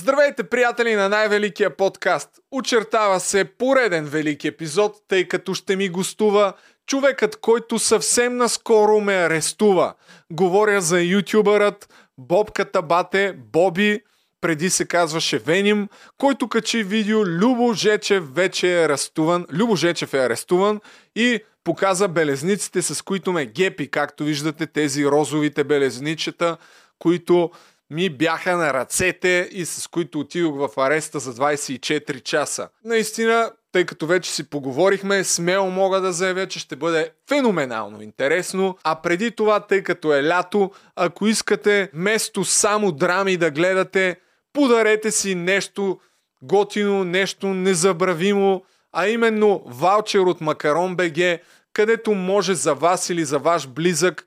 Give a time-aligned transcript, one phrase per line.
[0.00, 2.30] Здравейте, приятели на най-великия подкаст!
[2.50, 6.52] Очертава се пореден велик епизод, тъй като ще ми гостува
[6.86, 9.94] човекът, който съвсем наскоро ме арестува.
[10.32, 11.88] Говоря за ютубърът
[12.18, 14.00] Бобката Бате, Боби,
[14.40, 15.88] преди се казваше Веним,
[16.18, 19.46] който качи видео Любо Жечев вече е арестуван.
[19.52, 20.80] Любо Жечев е арестуван
[21.16, 26.56] и показа белезниците, с които ме гепи, както виждате тези розовите белезничета,
[26.98, 27.50] които
[27.90, 32.68] ми бяха на ръцете и с които отидох в ареста за 24 часа.
[32.84, 38.78] Наистина, тъй като вече си поговорихме, смело мога да заявя, че ще бъде феноменално интересно.
[38.84, 44.16] А преди това, тъй като е лято, ако искате место само драми да гледате,
[44.52, 46.00] подарете си нещо
[46.42, 48.62] готино, нещо незабравимо,
[48.92, 51.40] а именно ваучер от Макарон БГ,
[51.72, 54.26] където може за вас или за ваш близък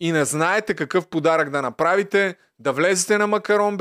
[0.00, 3.78] и не знаете какъв подарък да направите, да влезете на Макарон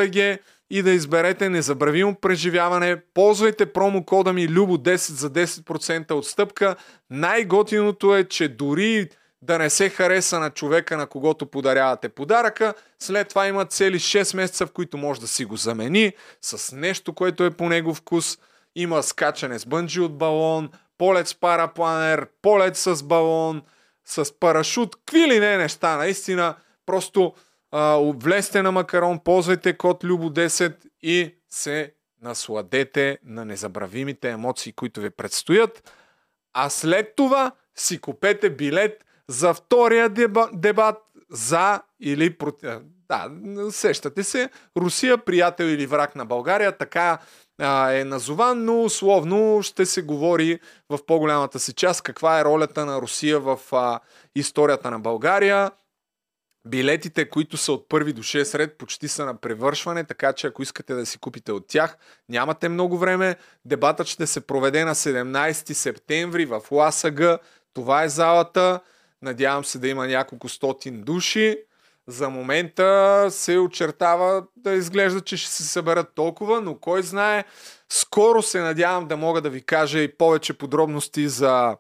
[0.69, 3.01] и да изберете незабравимо преживяване.
[3.13, 6.75] Ползвайте промокода ми Любо10 за 10% отстъпка.
[7.09, 9.09] Най-готиното е, че дори
[9.41, 14.35] да не се хареса на човека, на когото подарявате подаръка, след това има цели 6
[14.35, 18.37] месеца, в които може да си го замени с нещо, което е по негов вкус.
[18.75, 23.61] Има скачане с бънджи от балон, полет с парапланер, полет с балон,
[24.05, 26.55] с парашут, какви ли не неща, наистина.
[26.85, 27.33] Просто
[27.71, 35.09] а, влезте на Макарон, ползвайте код Любо10 и се насладете на незабравимите емоции, които ви
[35.09, 35.91] предстоят.
[36.53, 40.97] А след това си купете билет за втория деба, дебат
[41.29, 42.69] за или против.
[43.07, 43.31] Да,
[43.71, 44.49] сещате се.
[44.77, 47.19] Русия, приятел или враг на България, така
[47.59, 53.01] е назован, но условно ще се говори в по-голямата си част каква е ролята на
[53.01, 53.59] Русия в
[54.35, 55.71] историята на България.
[56.67, 60.61] Билетите, които са от първи до 6 ред, почти са на превършване, така че ако
[60.61, 61.97] искате да си купите от тях,
[62.29, 63.35] нямате много време.
[63.65, 67.21] Дебатът ще се проведе на 17 септември в ЛАСАГ.
[67.73, 68.79] Това е залата.
[69.21, 71.57] Надявам се да има няколко стотин души.
[72.07, 77.43] За момента се очертава да изглежда, че ще се съберат толкова, но кой знае.
[77.89, 81.77] Скоро се надявам да мога да ви кажа и повече подробности за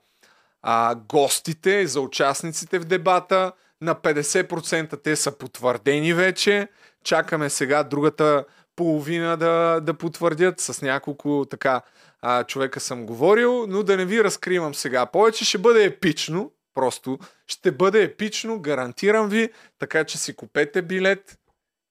[0.61, 3.51] а, гостите за участниците в дебата.
[3.81, 6.67] На 50% те са потвърдени вече.
[7.03, 10.59] Чакаме сега другата половина да, да потвърдят.
[10.59, 11.81] С няколко така
[12.21, 15.05] а, човека съм говорил, но да не ви разкривам сега.
[15.05, 16.51] Повече ще бъде епично.
[16.75, 19.49] Просто ще бъде епично, гарантирам ви,
[19.79, 21.39] така че си купете билет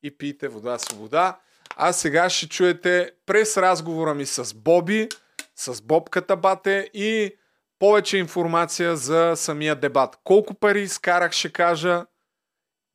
[0.02, 1.40] и пийте вода свобода.
[1.76, 5.08] А сега ще чуете през разговора ми с Боби,
[5.56, 7.36] с Бобката Бате и
[7.78, 10.18] повече информация за самия дебат.
[10.24, 12.06] Колко пари изкарах, ще кажа.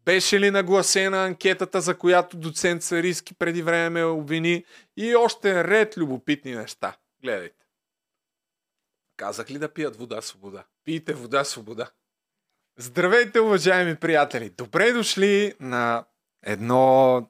[0.05, 4.65] Беше ли нагласена анкетата, за която доцент Сариски преди време ме обвини
[4.97, 6.95] и още ред любопитни неща.
[7.23, 7.65] Гледайте.
[9.19, 10.63] Казах ли да пият вода свобода?
[10.85, 11.91] Пийте вода свобода.
[12.77, 14.49] Здравейте, уважаеми приятели!
[14.49, 16.05] Добре дошли на
[16.43, 17.29] едно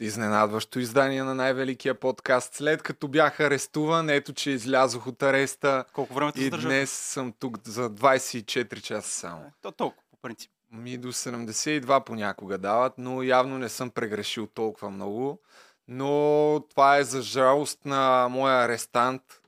[0.00, 2.54] изненадващо издание на най-великия подкаст.
[2.54, 5.84] След като бях арестуван, ето че излязох от ареста.
[5.92, 6.68] Колко време те И задържат?
[6.68, 9.52] днес съм тук за 24 часа само.
[9.62, 10.50] То толкова, по принцип.
[10.72, 15.40] Ми до 72 понякога дават, но явно не съм прегрешил толкова много.
[15.88, 19.39] Но това е за жалост на моя арестант,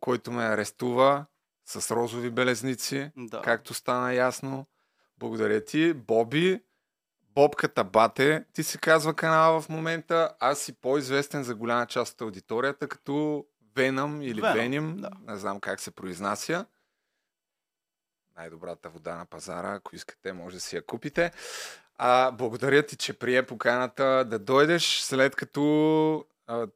[0.00, 1.26] който ме арестува
[1.66, 3.42] с розови белезници, Да.
[3.42, 4.66] както стана ясно.
[5.18, 6.62] Благодаря ти, Боби.
[7.34, 10.34] Бобката Бате, ти се казва канала в момента.
[10.40, 13.44] Аз си по-известен за голяма част от аудиторията, като
[13.76, 14.96] Венъм или Веном, Веним.
[14.96, 15.10] да.
[15.20, 16.66] Не знам как се произнася.
[18.36, 21.32] Най-добрата вода на пазара, ако искате, може да си я купите.
[21.98, 26.66] А, благодаря ти, че прие поканата да дойдеш, след като а,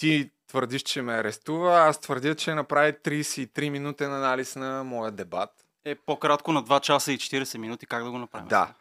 [0.00, 5.50] ти твърдиш, че ме арестува, аз твърдя, че направи 33 минутен анализ на моя дебат.
[5.84, 7.86] Е по-кратко на 2 часа и 40 минути.
[7.86, 8.48] Как да го направим?
[8.48, 8.74] Да.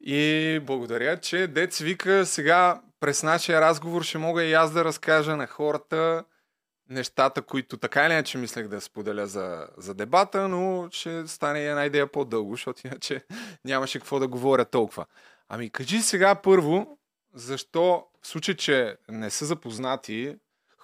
[0.00, 5.36] И благодаря, че Дец вика сега през нашия разговор ще мога и аз да разкажа
[5.36, 6.24] на хората
[6.88, 11.84] нещата, които така или иначе мислех да споделя за, за дебата, но ще стане една
[11.84, 13.24] идея по-дълго, защото иначе
[13.64, 15.06] нямаше какво да говоря толкова.
[15.48, 16.98] Ами кажи сега първо,
[17.34, 20.36] защо в случай, че не са запознати,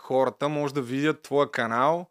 [0.08, 2.06] хората може да видят твоя канал,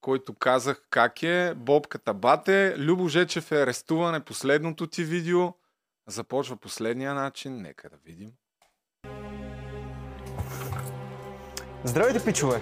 [0.00, 5.52] който казах как е, Бобката Бате, Любо Жечев е арестуван е последното ти видео.
[6.08, 8.30] Започва последния начин, нека да видим.
[11.84, 12.60] Здравейте, пичове!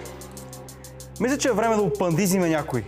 [1.19, 2.83] Мисля, че е време да опандизиме някой.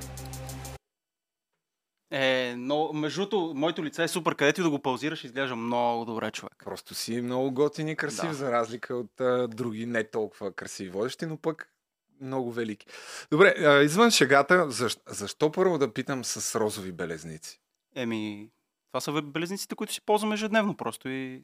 [2.12, 6.06] Е, но, между другото, моето лице е супер, където и да го паузираш, изглежда много
[6.06, 6.56] добре, човек.
[6.66, 8.34] Просто си много готин и красив, Да.
[8.34, 11.74] за разлика от а, други не толкова красиви водещи, но пък
[12.22, 12.88] много велики.
[13.32, 17.60] Добре, а, извън шегата, защо, защо първо да питам с розови белезници?
[17.96, 18.50] Еми,
[18.92, 21.44] това са белезниците, които си ползвам ежедневно просто и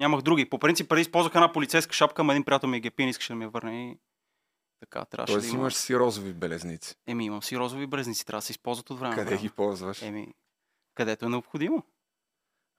[0.00, 0.48] нямах други.
[0.50, 3.36] По принцип, преди използвах една полицейска шапка, ама един приятел ми е гепин, искаше да
[3.36, 3.98] ми я върне и
[4.80, 5.60] така, трябваше Тоест да има.
[5.60, 6.94] имаш си розови белезници.
[7.06, 9.14] Еми, имам си розови белезници, трябва да се използват от време.
[9.14, 9.40] Къде време.
[9.40, 10.02] ги ползваш?
[10.02, 10.34] Еми,
[10.94, 11.82] където е необходимо.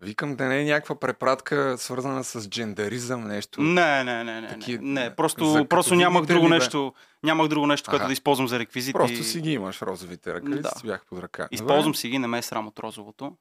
[0.02, 3.62] Викам да не е някаква препратка, свързана с джендаризъм, нещо.
[3.62, 4.48] Не, не, не, не.
[4.48, 5.16] Таки- не, не.
[5.16, 6.94] Просто, просто нямах друго ли, нещо.
[7.24, 8.08] Нямах друго нещо, което Аха.
[8.08, 8.94] да използвам за реквизити.
[8.94, 10.88] Просто си ги имаш, розовите ръкавици, Да.
[10.88, 11.48] бях под ръка.
[11.52, 11.98] Използвам Добре.
[11.98, 13.38] си ги, не ме е срам от розовото.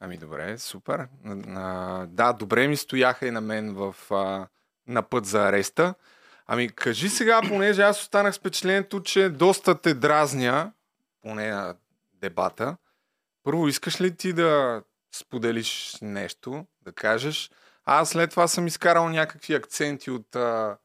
[0.00, 1.08] Ами добре, супер.
[1.48, 1.62] А,
[2.06, 4.46] да, добре ми стояха и на мен в, а,
[4.86, 5.94] на път за ареста.
[6.46, 10.72] Ами кажи сега, понеже аз останах с впечатлението, че доста те дразня,
[11.22, 11.74] поне на
[12.14, 12.76] дебата.
[13.42, 14.82] Първо, искаш ли ти да
[15.14, 17.50] споделиш нещо, да кажеш?
[17.84, 20.76] А аз след това съм изкарал някакви акценти от а,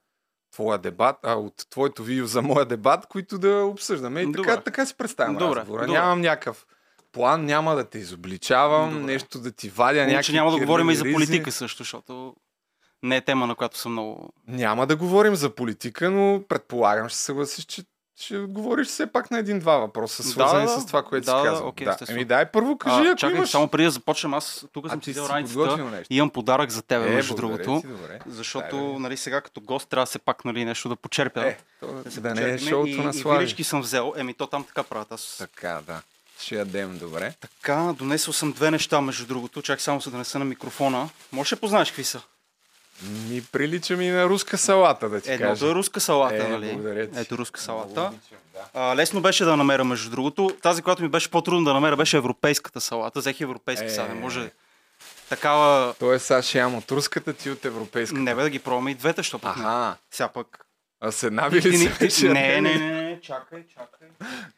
[0.52, 4.22] твоя дебат, а, от твоето видео за моя дебат, които да обсъждаме.
[4.22, 4.64] И така, Добре.
[4.64, 5.86] така си представям Добре, разговора.
[5.86, 6.00] добре.
[6.00, 6.66] Нямам някакъв
[7.12, 9.04] план, няма да те изобличавам, Добре.
[9.04, 12.36] нещо да ти вадя, някакви няма да говорим и за политика също, защото
[13.04, 14.34] не е тема, на която съм много...
[14.48, 17.84] Няма да говорим за политика, но предполагам, ще се съгласиш, че
[18.22, 21.68] ще отговориш все пак на един-два въпроса, свързани да, с това, което да, си казал.
[21.68, 21.98] окей, да.
[22.10, 23.50] Еми дай първо кажи, а, ако чакай, имаш...
[23.50, 25.78] само преди да започнем, аз тук съм си взел раницата.
[25.78, 26.14] нещо.
[26.14, 27.82] Имам подарък за тебе, Е, между другото.
[27.82, 28.20] ти, добре.
[28.28, 31.48] Защото, Дай, нали, сега като гост трябва се пак нали, нещо да почерпя.
[31.48, 33.40] Е, то, да се да не е шоуто и, на И Слави.
[33.40, 34.14] вилички съм взел.
[34.18, 35.12] Еми, то там така правят.
[35.12, 35.36] Аз...
[35.38, 36.02] Така, да.
[36.40, 37.34] Ще ядем, добре.
[37.40, 39.62] Така, донесъл съм две неща, между другото.
[39.62, 41.10] Чак само се да неса на микрофона.
[41.32, 42.22] Може да познаеш какви са?
[43.30, 45.68] Ми прилича ми на руска салата, да ти Едното кажа.
[45.68, 46.66] е руска салата, Е, нали?
[46.68, 47.20] благодаря ти.
[47.20, 47.90] Ето руска салата.
[47.92, 48.60] Много обичам, да.
[48.74, 50.52] А, лесно беше да намеря, между другото.
[50.62, 53.20] Тази, която ми беше по-трудно да намеря, беше европейската салата.
[53.20, 54.04] Взех европейски Е.
[54.04, 54.52] Не може
[55.30, 55.94] такава...
[56.00, 58.22] Тоест, сега ще ям от руската ти от европейската.
[58.22, 59.64] Не бе да ги пробваме и двете, защото пък не.
[59.64, 59.96] Аха.
[60.12, 60.66] Сега пък...
[61.04, 61.78] А с една ви Ти- ли
[62.12, 64.08] се не, не, не, не, чакай, чакай.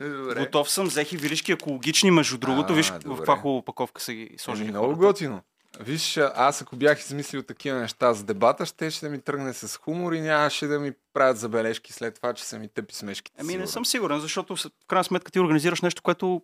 [0.02, 0.40] Добре.
[0.40, 2.74] Готов съм, взех и вилишки екологични, между другото.
[2.74, 3.02] А, Виж добре.
[3.06, 4.68] в каква хубава опаковка са ги Ами, сложили.
[4.68, 5.02] много хората.
[5.02, 5.42] готино.
[5.80, 9.78] Виж, аз ако бях измислил такива неща за дебата, ще, ще да ми тръгне с
[9.78, 13.38] хумор и нямаше да ми правят забележки след това, че са ми тъпи смешките.
[13.42, 16.42] Ами не съм сигурен, защото в крайна сметка ти организираш нещо, което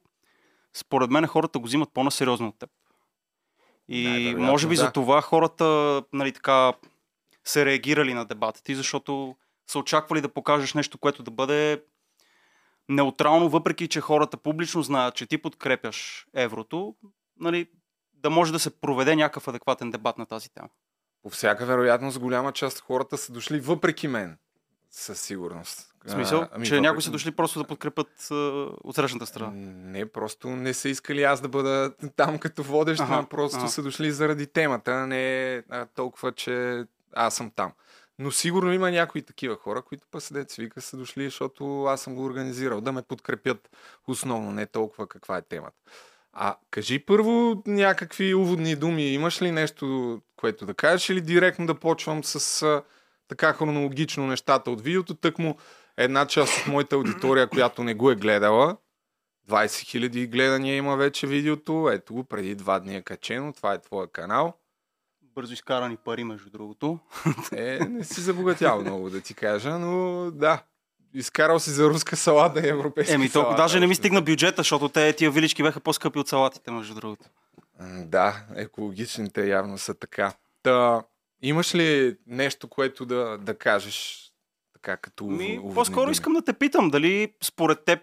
[0.73, 2.69] според мен хората го взимат по-насериозно от теб.
[3.87, 4.81] И Най-вероятно, може би да.
[4.81, 6.73] за това хората нали, така,
[7.45, 9.35] са реагирали на дебата ти, защото
[9.67, 11.83] са очаквали да покажеш нещо, което да бъде
[12.89, 16.95] неутрално, въпреки че хората публично знаят, че ти подкрепяш еврото,
[17.39, 17.67] нали,
[18.19, 20.69] да може да се проведе някакъв адекватен дебат на тази тема.
[21.23, 24.37] По всяка вероятност, голяма част от хората са дошли въпреки мен.
[24.91, 25.93] Със сигурност.
[26.05, 28.35] В смисъл, А, ами че някои въпреки- са дошли просто да подкрепят а,
[28.83, 29.51] от срещната страна.
[29.53, 33.67] Не, просто не са искали аз да бъда там като водещ, Аха, а просто аха.
[33.67, 36.83] са дошли заради темата, не а, толкова, че
[37.13, 37.71] аз съм там.
[38.19, 42.15] Но сигурно има някои такива хора, които па седят вика са дошли, защото аз съм
[42.15, 43.69] го организирал, да ме подкрепят
[44.07, 45.77] основно, не толкова каква е темата.
[46.33, 49.13] А кажи първо някакви уводни думи.
[49.13, 52.83] Имаш ли нещо, което да кажеш или директно да почвам с а,
[53.27, 55.15] така хронологично нещата от видеото?
[55.15, 55.57] Тъкмо
[55.97, 58.77] една част от моята аудитория, която не го е гледала,
[59.49, 61.89] 20 000 гледания има вече видеото.
[61.93, 63.53] Ето го, преди два дни е качено.
[63.53, 64.53] Това е твоя канал.
[65.21, 66.99] Бързо изкарани пари, между другото.
[67.51, 70.63] Е, не си забогатял много, да ти кажа, но да.
[71.13, 73.55] Изкарал си за руска салата и европейска Еми, салата.
[73.55, 77.25] даже не ми стигна бюджета, защото те тия вилички бяха по-скъпи от салатите, между другото.
[77.79, 80.33] М, Да, екологичните явно са така.
[80.63, 81.01] Та,
[81.41, 84.25] имаш ли нещо, което да, да кажеш
[84.73, 86.11] така като ув- Ми, уводни по-скоро думи?
[86.11, 87.99] искам да те питам, дали според теб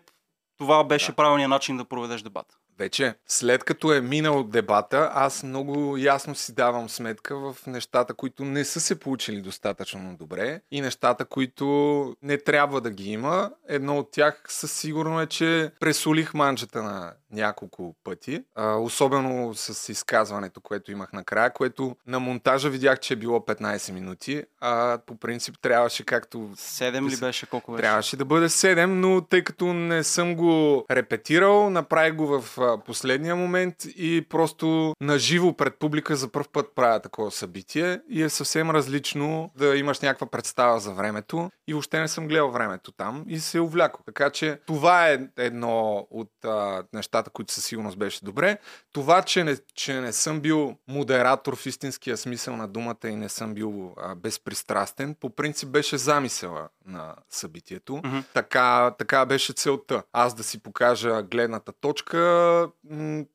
[0.58, 2.46] това беше правилният начин да проведеш дебат.
[2.78, 8.44] Вече, след като е минал дебата, аз много ясно си давам сметка в нещата, които
[8.44, 13.50] не са се получили достатъчно добре и нещата, които не трябва да ги има.
[13.68, 19.92] Едно от тях със сигурно е, че пресолих манджата на няколко пъти, а, особено с
[19.92, 25.16] изказването, което имах накрая, което на монтажа видях, че е било 15 минути, а по
[25.16, 27.46] принцип трябваше както Седем ли Мисля, беше?
[27.46, 27.82] Колко беше?
[27.82, 33.36] Трябваше да бъде 7, но тъй като не съм го репетирал, направих го в последния
[33.36, 38.70] момент и просто наживо пред публика за първ път правя такова събитие и е съвсем
[38.70, 43.38] различно да имаш някаква представа за времето и въобще не съм гледал времето там и
[43.38, 44.02] се увляко.
[44.06, 48.58] Така че това е едно от а, нещата, които със сигурност беше добре.
[48.92, 53.28] Това, че не, че не съм бил модератор в истинския смисъл на думата и не
[53.28, 57.96] съм бил а, безпристрастен, по принцип беше замисъла на събитието.
[57.96, 58.18] Мгм.
[58.34, 60.02] Така, така беше целта.
[60.12, 62.18] Аз да си покажа гледната точка,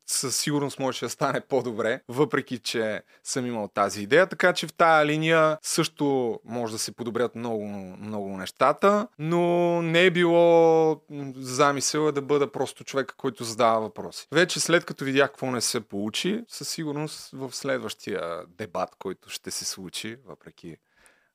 [0.05, 4.27] със сигурност можеше да стане по-добре, въпреки че съм имал тази идея.
[4.27, 7.65] Така че в тая линия също може да се подобрят много,
[7.99, 11.01] много нещата, но не е било
[11.35, 14.27] замисъла да бъда просто човека, който задава въпроси.
[14.31, 19.51] Вече след като видях какво не се получи, със сигурност в следващия дебат, който ще
[19.51, 20.77] се случи, въпреки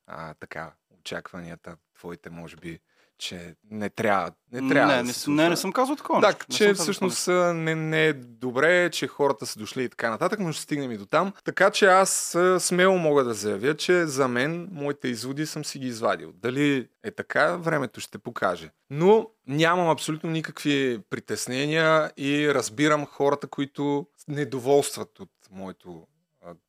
[0.07, 2.81] а, така очакванията твоите, може би,
[3.19, 6.21] че не трябва, не трябва не, да не, се не, не съм казал такова.
[6.21, 6.29] Да.
[6.29, 10.53] Не че всъщност не, не е добре, че хората са дошли и така нататък, но
[10.53, 11.33] ще стигнем и до там.
[11.45, 15.87] Така че аз смело мога да заявя, че за мен моите изводи съм си ги
[15.87, 16.33] извадил.
[16.35, 18.71] Дали е така, времето ще покаже.
[18.91, 26.07] Но нямам абсолютно никакви притеснения и разбирам хората, които недоволстват от моето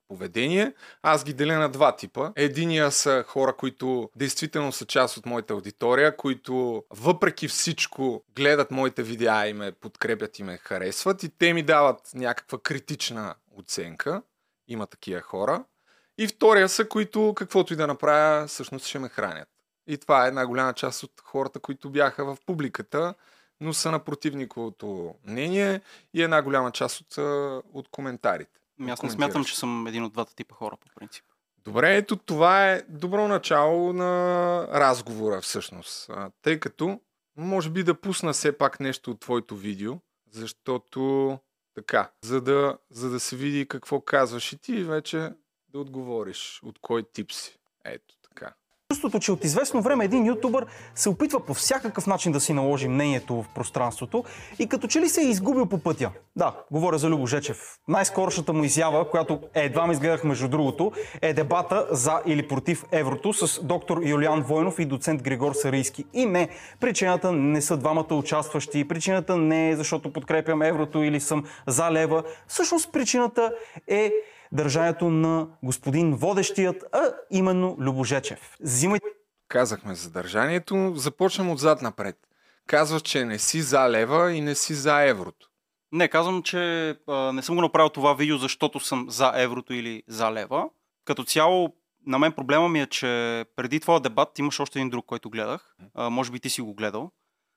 [0.08, 0.74] поведение.
[1.02, 2.32] Аз ги деля на два типа.
[2.36, 9.04] Единия са хора, които действително са част от моята аудитория, които въпреки всичко гледат моите
[9.04, 14.22] видеа и ме подкрепят и ме харесват и те ми дават някаква критична оценка.
[14.68, 15.64] Има такива хора.
[16.18, 19.50] И втория са, които каквото и да направя, всъщност ще ме хранят.
[19.88, 23.14] И това е една голяма част от хората, които бяха в публиката,
[23.62, 25.82] но са на противниковото мнение
[26.14, 27.18] и една голяма част от,
[27.74, 28.60] от коментарите.
[28.82, 31.26] Аз не смятам, че съм един от двата типа хора, по принцип.
[31.64, 36.12] Добре, ето това е добро начало на разговора всъщност.
[36.42, 37.00] Тъй като
[37.38, 39.94] може би да пусна все пак нещо от твоето видео,
[40.32, 41.40] защото
[41.76, 45.32] така, за да, за да се види какво казваш и ти вече
[45.70, 47.60] да отговориш от кой тип си.
[47.86, 48.16] Ето.
[48.94, 50.66] Чувството, че от известно време един ютубър
[50.96, 54.24] се опитва по всякакъв начин да си наложи мнението в пространството
[54.60, 56.12] и като че ли се е изгубил по пътя.
[56.36, 57.78] Да, говоря за Любо Жечев.
[57.88, 60.92] Най-скорошната му изява, която едва ми изгледах между другото,
[61.22, 66.06] е дебата за или против еврото с доктор Юлиан Войнов и доцент Григор Сарийски.
[66.14, 71.44] И не, причината не са двамата участващи, причината не е защото подкрепям еврото или съм
[71.68, 72.24] за лева.
[72.48, 73.52] Всъщност причината
[73.88, 74.12] е
[74.52, 78.56] държанието на господин водещият, а именно Любожечев.
[78.60, 79.08] Взимайте
[79.48, 82.18] Казахме съдържанието, започнем отзад напред.
[82.68, 85.48] Казваш, че не си за лева и не си за еврото.
[85.92, 90.04] Не, казвам, че а, не съм го направил това видео, защото съм за еврото или
[90.08, 90.70] за лева.
[91.06, 91.76] Като цяло,
[92.06, 95.76] на мен проблема ми е, че преди твоя дебат имаш още един друг, който гледах.
[95.94, 97.12] А, може би ти си го гледал.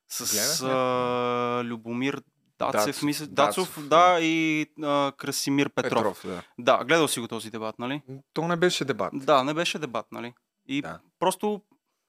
[0.08, 2.22] С а, Любомир
[2.60, 3.26] Дацев, мисля.
[3.26, 6.22] Дацов, Дацов, да, и а, Красимир Петров.
[6.22, 6.42] Петров да.
[6.78, 8.02] Да, гледал си го този дебат, нали?
[8.32, 9.10] То не беше дебат.
[9.14, 10.34] Да, не беше дебат, нали?
[10.66, 11.00] И Да.
[11.18, 11.60] просто,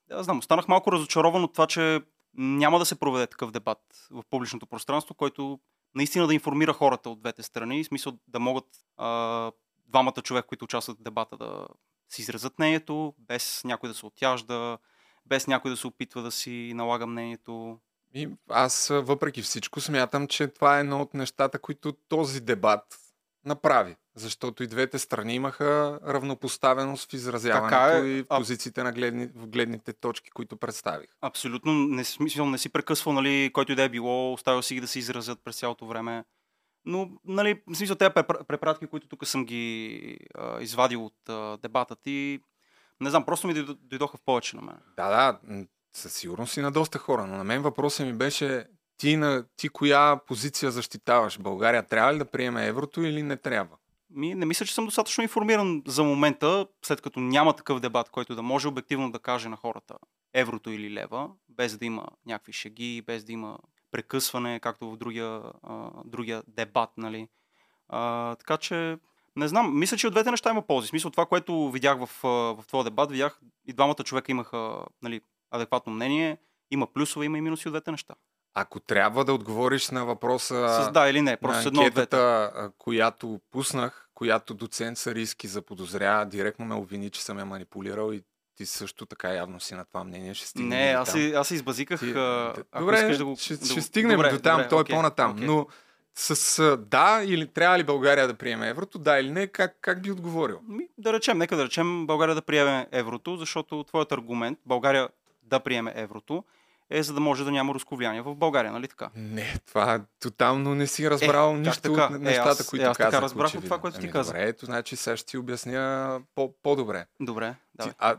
[0.09, 2.01] да знам, останах малко разочарован от това, че
[2.33, 3.79] няма да се проведе такъв дебат
[4.11, 5.59] в публичното пространство, който
[5.95, 8.65] наистина да информира хората от двете страни, в смисъл да могат
[8.97, 9.51] а,
[9.87, 11.67] двамата човека, които участват в дебата, да
[12.09, 14.77] си изразят мнението, без някой да се отяжда,
[15.25, 17.79] без някой да се опитва да си налага мнението.
[18.13, 22.97] И аз, въпреки всичко, смятам, че това е едно от нещата, които този дебат
[23.45, 23.95] направи.
[24.15, 28.07] Защото и двете страни имаха равнопоставеност в изразяването Така е.
[28.09, 31.07] и в А- позициите на гледни, в гледните точки, които представих.
[31.21, 34.81] Абсолютно не, смисъл, не си прекъсвал, нали, който и да е било, оставил си ги
[34.81, 36.23] да се изразят през цялото време.
[36.85, 41.57] Но, нали, в смисъл, тези препра- препратки, които тук съм ги а, извадил от а,
[41.57, 42.39] дебата ти,
[43.01, 44.77] не знам, просто ми дойдо- дойдоха в повече на мен.
[44.97, 45.39] Да, да,
[45.93, 48.65] със сигурност и на доста хора, но на мен въпросът ми беше
[48.97, 51.39] ти, на, ти коя позиция защитаваш?
[51.39, 53.77] България трябва ли да приеме еврото или не трябва?
[54.09, 58.35] Ми, не мисля, че съм достатъчно информиран за момента, след като няма такъв дебат, който
[58.35, 59.95] да може обективно да каже на хората
[60.33, 63.57] еврото или лева, без да има някакви шеги, без да има
[63.91, 67.27] прекъсване, както в другия, а, другия дебат, нали.
[67.89, 68.97] А, така че,
[69.35, 70.87] не знам, мисля, че от двете неща има ползи.
[70.87, 75.93] Смисъл това, което видях в, в твоя дебат, видях и двамата човека имаха нали, адекватно
[75.93, 76.37] мнение,
[76.71, 78.13] има плюсове, има и минуси от двете неща.
[78.53, 81.99] Ако трябва да отговориш на въпроса С да или не, просто на едно двете.
[81.99, 82.17] анкетата,
[82.55, 88.21] а, която пуснах, която доцент Сариски заподозря, директно ме обвини, че съм я манипулирал и
[88.55, 90.33] ти също така явно си на това мнение.
[90.33, 91.99] Ще стигнем Не, и аз се, аз избазиках.
[91.99, 94.81] Ти- ако Добре, искаш да го, ще, да ще стигнем добре, до там, добре, той
[94.81, 95.31] е по-натам.
[95.31, 95.45] окей.
[95.45, 95.67] Но
[96.15, 100.11] с да или трябва ли България да приеме еврото, да или не, как, как би
[100.11, 100.59] отговорил?
[100.67, 105.09] Ми, да речем, нека да речем България да приеме еврото, защото твоят аргумент България
[105.51, 106.43] да приеме еврото
[106.89, 109.09] е за да може да няма руско влияние в България, нали така?
[109.15, 112.05] Не, това тотално не си разбрал Е, нищо така?
[112.05, 113.21] от Е, нещата, аз- които е, аз така казах.
[113.21, 114.31] разбрах от това, което ти Ами, каза.
[114.31, 117.05] Добре, ето, значи сега ще ти обясня по- по-добре.
[117.19, 117.93] Добре, да.
[117.97, 118.17] а,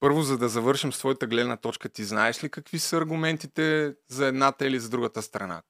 [0.00, 4.26] първо, за да завършим с твоята гледна точка, ти знаеш ли какви са аргументите за
[4.26, 5.62] едната или за другата страна?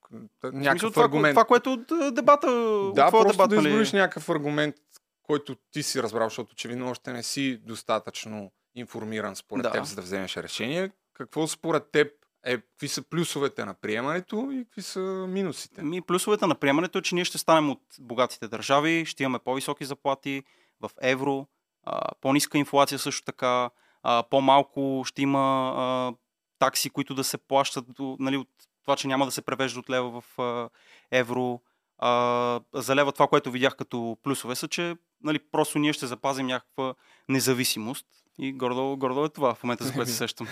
[0.44, 1.34] Някакъв това, аргумент.
[1.34, 3.68] това, което от дебата, от да, твоя просто дебат, да нали?
[3.68, 4.74] избориш някакъв аргумент,
[5.22, 9.70] който ти си разбрал, защото очевидно още не си достатъчно информиран според Да.
[9.70, 10.90] теб, за да вземеш решение.
[11.14, 12.08] какво според теб
[12.44, 15.82] е, какви са плюсовете на приемането и какви са минусите?
[15.82, 19.84] Ми, плюсовете на приемането е, че ние ще станем от богатите държави, ще имаме по-високи
[19.84, 20.42] заплати
[20.80, 21.46] в евро,
[21.84, 23.70] а, по-ниска инфлация също така,
[24.02, 26.12] а, по-малко ще има а,
[26.58, 28.48] такси, които да се плащат нали, от
[28.82, 30.68] това, че няма да се превежда от лева в а,
[31.10, 31.60] евро.
[31.98, 36.46] А, за лева това, което видях като плюсове са, че нали, просто ние ще запазим
[36.46, 36.94] някаква
[37.28, 38.06] независимост.
[38.38, 40.46] И гордо, гордо е това в момента, за което се сещам.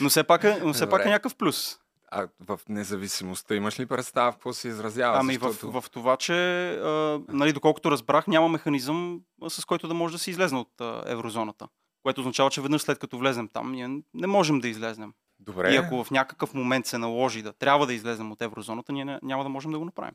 [0.00, 1.78] но все пак е, но все пак е някакъв плюс.
[2.10, 5.18] А в независимостта имаш ли представа какво се изразява?
[5.18, 5.70] Ами Защото...
[5.70, 6.34] в, в това, че
[6.70, 11.02] а, нали, доколкото разбрах, няма механизъм, с който да може да се излезне от а,
[11.06, 11.68] еврозоната.
[12.02, 15.12] Което означава, че веднъж след като влезем там, ние не можем да излезнем.
[15.40, 15.72] Добре.
[15.72, 19.18] И ако в някакъв момент се наложи да трябва да излезем от еврозоната, ние не,
[19.22, 20.14] няма да можем да го направим.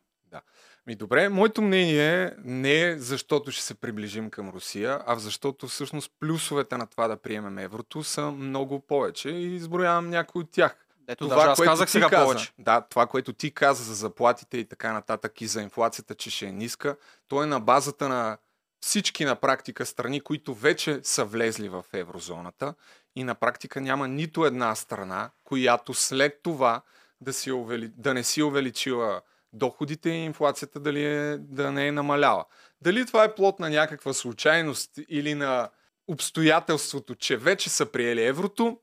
[0.88, 6.12] Ми добре, моето мнение не е защото ще се приближим към Русия, а защото всъщност
[6.20, 10.86] плюсовете на това да приемем еврото са много повече и изброявам някои от тях.
[11.08, 12.52] Ето, това, даже аз казах сега каза, повече.
[12.60, 16.46] Да, това, което ти каза за заплатите и така нататък и за инфлацията, че ще
[16.46, 16.96] е ниска,
[17.28, 18.38] то е на базата на
[18.82, 22.74] всички на практика страни, които вече са влезли в еврозоната
[23.16, 26.82] и на практика няма нито една страна, която след това
[27.22, 27.88] да, си увели...
[27.88, 29.22] да не си увеличила
[29.54, 32.46] доходите и инфлацията дали е, да не е намаляла.
[32.82, 35.70] Дали това е плод на някаква случайност или на
[36.08, 38.80] обстоятелството, че вече са приели еврото,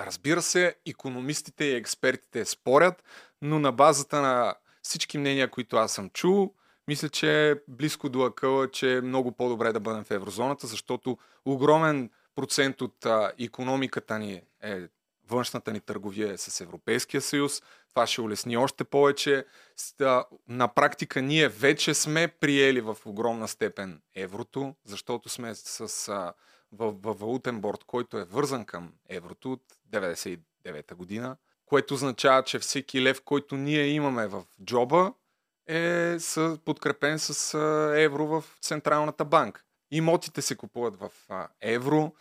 [0.00, 3.04] разбира се, економистите и експертите спорят,
[3.42, 6.54] но на базата на всички мнения, които аз съм чул,
[6.88, 11.18] мисля, че е близко до акъла, че е много по-добре да бъдем в еврозоната, защото
[11.44, 14.88] огромен процент от а, економиката ни е
[15.30, 17.62] външната ни търговия е с Европейския съюз.
[17.88, 19.44] Това ще улесни още повече.
[20.48, 26.32] На практика ние вече сме приели в огромна степен еврото, защото сме с, а,
[26.72, 32.58] в, в валутен борт, който е вързан към еврото от 99-та година, което означава, че
[32.58, 35.12] всеки лев, който ние имаме в джоба,
[35.66, 36.16] е
[36.64, 37.58] подкрепен с
[37.96, 39.62] евро в Централната банка.
[39.90, 41.10] Имотите се купуват в
[41.60, 42.12] евро.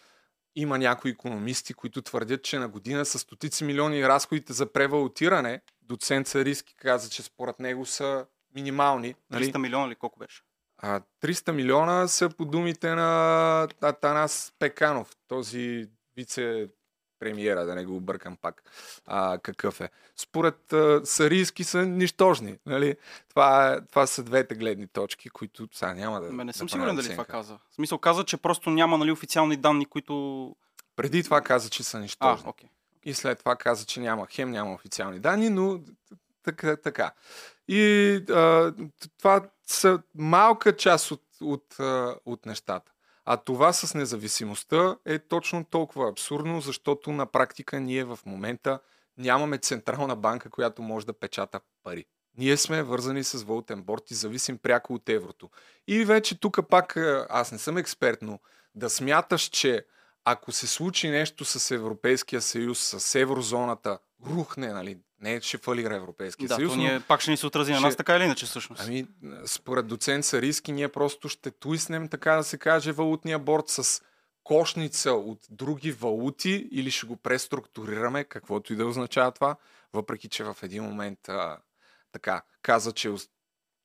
[0.56, 5.62] Има някои економисти, които твърдят, че на година са стотици милиони разходите за превалутиране.
[5.82, 9.16] Доцент Цариски каза, че според него са минимални.
[9.34, 10.42] 300 милиона ли колко беше?
[10.78, 16.68] А 300 милиона са по думите на Атанас Пеканов, този вице
[17.20, 18.64] премиера, да не го объркам пак.
[19.06, 19.90] А, какъв е?
[20.16, 22.58] Според а, Сарийски са нищожни.
[22.66, 22.96] Нали?
[23.30, 26.32] Това, това са двете гледни точки, които сега няма да.
[26.32, 27.60] Ме не съм да сигурен дали това каза.
[27.70, 30.56] В смисъл каза, че просто няма нали, официални данни, които...
[30.96, 32.50] Преди това каза, че са А, нищожни.
[32.50, 32.70] окей.
[33.04, 35.80] И след това каза, че няма хем, няма официални данни, но
[36.44, 36.78] така.
[36.78, 37.12] така.
[37.68, 38.74] И а,
[39.18, 42.92] това са малка част от, от, а, от нещата.
[43.32, 48.80] А това с независимостта е точно толкова абсурдно, защото на практика ние в момента
[49.18, 52.06] нямаме централна банка, която може да печата пари.
[52.38, 55.50] Ние сме вързани с валутен борт и зависим пряко от еврото.
[55.88, 58.40] И вече тук пак, а, аз не съм експерт, но
[58.76, 59.86] да смяташ, че
[60.26, 65.00] ако се случи нещо с Европейския съюз, с еврозоната, рухне, нали?
[65.22, 67.86] Не, че фалира Европейския Да, съюз, но ние пак ще ни се отрази на ще-
[67.86, 68.82] нас, така или иначе всъщност.
[68.86, 69.08] Ами,
[69.46, 74.02] според доцент Сариски, ние просто ще туиснем, така да се каже, валутния борт с
[74.44, 79.56] кошница от други валути или ще го преструктурираме, каквото и да означава това,
[79.94, 81.58] въпреки че в един момент а,
[82.12, 83.14] така каза, че,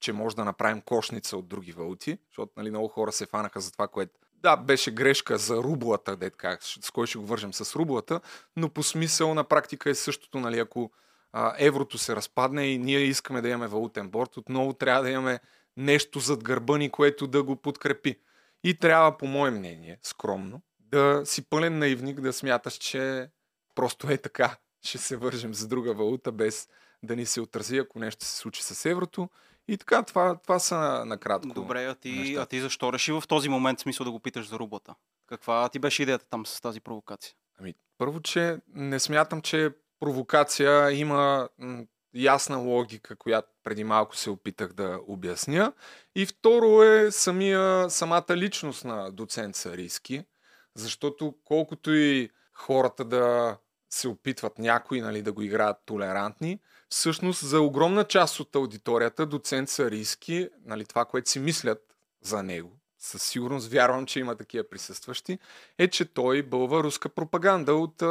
[0.00, 3.72] че може да направим кошница от други валути, защото нали, много хора се фанаха за
[3.72, 7.76] това, което да, беше грешка за рублата, дет как, с кой ще го вържем с
[7.76, 8.20] рублата,
[8.56, 10.90] но по смисъл на практика е същото, нали, ако
[11.36, 15.40] а, еврото се разпадне и ние искаме да имаме валутен борт, отново трябва да имаме
[15.76, 18.16] нещо зад гърба ни, което да го подкрепи.
[18.64, 23.28] И трябва, по мое мнение, скромно, да си пълен наивник, да смяташ, че
[23.74, 24.56] просто е така.
[24.82, 26.68] Ще се вържем за друга валута, без
[27.02, 29.28] да ни се отрази, ако нещо се случи с еврото.
[29.68, 31.54] И така, това, това са на- накратко.
[31.54, 32.42] Добре, а ти, нещата.
[32.42, 34.94] а ти защо реши в този момент смисъл да го питаш за рублата?
[35.26, 37.34] Каква ти беше идеята там с тази провокация?
[37.58, 39.70] Ами, първо, че не смятам, че
[40.04, 41.48] провокация има
[42.14, 45.72] ясна логика, която преди малко се опитах да обясня.
[46.14, 50.24] И второ е самия, самата личност на доцент Сариски,
[50.74, 53.56] защото колкото и хората да
[53.90, 59.68] се опитват някои нали, да го играят толерантни, всъщност за огромна част от аудиторията доцент
[59.68, 65.38] Сариски, нали, това, което си мислят за него, със сигурност вярвам, че има такива присъстващи,
[65.78, 68.02] е, че той бълва руска пропаганда от,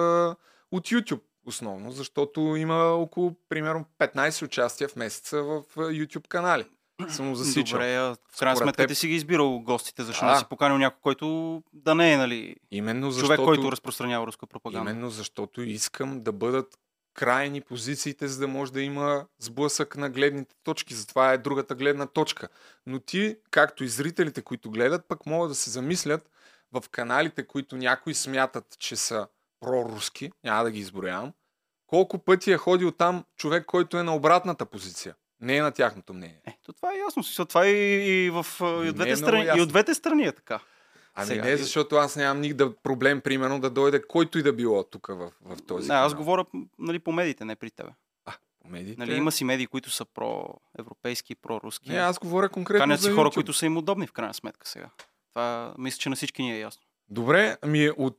[0.71, 6.65] от YouTube основно, защото има около примерно 15 участия в месеца в а, YouTube канали.
[7.09, 7.77] съм засичал.
[7.77, 10.31] Добре, в крайна сметка теб- ти си ги избирал гостите, защо Да.
[10.31, 11.27] не си поканил някой, който
[11.73, 14.91] да не е, нали, Именно защото, човек, който разпространява руска пропаганда.
[14.91, 16.77] именно защото искам да бъдат
[17.13, 20.93] крайни позициите, за да може да има сблъсък на гледните точки.
[20.93, 22.47] Затова е другата гледна точка.
[22.85, 26.29] Но ти, както и зрителите, които гледат, пък могат да се замислят
[26.71, 29.27] в каналите, които някои смятат, че са
[29.63, 31.33] проруски, няма да ги изброявам,
[31.87, 35.15] колко пъти е ходил там човек, който е на обратната позиция.
[35.41, 36.41] Не е на тяхното мнение.
[36.45, 37.45] Е, то това е ясно.
[37.47, 39.69] Това е и, и, в, а, и, Не е от двете много страни, и от
[39.69, 40.59] двете страни е така.
[41.15, 44.83] Ами Сега, не, защото аз нямам никакъв проблем, примерно, да дойде който и да било
[44.83, 46.23] тук в, в този Не, аз канал.
[46.23, 46.45] говоря
[46.79, 47.89] нали, по медиите, не при тебе.
[48.59, 48.99] По медиите.
[48.99, 51.91] Нали, има си медии, които са проевропейски, проруски.
[51.91, 53.33] Не, аз говоря конкретно Канят за си хора, YouTube.
[53.33, 54.89] които са им удобни в крайна сметка сега.
[55.33, 56.81] Това мисля, че на всички ни е ясно.
[57.09, 58.17] Добре, ами от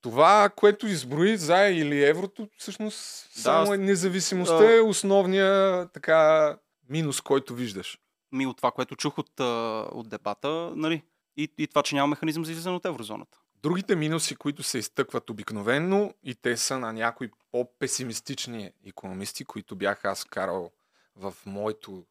[0.00, 6.56] това, което изброи за или еврото, всъщност Да, само е независимостта е основния така
[6.88, 7.98] минус, който виждаш.
[8.32, 9.44] Ми от това, което чух от, а,
[9.92, 11.02] от дебата, нали,
[11.36, 13.38] и, и това, че няма механизъм за излизане от еврозоната.
[13.62, 20.04] Другите минуси, които се изтъкват обикновенно и те са на някои по-песимистични економисти, които бях
[20.04, 20.70] аз карал
[21.16, 22.04] в, моето,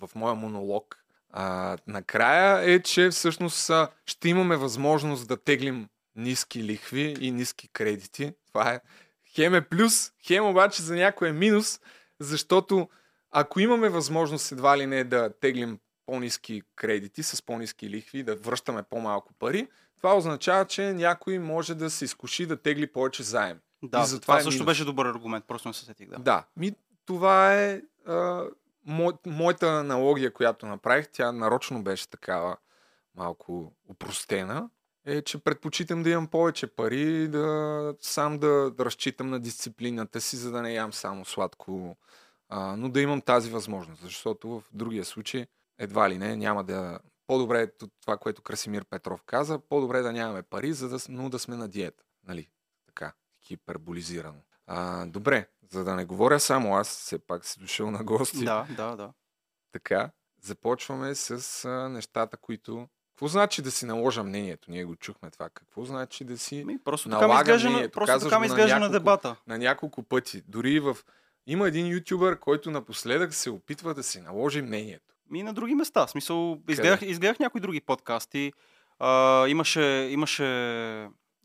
[0.00, 6.64] в моя монолог, а, накрая е, че всъщност а, ще имаме възможност да теглим ниски
[6.64, 8.32] лихви и ниски кредити.
[8.46, 8.80] Това е
[9.34, 11.80] хем е плюс, хем обаче за някой е минус,
[12.18, 12.88] защото
[13.30, 18.82] ако имаме възможност едва ли не да теглим по-низки кредити с по-низки лихви, да връщаме
[18.82, 23.60] по-малко пари, това означава, че някой може да се изкуши да тегли повече заем.
[23.82, 24.66] Да, И затова това е също минус.
[24.66, 26.08] беше добър аргумент, просто не се сетих.
[26.08, 26.18] Да.
[26.18, 26.72] Да, ми,
[27.06, 28.44] това е а,
[28.86, 31.08] мо, моята аналогия, която направих.
[31.12, 32.56] Тя нарочно беше такава
[33.14, 34.70] малко упростена.
[35.04, 40.36] Е, че предпочитам да имам повече пари, да сам да, да разчитам на дисциплината си,
[40.36, 41.96] за да не ям само сладко,
[42.48, 45.46] а, но да имам тази възможност, защото в другия случай
[45.78, 47.00] едва ли не няма да...
[47.26, 51.30] По-добре е това, което Красимир Петров каза, по-добре е да нямаме пари, за да, но
[51.30, 52.04] да сме на диета.
[52.26, 52.50] Нали?
[52.86, 54.42] Така, хиперболизирано.
[54.66, 58.44] А, добре, за да не говоря само аз, все пак си дошъл на гости.
[58.44, 59.12] Да, да, да.
[59.72, 60.10] Така,
[60.42, 62.88] започваме с а, нещата, които...
[63.20, 64.70] Какво значи да си наложа мнението?
[64.70, 65.48] Ние го чухме това.
[65.48, 67.92] Какво значи да си Ми, просто така Налага изглежда, на, мнението.
[67.92, 69.36] просто Казваш така ми на изглежда на няколко- дебата.
[69.46, 70.42] на няколко пъти?
[70.48, 70.96] Дори в...
[71.46, 75.14] Има един ютубър, който напоследък се опитва да си наложи мнението.
[75.30, 76.06] Ми на други места.
[76.06, 78.52] В смисъл, изгледах, изгледах някои други подкасти.
[78.98, 80.46] А, имаше, имаше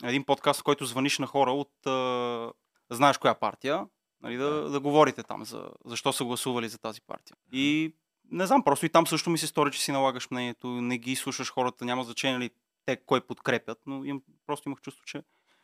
[0.03, 2.51] един подкаст, в който звъниш на хора от а,
[2.89, 3.85] знаеш коя партия,
[4.21, 4.69] нали, да, Да.
[4.69, 7.35] да говорите там за защо са гласували за тази партия.
[7.51, 7.93] И
[8.31, 11.15] не знам, просто и там също ми се стори, че си налагаш мнението, не ги
[11.15, 12.49] слушаш хората, няма значение ли
[12.85, 15.23] те кой подкрепят, но им, просто имах чувство, че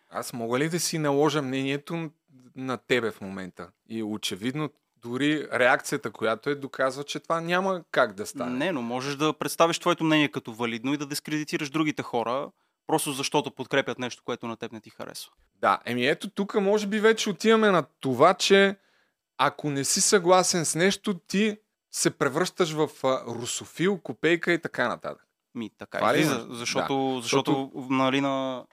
[0.09, 2.09] Аз мога ли да си наложа мнението
[2.55, 3.71] на тебе в момента?
[3.89, 4.69] И очевидно,
[5.01, 8.57] дори реакцията, която е, доказва, че това няма как да стане.
[8.57, 12.51] Не, но можеш да представиш твоето мнение като валидно и да дискредитираш другите хора,
[12.87, 15.31] просто защото подкрепят нещо, което на теб не ти харесва.
[15.61, 18.75] Да, еми ето тук може би вече отиваме на това, че
[19.37, 21.57] ако не си съгласен с нещо, ти
[21.91, 22.89] се превръщаш в
[23.27, 25.27] русофил, копейка и така нататък.
[25.55, 26.57] Ми, така Това ли излиза, имаш?
[26.57, 28.65] защото, защото нали, на,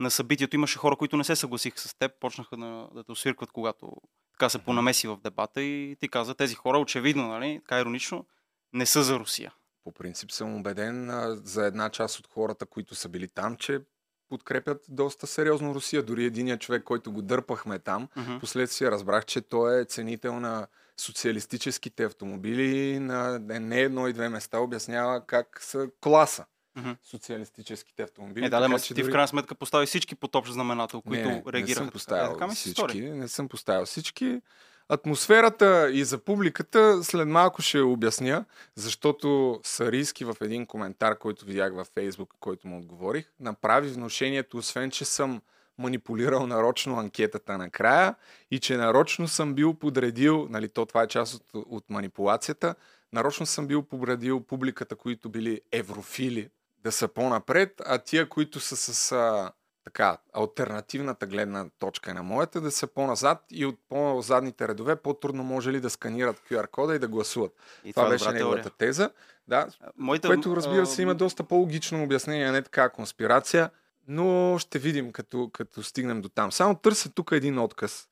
[0.00, 3.52] на събитието имаше хора, които не се съгласиха с теб, почнаха да, да те освиркват,
[3.52, 3.92] когато
[4.32, 8.26] така се понамеси в дебата и ти каза, тези хора очевидно, нали, така иронично,
[8.72, 9.54] не са за Русия.
[9.84, 13.80] По принцип съм убеден а, за една част от хората, които са били там, че
[14.28, 16.02] подкрепят доста сериозно Русия.
[16.02, 18.38] Дори единият човек, който го дърпахме там, Мгм.
[18.38, 20.66] Последствие разбрах, че той е ценител на
[21.00, 26.44] социалистическите автомобили на не едно и две места обяснява как са класа
[26.76, 26.90] Мгм.
[27.02, 28.44] социалистическите автомобили.
[28.44, 31.42] Е, да, да, ти в дори- крайна сметка постави всички под общ знаменател, които не,
[31.46, 31.80] реагираха.
[31.80, 33.00] Не съм поставил Е, така всички.
[33.00, 34.40] Не съм поставил всички.
[34.88, 41.74] Атмосферата и за публиката след малко ще обясня, защото Сарийски в един коментар, който видях
[41.74, 45.42] във Фейсбук, който му отговорих, направи вношението, освен че съм
[45.80, 48.14] манипулирал нарочно анкетата накрая
[48.50, 52.74] и че нарочно съм бил подредил, нали, то това е част от, от манипулацията,
[53.12, 58.76] нарочно съм бил подредил публиката, които били еврофили, да са по-напред, а тия, които са
[58.76, 59.52] с а,
[59.84, 65.72] така, алтернативната гледна точка на моята, да са по-назад и от по-задните редове по-трудно може
[65.72, 67.52] ли да сканират QR кода и да гласуват.
[67.84, 69.10] И това е беше неговата теза.
[69.48, 69.66] Да,
[69.96, 73.70] Моите, което разбира се има доста по-логично обяснение, а не така конспирация,
[74.10, 76.52] но ще видим като, като стигнем до там.
[76.52, 78.08] Само търся тук един отказ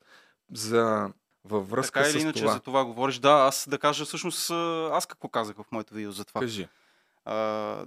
[0.53, 1.09] за
[1.45, 2.53] във връзка Така или иначе това.
[2.53, 3.19] за това говориш.
[3.19, 4.51] Да, аз да кажа всъщност,
[4.91, 6.41] аз какво казах в моето видео за това.
[6.41, 6.67] Кажи.
[7.25, 7.35] А,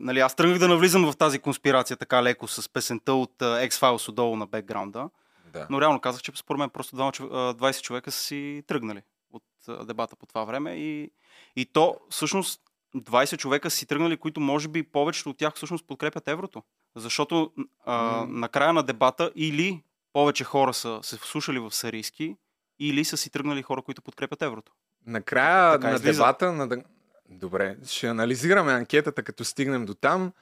[0.01, 4.37] нали, аз тръгнах да навлизам в тази конспирация така леко с песента от X-Files отдолу
[4.37, 5.11] на бекграунда,
[5.53, 5.67] Да.
[5.71, 9.03] но реално казах, че според мен просто двама чов- а, 20 човека са си тръгнали
[9.33, 11.11] от дебата по това време и,
[11.57, 12.61] и то всъщност
[12.97, 16.63] 20 човека си тръгнали, които може би повечето от тях всъщност подкрепят еврото.
[16.97, 17.53] Защото
[17.85, 18.27] а, М.
[18.29, 22.37] на края на дебата или повече хора са се вслушали в сарийски,
[22.79, 24.73] или са си тръгнали хора, които подкрепят еврото.
[25.07, 26.13] Накрая Така на излиза.
[26.13, 26.83] дебата, на...
[27.31, 30.33] добре, ще анализираме анкетата, като стигнем до там.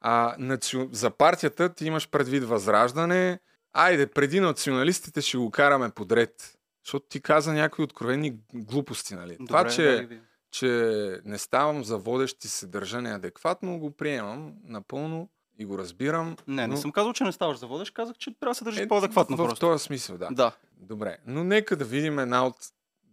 [0.00, 0.88] А, наци...
[0.92, 3.38] За партията ти имаш предвид възраждане.
[3.72, 6.54] Айде, преди националистите ще го караме подред.
[6.84, 9.36] Защото ти каза някои откровени глупости, нали?
[9.46, 10.24] Това, Добре, че, да ги видим.
[10.50, 10.66] че
[11.24, 16.36] не ставам за водещи се държа неадекватно, го приемам напълно и го разбирам.
[16.46, 16.76] Не, не но...
[16.76, 19.36] съм казал, че не ставаш за водещ, казах, че трябва да се държиш Е, по-адекватно
[19.36, 20.28] в, в този смисъл, да.
[20.30, 20.52] Да.
[20.76, 22.56] Добре, но нека да видим една от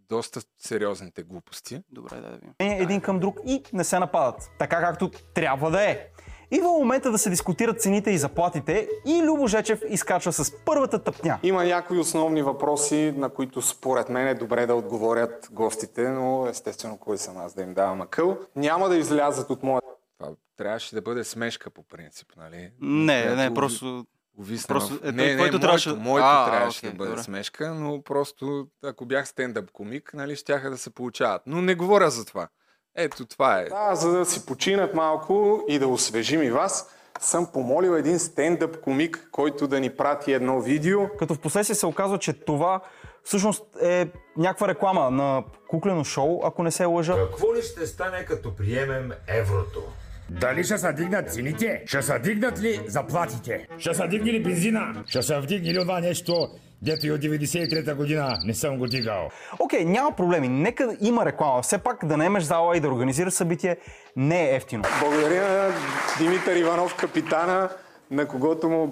[0.08, 1.82] доста сериозните глупости.
[1.92, 2.54] Добре, да, да видим.
[2.60, 4.50] мнение един към друг и не се нападат.
[4.58, 6.06] Така както трябва да е.
[6.50, 11.38] Идва момента да се дискутират цените и заплатите и Любо Жечев изкачва с първата тъпня.
[11.42, 16.98] Има някои основни въпроси, на които според мен е добре да отговорят гостите, но естествено
[16.98, 18.38] кой съм аз да им давам акъл.
[18.56, 19.80] Няма да излязат от моя...
[20.56, 22.70] Трябваше да бъде смешка по принцип, нали?
[22.80, 24.06] Не, Която не, просто...
[24.38, 27.22] Увисна просто- е, не, не, моето, трябваше- моето А, трябваше окей, да бъде добре.
[27.22, 31.42] смешка, но просто ако бях стендъп комик, нали, щяха да се получават.
[31.46, 32.48] Но не говоря за това.
[32.94, 33.64] Ето това е.
[33.64, 36.90] Да, за да си починат малко и да освежим и вас,
[37.20, 41.08] съм помолил един стендъп комик, който да ни прати едно видео.
[41.08, 42.80] Като в последствие се оказва, че това
[43.24, 47.14] всъщност е някаква реклама на куклено шоу, ако не се лъжа.
[47.14, 49.82] Какво ли ще стане като приемем еврото?
[50.30, 51.82] Дали ще се дигнат цените?
[51.86, 53.66] Ще се дигнат ли заплатите?
[53.78, 55.04] Ще се дигне ли бензина?
[55.06, 56.48] Ще се вдигне ли това нещо,
[56.82, 59.28] дето и от 93-та година не съм го дигал?
[59.58, 60.48] Окей, няма проблеми.
[60.48, 61.62] Нека има реклама.
[61.62, 63.76] Все пак да наемеш зала и да организираш събитие
[64.16, 64.82] не е ефтино.
[65.00, 65.74] Благодаря на
[66.18, 67.68] Димитър Иванов, капитана,
[68.10, 68.86] на когото му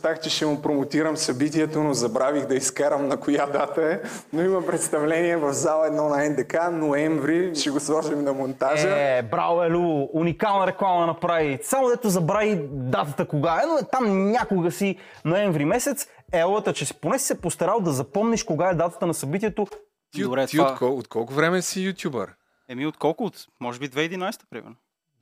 [0.00, 4.00] обещах, че ще му промотирам събитието, но забравих да изкарам на коя дата е.
[4.32, 8.88] Но има представление в зала 1 на НДК, ноември, ще го сложим на монтажа.
[8.88, 11.58] Е, браво, Елу, уникална реклама направи.
[11.62, 16.06] Само дето забрави датата кога е, но е там някога си ноември месец.
[16.32, 19.66] Елата, че си поне си се постарал да запомниш кога е датата на събитието.
[20.12, 22.34] Ти, Добре, ти това- от, кол, от колко време си ютубър?
[22.68, 23.24] Еми от колко?
[23.24, 24.76] От, може би 2011 примерно.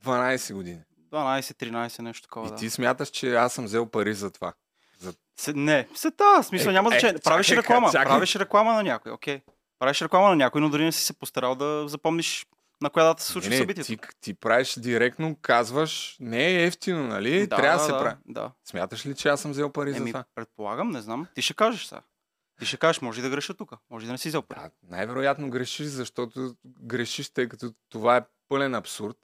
[0.05, 0.79] 12 години.
[1.11, 2.47] 12-13, нещо такова.
[2.47, 2.55] И да.
[2.55, 4.53] ти смяташ, че аз съм взел пари за това.
[4.99, 5.13] За...
[5.39, 7.21] Се, не, се да, смисъл Е, няма е, значение.
[7.23, 8.05] правиш чакай, реклама, чакай.
[8.05, 9.41] правиш реклама на някой, окей.
[9.79, 12.47] Правиш реклама на някой, но дори не си се постарал да запомниш
[12.81, 13.87] на коя дата се случва Не, събитието.
[13.87, 17.47] ти, ти правиш директно, казваш, не е ефтино, нали?
[17.47, 18.15] да, Трябва да, се да, прави.
[18.27, 18.51] Да.
[18.65, 20.23] Смяташ ли, че аз съм взел пари за Еми, това?
[20.35, 21.27] предполагам, не знам.
[21.35, 22.01] Ти ще кажеш сега.
[22.59, 23.71] Ти ще кажеш, може и да греша тук.
[23.89, 24.59] Може и да не си взел пари.
[24.59, 29.17] Да, най-вероятно грешиш, защото грешиш, тъй като това е пълен абсурд.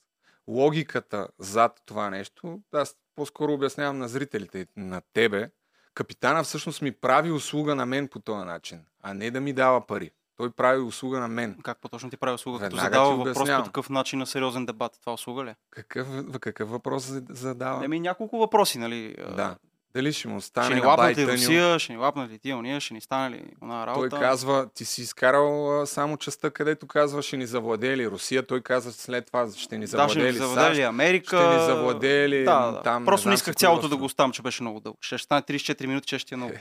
[0.47, 5.49] Логиката зад това нещо, аз по-скоро обяснявам на зрителите, на тебе.
[5.95, 9.87] Капитана всъщност ми прави услуга на мен по този начин, а не да ми дава
[9.87, 10.11] пари.
[10.37, 11.57] Той прави услуга на мен.
[11.63, 12.59] Как по-точно ти прави услуга?
[12.59, 14.97] Като Веднага задава ти въпрос по такъв начин на сериозен дебат.
[15.01, 15.49] Това услуга ли?
[15.49, 15.55] е?
[15.69, 16.07] Какъв,
[16.39, 17.85] какъв въпрос за- задава?
[17.85, 19.15] Еми няколко въпроси, нали?
[19.35, 19.55] да.
[19.95, 21.27] Дали ще му стане Ще ни на лапнат ли?
[21.27, 24.19] Русия, ще ни лапнат ли тия уния, ще ни стане ли она Той работа?
[24.19, 28.47] казва, ти си изкарал а, само частта, където казва, ще ни завладее ли Русия.
[28.47, 30.87] Той казва след това, ще ни да, ще ни ли завладее ли САЩ.
[30.87, 31.37] Америка.
[31.37, 32.81] ще ни завладее ли да, да.
[32.81, 34.97] там, не Просто не си исках цялото да го оставам, че беше много дълго.
[35.01, 36.53] Ще стане 34 минути, че ще е много.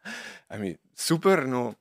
[0.48, 1.74] Ами, супер, но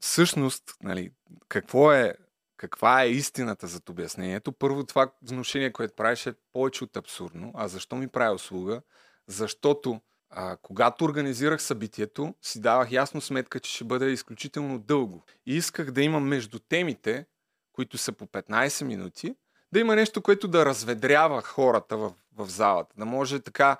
[0.00, 1.10] всъщност, нали,
[1.48, 2.14] какво е,
[2.56, 4.52] каква е истината за обяснението?
[4.52, 7.52] Първо, това внушение, което правиш е повече от абсурдно.
[7.54, 8.80] А защо ми прави услуга?
[9.26, 10.00] Защото
[10.34, 15.24] а, когато организирах събитието, си давах ясно сметка, че ще бъде изключително дълго.
[15.46, 17.26] И исках да има между темите,
[17.72, 19.34] които са по 15 минути,
[19.72, 22.94] да има нещо, което да разведрява хората в, в залата.
[22.98, 23.76] Да може така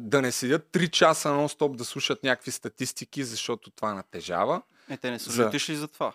[0.00, 4.62] да не седят 3 часа нон-стоп да слушат някакви статистики, защото това натежава.
[4.90, 5.46] Е, те не са за...
[5.46, 6.12] отишли за това.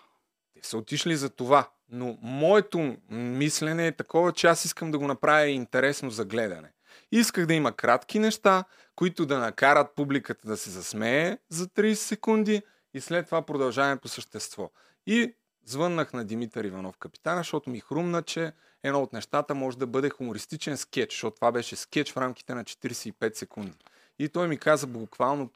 [0.54, 1.68] Те са отишли за това.
[1.88, 6.72] Но моето мислене е такова, че аз искам да го направя интересно за гледане.
[7.12, 8.64] Исках да има кратки неща,
[8.96, 12.62] които да накарат публиката да се засмее за 30 секунди
[12.94, 14.70] и след това продължаваме по същество.
[15.06, 19.86] И звъннах на Димитър Иванов капитана, защото ми хрумна, че едно от нещата може да
[19.86, 23.78] бъде хумористичен скетч, защото това беше скетч в рамките на 45 секунди.
[24.18, 25.50] И той ми каза буквално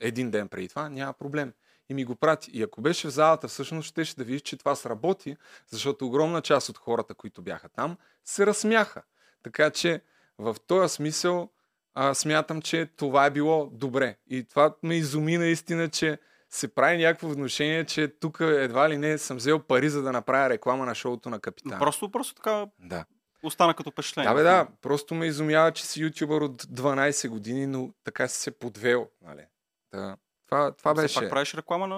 [0.00, 1.52] един ден преди това, няма проблем.
[1.88, 2.50] И ми го прати.
[2.50, 5.36] И ако беше в залата, всъщност щеше да видиш, че това сработи,
[5.68, 9.02] защото огромна част от хората, които бяха там, се разсмяха.
[9.42, 10.00] Така че
[10.38, 11.50] в този смисъл
[11.94, 14.16] а, смятам, че това е било добре.
[14.26, 16.18] И това ме изуми наистина, че
[16.50, 20.48] се прави някакво внушение, че тук едва ли не съм взел пари, за да направя
[20.50, 21.78] реклама на шоуто на капитана.
[21.78, 23.04] Просто, просто така Да.
[23.42, 24.28] остана като впечатление.
[24.28, 24.68] Да, бе, да.
[24.82, 29.08] Просто ме изумява, че си ютубър от 12 години, но така си се подвел.
[29.22, 29.44] Нали?
[29.92, 30.16] Да.
[30.48, 31.20] Това, това Все беше.
[31.20, 31.96] пак правиш реклама на,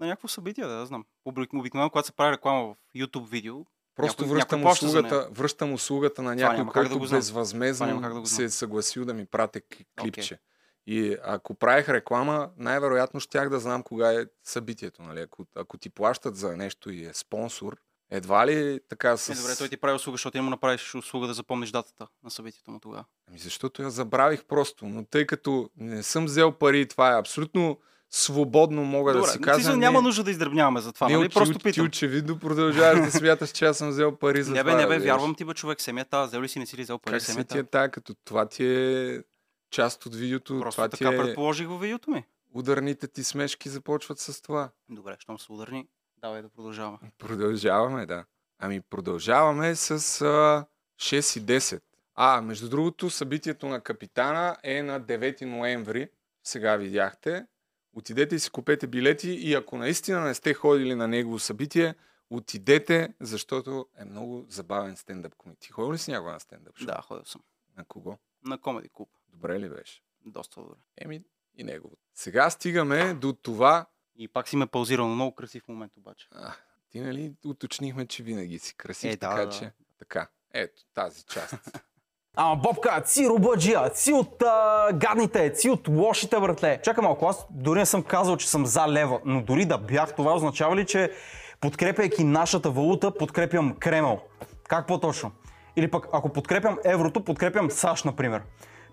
[0.00, 1.04] на някакво събитие, да, да знам.
[1.28, 3.64] Обик- Обикновено, когато се прави реклама в YouTube видео,
[3.96, 6.90] Просто Някой- връщам, някой услугата, връщам услугата на някой, да който.
[6.90, 9.62] Това безвъзмезно да го се е съгласил да ми прате
[10.00, 10.38] клипче.
[10.86, 15.02] И ако правих реклама, най-вероятно щях да знам кога е събитието.
[15.02, 15.20] Нали?
[15.20, 17.76] Ако, ако ти плащат за нещо и е спонсор,
[18.10, 19.28] едва ли така с...
[19.28, 22.70] Е, добре, той ти прави услуга, защото му направиш услуга да запомниш датата на събитието
[22.70, 23.04] му тогава.
[23.28, 24.86] Ами защото я забравих просто.
[24.86, 27.78] Но тъй като не съм взел пари това е абсолютно
[28.14, 29.54] свободно, мога Добре, да си кажа.
[29.54, 31.28] смисъл, няма нужда да издръбняваме за това, не, нали?
[31.28, 31.86] ти, Просто ти питам.
[31.86, 34.80] очевидно продължаваш да смяташ, че аз съм взел пари за Не бе, това.
[34.80, 35.04] не бе, разбираш.
[35.12, 37.26] вярвам ти, бе, човек, семията, взел ли си, не си ли взел пари Как се
[37.26, 37.58] ти семията?
[37.58, 39.22] е тая, като това ти е
[39.70, 41.18] част от видеото, Просто това така ти е...
[41.18, 42.24] предположих във видеото ми.
[42.54, 44.70] Ударните ти смешки започват с това.
[44.88, 45.86] Добре, щом се ударни,
[46.18, 46.98] давай да продължаваме.
[47.18, 48.24] Продължаваме, да.
[48.58, 50.64] Ами продължаваме с а,
[50.96, 51.80] 6 и 10.
[52.14, 56.08] А, между другото, събитието на капитана е на 9 ноември.
[56.44, 57.46] Сега видяхте.
[57.94, 61.94] Отидете и си купете билети и ако наистина не сте ходили на негово събитие,
[62.30, 65.58] отидете, защото е много забавен стендъп комик.
[65.58, 66.78] Ти ходил ли си някога на стендъп?
[66.78, 66.86] шоу?
[66.86, 67.42] Да, ходил съм.
[67.76, 68.18] На кого?
[68.44, 69.08] На Комеди Клуб.
[69.28, 70.02] Добре ли беше?
[70.26, 70.76] Доста добре.
[70.96, 71.22] Еми
[71.56, 71.96] и негово.
[72.14, 73.86] Сега стигаме до това.
[74.16, 76.28] И пак си ме паузирал на много красив момент обаче.
[76.32, 76.54] А,
[76.90, 79.52] ти нали уточнихме, че винаги си красив, Е, да, така да.
[79.58, 79.72] че...
[79.98, 81.54] Така, ето тази част.
[82.36, 86.80] Ама Бобка, си рубаджия, си от а, гадните, си от лошите, братле.
[86.82, 90.14] Чакай малко, аз дори не съм казал, че съм за лева, но дори да бях,
[90.14, 91.10] това означава ли, че
[91.60, 94.20] подкрепяйки нашата валута, подкрепям Кремъл?
[94.68, 95.30] Как по-точно?
[95.76, 98.42] Или пък, ако подкрепям еврото, подкрепям САЩ, например.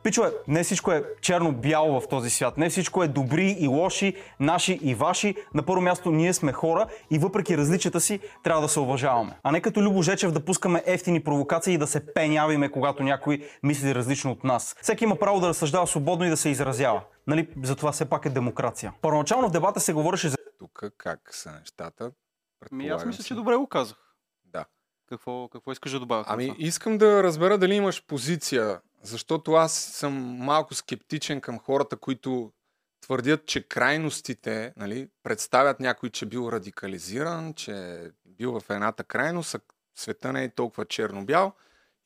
[0.04, 2.58] Пичове, не всичко е черно-бяло в този свят.
[2.58, 5.36] Не всичко е добри и лоши, наши и ваши.
[5.54, 9.40] На първо място ние сме хора и въпреки различията си трябва да се уважаваме.
[9.44, 13.48] А не като Любо Жечев да пускаме ефтини провокации и да се пенявиме, когато някой
[13.64, 14.76] мисли различно от нас.
[14.82, 17.02] Всеки има право да разсъждава свободно и да се изразява.
[17.28, 18.94] Нали, затова все пак е демокрация.
[19.02, 22.12] Първоначално в дебата се говореше за Тук как са нещата?
[22.72, 23.98] Ми, аз мисля, че добре го казах.
[24.46, 24.66] Да.
[25.10, 26.24] Какво, какво искаш да добавя?
[26.28, 26.56] Ами това?
[26.60, 32.52] искам да разбера дали имаш позиция, защото аз съм малко скептичен към хората, които
[33.02, 39.60] твърдят, че крайностите нали, представят някой, че бил радикализиран, че бил в едната крайност, а
[39.96, 41.54] света не е толкова черно-бял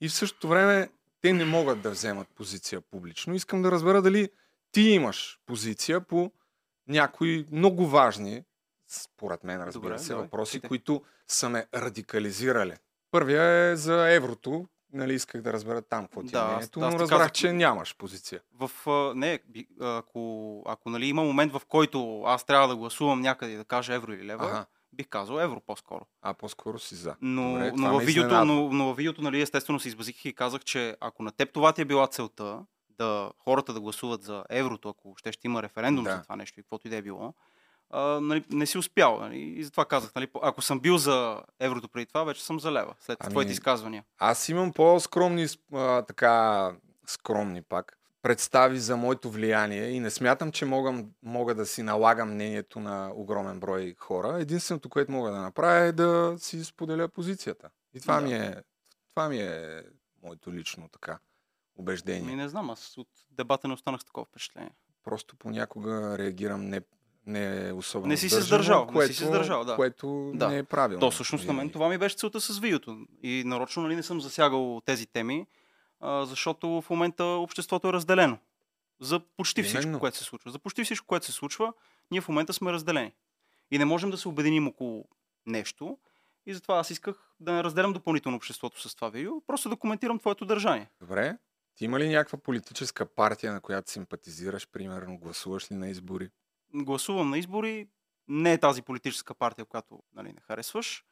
[0.01, 0.89] и в същото време
[1.21, 3.35] те не могат да вземат позиция публично.
[3.35, 4.29] Искам да разбера дали
[4.71, 6.31] ти имаш позиция по
[6.87, 8.43] някои много важни,
[8.87, 10.67] според мен, разбира Добре, се, давай, въпроси, питай.
[10.67, 12.73] които са ме радикализирали.
[13.11, 14.67] Първия е за еврото.
[14.93, 17.95] Нали, исках да разбера там какво ти Да, е мнението, но разбрах, казах- че нямаш
[17.95, 18.41] позиция.
[18.53, 19.39] в, а, не,
[19.79, 20.21] ако,
[20.65, 24.13] ако нали, има момент, в който аз трябва да гласувам някъде и да кажа евро
[24.13, 24.65] или лева, Ага.
[24.93, 26.05] бих казал евро по-скоро.
[26.21, 27.15] А по-скоро си за.
[27.21, 30.61] Но, Добре, но, във видеото, но, но във видеото, нали, естествено се избазиках и казах,
[30.61, 34.89] че ако на теб това ти е била целта, да хората да гласуват за еврото,
[34.89, 36.11] ако ще, ще има референдум Да.
[36.11, 37.33] за това нещо и каквото и да е било,
[37.95, 39.19] а, нали, не си успял.
[39.19, 42.71] Нали, и затова казах, нали, ако съм бил за еврото преди това, вече съм за
[42.71, 44.03] лева, след Ами, твоите изказвания.
[44.17, 46.71] Аз имам по-скромни, а, така,
[47.07, 52.33] скромни пак, представи за моето влияние и не смятам, че мога, мога да си налагам
[52.33, 54.37] мнението на огромен брой хора.
[54.39, 57.69] Единственото, което мога да направя е да си споделя позицията.
[57.93, 58.21] И това, Да.
[58.21, 58.55] ми, е,
[59.09, 59.83] това ми е
[60.23, 61.19] моето лично така
[61.75, 62.29] убеждение.
[62.29, 64.71] Ми не знам, аз от дебата не останах с такова впечатление.
[65.03, 66.81] Просто понякога реагирам не,
[67.27, 69.75] не особено Не си се сдържано, сдържал, не което, си се сдържал, да.
[69.75, 70.47] което Да.
[70.47, 70.99] не е правилно.
[70.99, 73.05] То всъщност на мен това ми беше целта с видеото.
[73.23, 75.45] И нарочно нали, не съм засягал тези теми,
[75.99, 78.37] а, защото в момента обществото е разделено.
[79.01, 79.99] За почти всичко, Именно.
[79.99, 80.51] което се случва.
[80.51, 81.73] За почти всичко, което се случва,
[82.11, 83.13] ние в момента сме разделени.
[83.71, 85.05] И не можем да се обединим около
[85.45, 85.97] нещо.
[86.45, 90.19] И затова аз исках да не разделям допълнително обществото с това видео, просто да коментирам
[90.19, 90.89] твоето държание.
[91.01, 91.37] Добре.
[91.75, 96.29] Ти има ли някаква политическа партия, на която симпатизираш, примерно, гласуваш ли на избори?
[96.75, 97.87] Гласувам на избори,
[98.27, 101.03] не е тази политическа партия, която нали, не харесваш.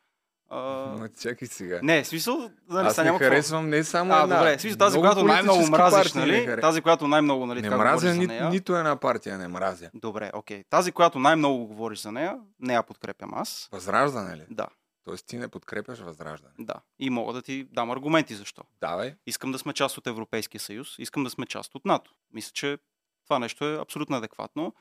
[0.49, 0.57] А,
[0.99, 1.79] Ма, чакай сега.
[1.83, 3.31] не, смисъл, нали, Аз не няма какво.
[3.31, 4.37] харесвам не само А, една.
[4.37, 6.61] добре, смисъл, тази, която най-много мразиш, нали?
[6.61, 8.49] Тази, която най-много, нали, Не мразя ни, нея.
[8.49, 9.89] нито една партия, не мразя.
[9.93, 10.63] Добре, окей.
[10.69, 13.69] Тази, която най-много говориш за нея, не я подкрепям аз.
[13.71, 14.45] Възраждане ли?
[14.49, 14.67] Да,
[15.03, 16.53] Тоест ти не подкрепяш възраждане.
[16.59, 16.73] да.
[16.99, 18.63] И мога да ти дам аргументи защо.
[18.81, 19.15] Давай.
[19.27, 22.11] Искам да сме част от Европейския съюз, искам да сме част от НАТО.
[22.33, 22.77] Мисля, че
[23.25, 24.73] това нещо е абсолютно адекватно.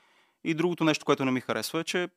[0.43, 2.09] И другото нещо, което не ми харесва е, че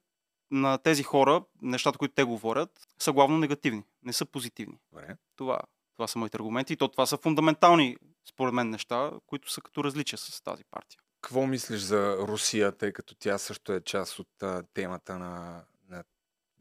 [0.50, 4.78] на тези хора, нещата, които те говорят, са главно негативни, не са позитивни.
[4.92, 5.16] Добре.
[5.36, 5.58] Това,
[5.96, 6.72] това са моите аргументи.
[6.72, 7.96] И то това са фундаментални,
[8.28, 11.00] според мен, неща, които са като различия с тази партия.
[11.20, 16.04] Какво мислиш за Русия, тъй като тя също е част от а, темата на, на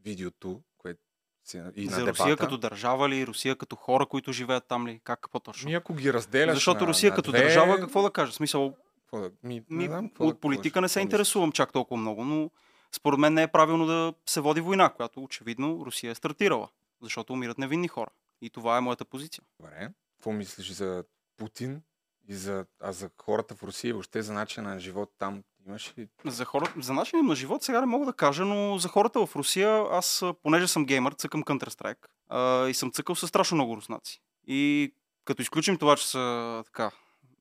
[0.04, 1.00] видеото, което
[1.44, 2.22] си, и на за дебата?
[2.22, 5.68] Русия като държава ли, Русия като хора, които живеят там ли, как по-точно?
[5.68, 8.32] Ми ако ги разделяш Защото на, Русия на като две, държава, какво да кажа?
[8.32, 8.76] В Смисъл,
[9.06, 9.30] Какво да...
[9.42, 12.50] Ми, ми, знам, какво от да- политика не се интересувам чак толкова много, но
[12.92, 16.68] според мен не е правилно да се води война, която очевидно Русия е стартирала.
[17.02, 18.10] защото умират невинни хора.
[18.40, 19.44] И това е моята позиция.
[19.60, 19.88] Добре.
[20.16, 21.04] Какво мислиш за
[21.36, 21.82] Путин
[22.28, 25.42] и за, а за хората в Русия и въобще за начина на живот там?
[25.66, 26.08] Имаш ли?
[26.24, 29.36] За, хора, за начина на живот сега не мога да кажа, но за хората в
[29.36, 34.20] Русия, аз, понеже съм геймър, цъкам Counter-Strike а, и съм цъкал с страшно много руснаци.
[34.46, 34.92] И
[35.24, 36.90] като изключим това, че са така,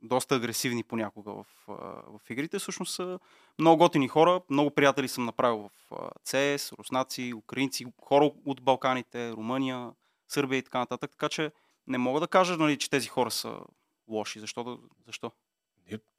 [0.07, 1.45] доста агресивни понякога в,
[2.07, 3.19] в игрите, всъщност са
[3.59, 4.41] много готини хора.
[4.49, 5.91] Много приятели съм направил в
[6.25, 9.91] CS, руснаци, украинци, хора от Балканите, Румъния,
[10.27, 11.11] Сърбия и така нататък.
[11.11, 11.51] Така че
[11.87, 13.59] не мога да кажа, нали, че тези хора са
[14.07, 14.39] лоши.
[14.39, 14.79] Защо?
[15.05, 15.31] Защо?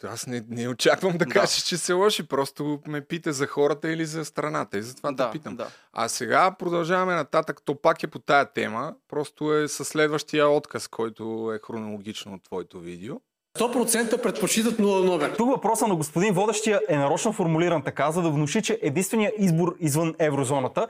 [0.05, 1.30] Аз не, не очаквам да Да.
[1.32, 2.28] кажеш, че се лоши.
[2.28, 4.78] Просто ме пита за хората или за страната.
[4.78, 5.57] И затова да, те питам.
[5.57, 5.70] да.
[5.93, 7.61] А сега продължаваме нататък.
[7.64, 8.95] То пак е по тая тема.
[9.09, 13.20] Просто е със следващия отказ, който е хронологично от твоето видео.
[13.59, 18.63] 100% предпочитат 0 Тук въпросът на господин водещия е нарочно формулиран така, за да внуши,
[18.63, 20.87] че единственият избор извън еврозоната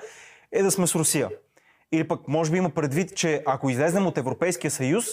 [0.52, 1.28] е да сме с Русия.
[1.92, 5.04] Или пък може би има предвид, че ако излезнем от Европейския съюз,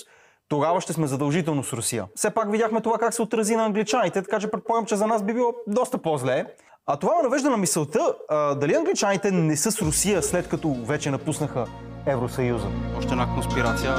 [0.49, 2.05] тогава ще сме задължително с Русия.
[2.15, 5.23] Все пак видяхме това как се отрази на англичаните, така че предполагам, че за нас
[5.23, 6.45] би било доста по-зле.
[6.85, 10.73] А това ме навежда на мисълта, а, дали англичаните не са с Русия след като
[10.73, 11.65] вече напуснаха
[12.05, 12.67] Евросъюза.
[12.97, 13.95] Още една конспирация.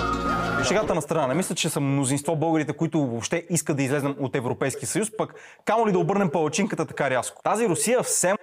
[0.64, 1.26] Шегата на страна.
[1.26, 5.34] Не мисля, че са мнозинство българите, които въобще искат да излезнем от Европейския съюз, пък
[5.64, 7.42] камо ли да обърнем палачинката така рязко.
[7.42, 8.34] Тази Русия все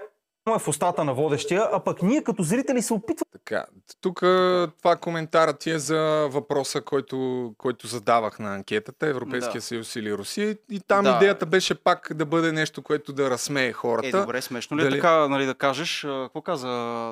[0.47, 3.65] е в устата на водещия, а пък ние като зрители се опитваме Така,
[4.01, 4.19] тук
[4.77, 7.17] това коментара ти е за въпроса, който,
[7.57, 9.61] който задавах на анкетата, Европейския Да.
[9.61, 10.57] съюз или Русия.
[10.71, 11.11] И там Да.
[11.11, 14.07] идеята беше пак да бъде нещо, което да разсмее хората.
[14.07, 16.67] Е, добре, смешно ли е Дали- така, нали, да кажеш, какво каза,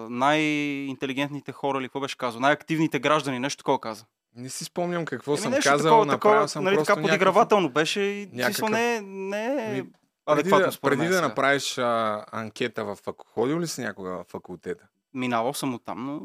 [0.10, 4.06] най-интелигентните хора или какво беше казал, най-активните граждани, нещо такова каза.
[4.36, 7.02] Не си спомням какво Еми, съм нещо казал, такова, направил такова, съм нали, просто така
[7.02, 8.70] подигравателно беше и някакъв- някакъв...
[8.72, 9.90] не, не е Ми,
[10.34, 13.16] адекватно да, според преди да направиш а, анкета в фак...
[13.26, 14.88] Ходил ли си някога в факултета?
[15.14, 16.22] Минавал съм от там, но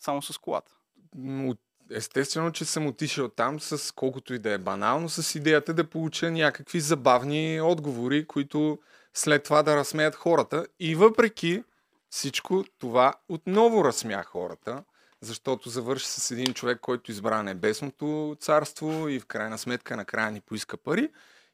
[0.00, 0.72] само с колата.
[1.18, 5.90] От- Естествено, че съм отишъл там с колкото и да е банално, с идеята да
[5.90, 8.78] получа някакви забавни отговори, които
[9.14, 10.66] след това да разсмеят хората.
[10.80, 11.62] И въпреки
[12.10, 14.84] всичко това отново разсмя хората,
[15.20, 20.40] защото завърши с един човек, който избра небесното царство и в крайна сметка накрая ни
[20.40, 21.08] поиска пари.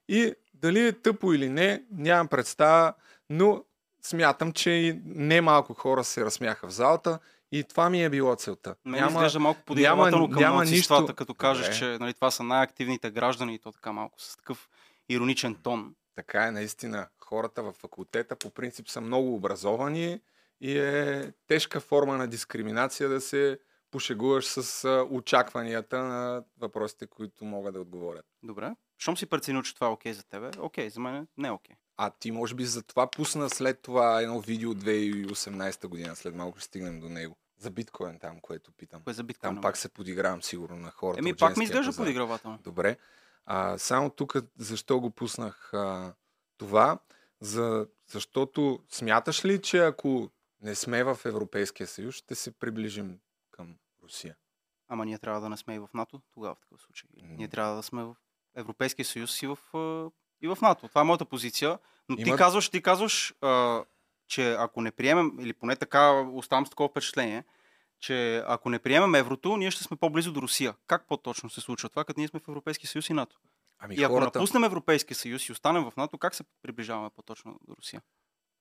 [0.09, 2.95] И дали е тъпо или не, нямам представа,
[3.31, 3.65] но
[4.03, 7.19] смятам, че и немалко хора се разсмяха в залата
[7.53, 8.75] и това ми е било целта.
[8.85, 11.79] Мен няма, изглежда малко подигравателно към няма нищо- като кажеш, Добре.
[11.79, 14.69] че нали, това са най-активните граждани и то така малко с такъв
[15.09, 15.95] ироничен тон.
[16.15, 17.09] Така е, наистина.
[17.19, 20.21] Хората в факултета по принцип са много образовани
[20.61, 23.59] и е тежка форма на дискриминация да се
[23.91, 28.25] пошегуваш с очакванията на въпросите, които могат да отговорят.
[28.43, 28.73] Добре.
[29.03, 31.77] Щом си преценил, че това е окей за тебе, окей, за мен не е окей.
[31.97, 36.35] А ти може би за това пусна след това едно видео от 2018 година, след
[36.35, 37.37] малко ще стигнем до него.
[37.59, 39.03] За биткоин там, което питам.
[39.03, 39.55] Кое за биткоин?
[39.55, 41.19] Там пак се подигравам сигурно на хората.
[41.19, 42.59] Еми, пак ми изглежда подигравателно.
[42.65, 42.97] Добре.
[43.45, 46.15] А, само тук защо го пуснах а,
[46.57, 46.99] това?
[47.41, 50.31] За, защото смяташ ли, че ако
[50.61, 53.19] не сме в Европейския съюз, ще се приближим
[53.51, 54.37] към Русия?
[54.89, 57.11] Ама ние трябва да не сме и в НАТО, тогава в такъв случай.
[57.15, 58.17] Ние трябва да сме в
[58.57, 59.59] Европейския съюз и в,
[60.41, 60.89] и в НАТО.
[60.89, 61.79] Това е моята позиция.
[62.09, 63.85] Но ти Има- казваш, ти казваш, а,
[64.29, 67.45] че ако не приемем, или поне така оставам с такова впечатление,
[68.01, 70.75] че ако не приемем еврото, ние ще сме по-близо до Русия.
[70.87, 73.37] Как по-точно се случва това, като ние сме в Европейския съюз и НАТО?
[73.79, 77.59] Ами И ако хората, напуснем Европейския съюз и останем в НАТО, как се приближаваме по-точно
[77.69, 78.03] до Русия?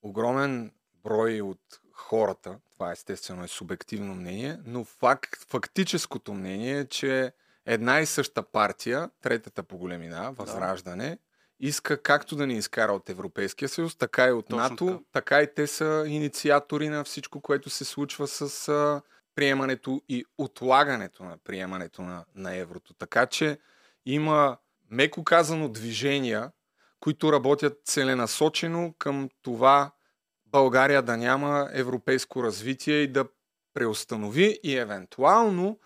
[0.02, 0.72] огромен
[1.04, 1.60] брой от
[1.92, 7.32] хората, това естествено е субективно мнение, но факт, фактическото мнение е, че
[7.66, 11.18] една и съща партия, третата по големина, Възраждане,
[11.60, 14.98] иска както да ни изкара от Европейския съюз, така и от Точно НАТО, така.
[15.12, 19.02] така и те са инициатори на всичко, което се случва с а,
[19.34, 22.94] приемането и отлагането на приемането на, на еврото.
[22.94, 23.58] Така че
[24.06, 24.56] има,
[24.90, 26.50] меко казано, движения,
[27.00, 29.90] които работят целенасочено към това
[30.46, 33.24] България да няма европейско развитие и да
[33.74, 35.78] преустанови и евентуално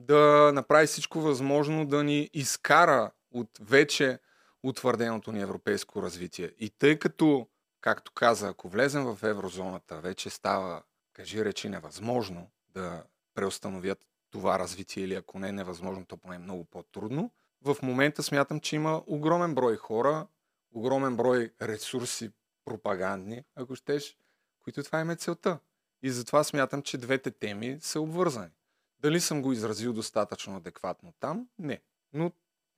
[0.00, 4.18] да направи всичко възможно да ни изкара от вече
[4.62, 6.52] утвърденото ни европейско развитие.
[6.58, 7.48] И тъй като,
[7.80, 10.82] както каза, ако влезем в еврозоната, вече става,
[11.12, 13.02] кажи речи, невъзможно да
[13.34, 13.98] преустановят
[14.30, 17.30] това развитие или ако не е невъзможно, то поне е много по-трудно.
[17.62, 20.26] В момента смятам, че има огромен брой хора,
[20.72, 22.30] огромен брой ресурси
[22.64, 24.16] пропагандни, ако щеш,
[24.64, 25.58] които това им е целта.
[26.02, 28.50] И затова смятам, че двете теми са обвързани.
[29.02, 31.48] Дали съм го изразил достатъчно адекватно там?
[31.58, 31.80] Не.
[32.12, 32.32] Но,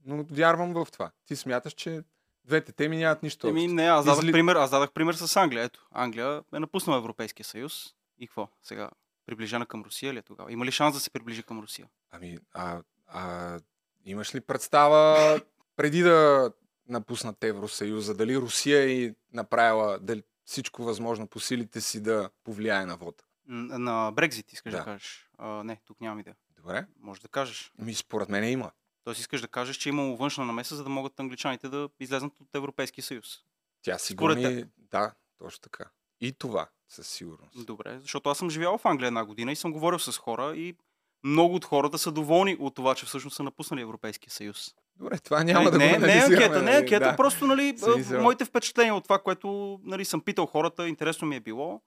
[0.04, 1.10] но вярвам в това.
[1.26, 2.02] Ти смяташ, че
[2.44, 5.64] двете теми нямат нищо Еми, не, аз дадах, Изли- пример, аз дадах пример с Англия.
[5.64, 7.94] Ето, Англия е напуснала Европейския съюз.
[8.18, 8.90] И какво сега?
[9.26, 10.52] приближена към Русия ли е тогава?
[10.52, 11.88] Има ли шанс да се приближи към Русия?
[12.10, 13.58] Ами, а, а
[14.04, 15.40] имаш ли представа
[15.76, 16.52] преди да
[16.88, 22.96] напуснат Евросъюза, дали Русия е направила дали всичко възможно по силите си да повлияе на
[22.96, 23.24] вода?
[23.46, 24.84] На Брекзит искаш да, Да.
[24.84, 25.30] кажеш?
[25.38, 26.36] А, не, тук нямам идея.
[26.56, 26.86] Добре?
[27.00, 27.72] Може да кажеш.
[27.78, 28.70] Ми според мен има.
[29.04, 32.32] Тоест искаш да кажеш, че е имало външна намеса, за да могат англичаните да излезнат
[32.40, 33.38] от Европейския съюз.
[33.82, 34.64] Тя си Според гони...
[34.76, 35.84] Да, точно така.
[36.20, 37.66] И това, със сигурност.
[37.66, 40.76] Добре, защото аз съм живял в Англия една година и съм говорил с хора и
[41.24, 44.74] много от хората са доволни от това, че всъщност са напуснали Европейския съюз.
[44.96, 47.16] Добре, това няма да не, го не, е анкета, не е нали, анкета, да.
[47.16, 47.76] просто нали,
[48.20, 51.82] моите впечатления от това, което нали, съм питал хората, интересно ми е било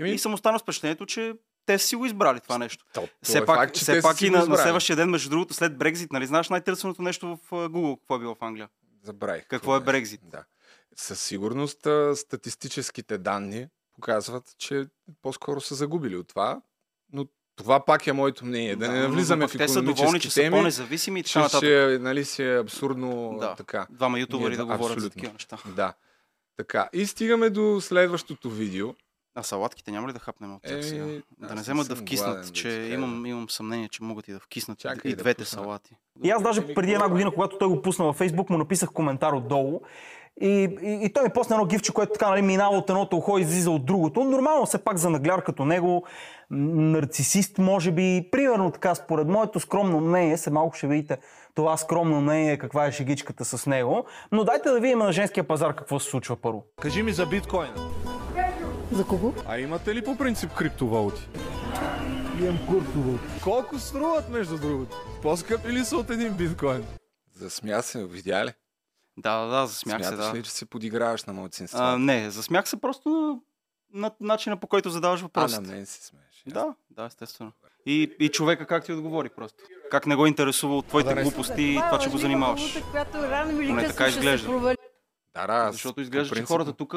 [0.00, 1.34] Еми, и съм останал с впечатлението, че
[1.66, 2.84] те си го избрали това нещо.
[2.94, 5.54] то, Все е пак, факт, все пак си и на, на следващия ден, между другото,
[5.54, 8.68] след Брекзит, нали знаеш най-търсеното нещо в Google, какво е било в Англия?
[9.02, 9.46] Забравих.
[9.46, 9.80] Какво е.
[9.80, 10.20] Брекзит?
[10.24, 10.44] Да.
[10.96, 14.86] Със сигурност статистическите данни показват, че
[15.22, 16.60] по-скоро са загубили от това,
[17.12, 17.26] но
[17.56, 18.76] това пак е моето мнение.
[18.76, 21.22] Да, не но- навлизаме в пък Те са доволни, че економически са теми, по-независими и
[21.22, 21.58] така че нататък.
[21.58, 23.54] ще, нали, си е абсурдно Да.
[23.54, 23.86] така.
[23.90, 25.58] Двама ютубъри Ние да говорят за такива неща.
[25.66, 25.94] Да.
[26.56, 26.88] Така.
[26.92, 28.94] И стигаме до следващото видео.
[29.34, 31.04] А салатките няма ли да хапнем от тях Е, сега?
[31.38, 32.94] Да не вземат да вкиснат, гладен, да че кажа.
[32.94, 35.62] имам, имам съмнение, че могат и да вкиснат Чакай и да двете пусна.
[35.62, 35.96] салати.
[36.24, 39.32] И аз даже преди една година, когато той го пусна във Фейсбук, му написах коментар
[39.32, 39.80] отдолу.
[40.40, 40.48] И,
[40.82, 43.40] и, и той ми посна едно гифче, което така нали, минава от едното ухо и
[43.40, 44.24] излиза от другото.
[44.24, 46.04] Нормално все пак за нагляр като него,
[46.50, 48.28] нарцисист може би.
[48.32, 51.18] Примерно така, според моето скромно мнение, се малко ще видите
[51.54, 54.04] това скромно мнение, каква е шегичката с него.
[54.32, 56.64] Но дайте да видим на женския пазар какво се случва първо.
[56.80, 57.74] Кажи ми за биткоина.
[58.94, 59.34] За кого?
[59.46, 61.28] А имате ли по принцип криптовалути?
[62.40, 63.24] Имам криптовалути.
[63.42, 64.96] Колко струват, между другото?
[65.22, 66.84] По-скъпи ли са от един биткоин?
[67.32, 68.52] Засмя се, видя ли?
[69.16, 70.34] Да, да, да, засмях се, Смяташ да.
[70.34, 71.98] ли, че се подиграваш на А, младсинства?
[71.98, 73.40] не, засмях се просто на,
[74.00, 75.60] на начина по който задаваш А, на въпросите.
[75.62, 76.42] мен се смееш.
[76.46, 77.52] Да, да, естествено.
[77.86, 79.64] И, и човека как ти отговори просто.
[79.90, 82.82] Как не го интересува от твоите да глупости и това, че го занимаваш.
[83.12, 84.74] Поне така ще се изглежда.
[85.34, 86.94] Да, да, Защото изглежда, че хората тук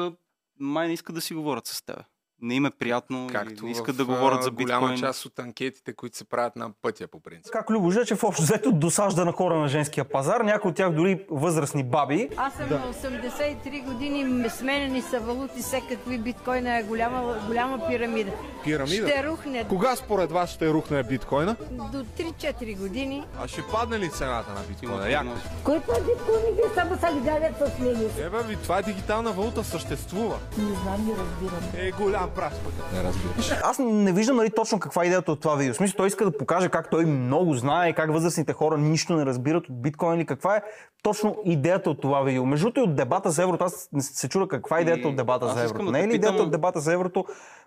[0.60, 1.96] май не искат да си говорят с теб.
[2.42, 5.00] Не им е приятно, Както или не искат в, да говорят за голяма биткоин.
[5.00, 7.52] част от анкетите, които се правят на пътя, по принцип.
[7.52, 11.26] Как Любо Жечев общо взето досажда на хора на женския пазар, някои от тях дори
[11.30, 12.28] възрастни баби.
[12.36, 18.32] Аз съм на 83 години, сменени са валути, всекакви биткоина е голяма, голяма пирамида.
[18.64, 19.08] Пирамида?
[19.08, 21.56] Ще рухне Кога според вас ще рухне биткоина?
[21.92, 23.24] до 3-4 години.
[23.40, 25.10] А ще падне ли цената на биткоина?
[25.10, 25.26] Як?
[25.64, 28.10] Кой това биткоините само са гледат с него?
[28.18, 30.38] Не, бе, ви, това е дигитална валута, съществува.
[30.58, 31.70] Не знам, не разбирам.
[31.76, 32.52] Е голям пък.
[32.92, 33.50] Не разбираш.
[33.64, 35.74] Аз не виждам нали, точно каква е идеята от това видео.
[35.74, 39.26] В смисъл, той иска да покаже как той много знае, как възрастните хора нищо не
[39.26, 40.62] разбират от биткоин или каква е
[41.02, 42.46] точно идеята от това видео.
[42.46, 45.06] Между другото и от дебата за еврото, аз не се чуда каква е идеята И
[45.06, 45.84] от дебата аз за еврото.
[45.84, 47.24] да Не е ли идеята питам- от дебата за еврото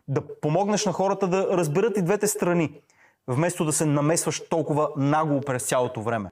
[0.08, 2.82] да помогнеш на хората да разберат и двете страни,
[3.28, 6.30] вместо да се намесваш толкова нагло през цялото време?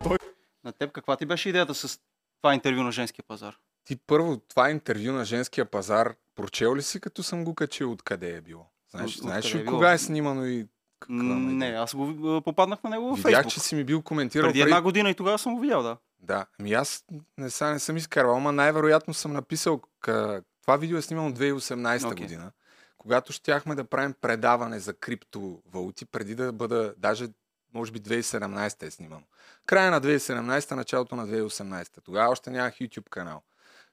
[0.64, 2.00] На теб каква ти беше идеята с
[2.42, 3.56] това интервю на женския пазар?
[3.86, 8.36] Ти първо, това интервю на женския пазар, прочел ли си, като съм го качил, откъде
[8.36, 8.66] е било?
[8.92, 9.76] Знаеш, От- знаеш ли е било?
[9.76, 10.68] кога е снимано и
[11.00, 13.52] каква Не, аз го попаднах на него във Видях, Фейсбук.
[13.52, 15.98] че си ми бил коментирал Преди една година и тогава съм го видял, да.
[16.20, 17.06] Да, ами аз
[17.38, 20.44] не, са, не съм изкарвал, ама най-вероятно съм написал, къ...
[20.62, 22.26] това видео е снимано 2018 Окей.
[22.26, 22.52] година,
[22.98, 27.28] когато щяхме да правим предаване за криптовалути, преди да бъда, даже
[27.74, 29.24] може би 2017 е снимано.
[29.66, 32.04] Края на 2017, началото на 2018.
[32.04, 33.42] Тогава още нямах YouTube канал.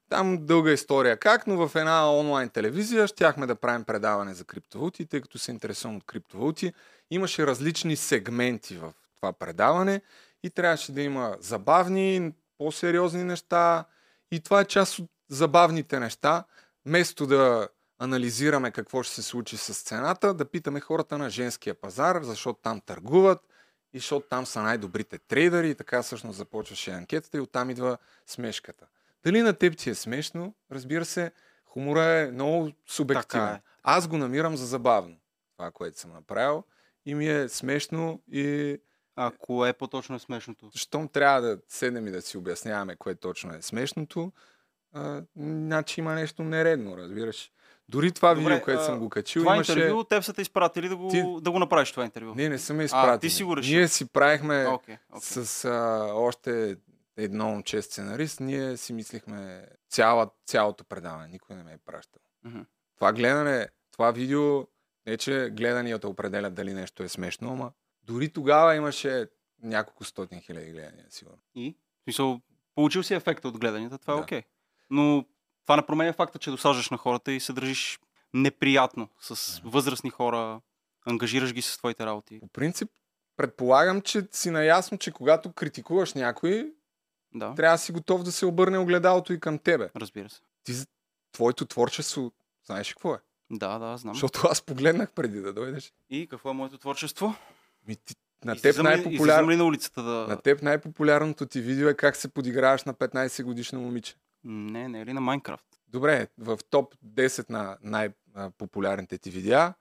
[0.08, 5.06] Там дълга история как, но в една онлайн телевизия щяхме да правим предаване за криптовалути,
[5.06, 6.72] тъй като се интересувам от криптовалути.
[7.10, 10.00] Имаше различни сегменти в това предаване
[10.42, 13.84] и трябваше да има забавни, по-сериозни неща.
[14.30, 16.44] И това е част от забавните неща.
[16.86, 22.20] Вместо да анализираме какво ще се случи с цената, да питаме хората на женския пазар,
[22.22, 23.40] защото там търгуват
[23.92, 28.86] и защото там са най-добрите трейдери и така всъщност започваше анкетата и оттам идва смешката.
[29.26, 30.54] Дали на теб ти е смешно?
[30.72, 31.30] Разбира се,
[31.64, 33.46] хумора е много субективен.
[33.46, 33.60] Така е.
[33.82, 35.16] Аз го намирам за забавно,
[35.56, 36.64] това, което съм направил
[37.06, 38.76] и ми е смешно и
[39.16, 40.70] А кое по-точно е смешното?
[40.74, 44.32] щом трябва да седнем и да си обясняваме кое точно е смешното,
[44.92, 47.50] а, значи има нещо нередно, разбираш.
[47.88, 49.72] Дори това Добре, видео, което а, съм го качил, Това имаше...
[49.72, 52.34] интервю, теб са те изпратили да го, Ти- да го направиш това интервю.
[52.34, 53.18] Не, не съм я изпратил.
[53.20, 53.76] ти си го решил.
[53.76, 55.20] Ние си правихме А, окей, окей.
[55.20, 55.70] с а,
[56.14, 56.76] още
[57.16, 61.28] едно момче сценарист, ние си мислихме цяла, цялото предаване.
[61.28, 62.22] Никой не ме е пращал.
[62.44, 62.60] Мгм.
[62.96, 64.66] Това гледане, това видео,
[65.06, 69.28] не че гледанията определят дали нещо е смешно, ама дори тогава имаше
[69.62, 71.38] няколко стотин хиляди гледания, сигурно.
[71.54, 71.76] И?
[72.00, 72.40] В смисъл,
[72.74, 74.42] получил си ефекта от гледанията, това е окей.
[74.90, 75.24] Но
[75.64, 78.00] това не променя факта, че досаждаш на хората и се държиш
[78.34, 80.60] неприятно с възрастни хора,
[81.06, 82.40] Ангажираш ги с твоите работи.
[82.40, 82.90] По принцип,
[83.36, 86.72] предполагам, че си наясно, че когато критикуваш някой,
[87.38, 89.88] Да, трябва да си готов да се обърне огледалото и към тебе.
[89.96, 90.40] разбира се.
[90.64, 90.72] Ти,
[91.32, 92.32] твоето творчество,
[92.66, 93.18] знаеш какво е?
[93.50, 94.14] Да, да, знам.
[94.14, 95.92] Защото аз погледнах преди да дойдеш.
[96.10, 97.34] И какво е моето творчество?
[97.88, 98.14] Ми, ти,
[98.44, 99.46] на теб Излизам най-популяр...
[99.46, 100.26] ли на улицата да...
[100.28, 104.14] На теб най-популярното ти видео е как се подиграваш на 15 годишно момиче.
[104.44, 105.66] Не, не е ли на Майнкрафт?
[105.88, 109.74] Добре, в топ 10 на най-популярните ти видеа,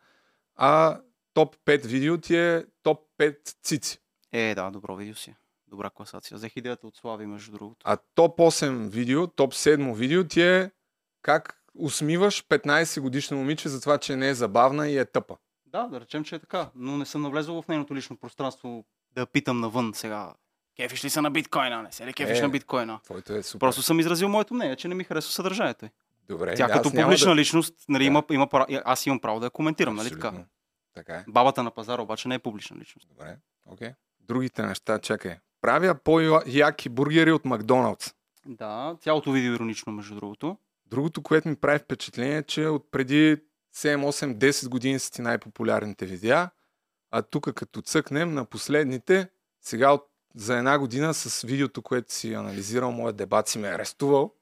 [0.55, 1.01] а
[1.33, 3.99] топ 5 видео ти е топ 5 цици.
[4.31, 5.35] Е, да, добро видео си.
[5.67, 6.37] Добра класация.
[6.37, 7.81] Взех идеята от Слави, между другото.
[7.83, 10.71] А топ 8 видео, топ 7 видео ти е
[11.21, 15.35] как усмиваш 15 годишно момиче за това, че не е забавна и е тъпа.
[15.65, 16.69] Да, да речем, че е така.
[16.75, 20.33] Но не съм навлезъл в нейното лично пространство да я питам навън сега.
[20.75, 21.83] Кефиш ли се на биткоина?
[21.83, 22.41] Не се ли кефиш Е.
[22.41, 22.99] на биткоина?
[23.03, 23.59] Твоето е супер.
[23.59, 25.89] Просто съм изразил моето мнение, че не ми харесва съдържанието.
[26.27, 27.35] Добре, Тя като публична да...
[27.35, 28.07] личност, нали, Да.
[28.07, 28.47] има, има,
[28.85, 30.27] аз имам право да я коментирам, нали така?
[30.27, 30.49] Абсолютно.
[30.93, 31.25] Така е.
[31.27, 33.07] Бабата на пазара обаче не е публична личност.
[33.09, 33.91] Добре, окей.
[34.19, 35.37] Другите неща, чакай.
[35.65, 38.13] Правя по-яки бургери от Макдоналдс.
[38.45, 40.57] Да, цялото видео иронично, между другото.
[40.85, 43.37] Другото, което ми прави впечатление, е, че от преди
[43.75, 46.49] 7, 8, 10 години са ти най-популярните видеа,
[47.11, 49.29] а тук като цъкнем на последните,
[49.61, 53.71] сега от, за една година с видеото, което си анализирал, моят дебат си ме е
[53.71, 54.33] арестувал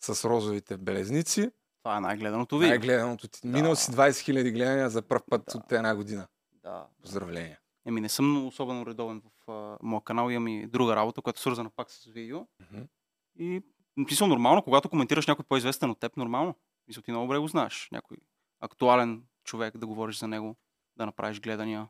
[0.00, 1.50] с розовите белезници.
[1.82, 2.68] Това е най-гледаното видео.
[2.70, 3.46] Най-гледаното ти.
[3.46, 5.58] Минал си 20 000 гледания за първ път Да.
[5.58, 6.26] от една година.
[6.62, 6.86] Да.
[7.02, 7.58] Поздравления.
[7.86, 10.30] Еми, не съм особено редовен в а, моя канал.
[10.30, 12.46] Имам и друга работа, която е свързана пак с видео.
[12.60, 12.82] Мгм.
[13.38, 13.62] И
[13.96, 16.54] мисля нормално, когато коментираш някой по-известен от теб, нормално.
[16.88, 17.88] Мисля, ти много добре го знаеш.
[17.92, 18.16] Някой
[18.60, 20.56] актуален човек да говориш за него,
[20.96, 21.88] да направиш гледания.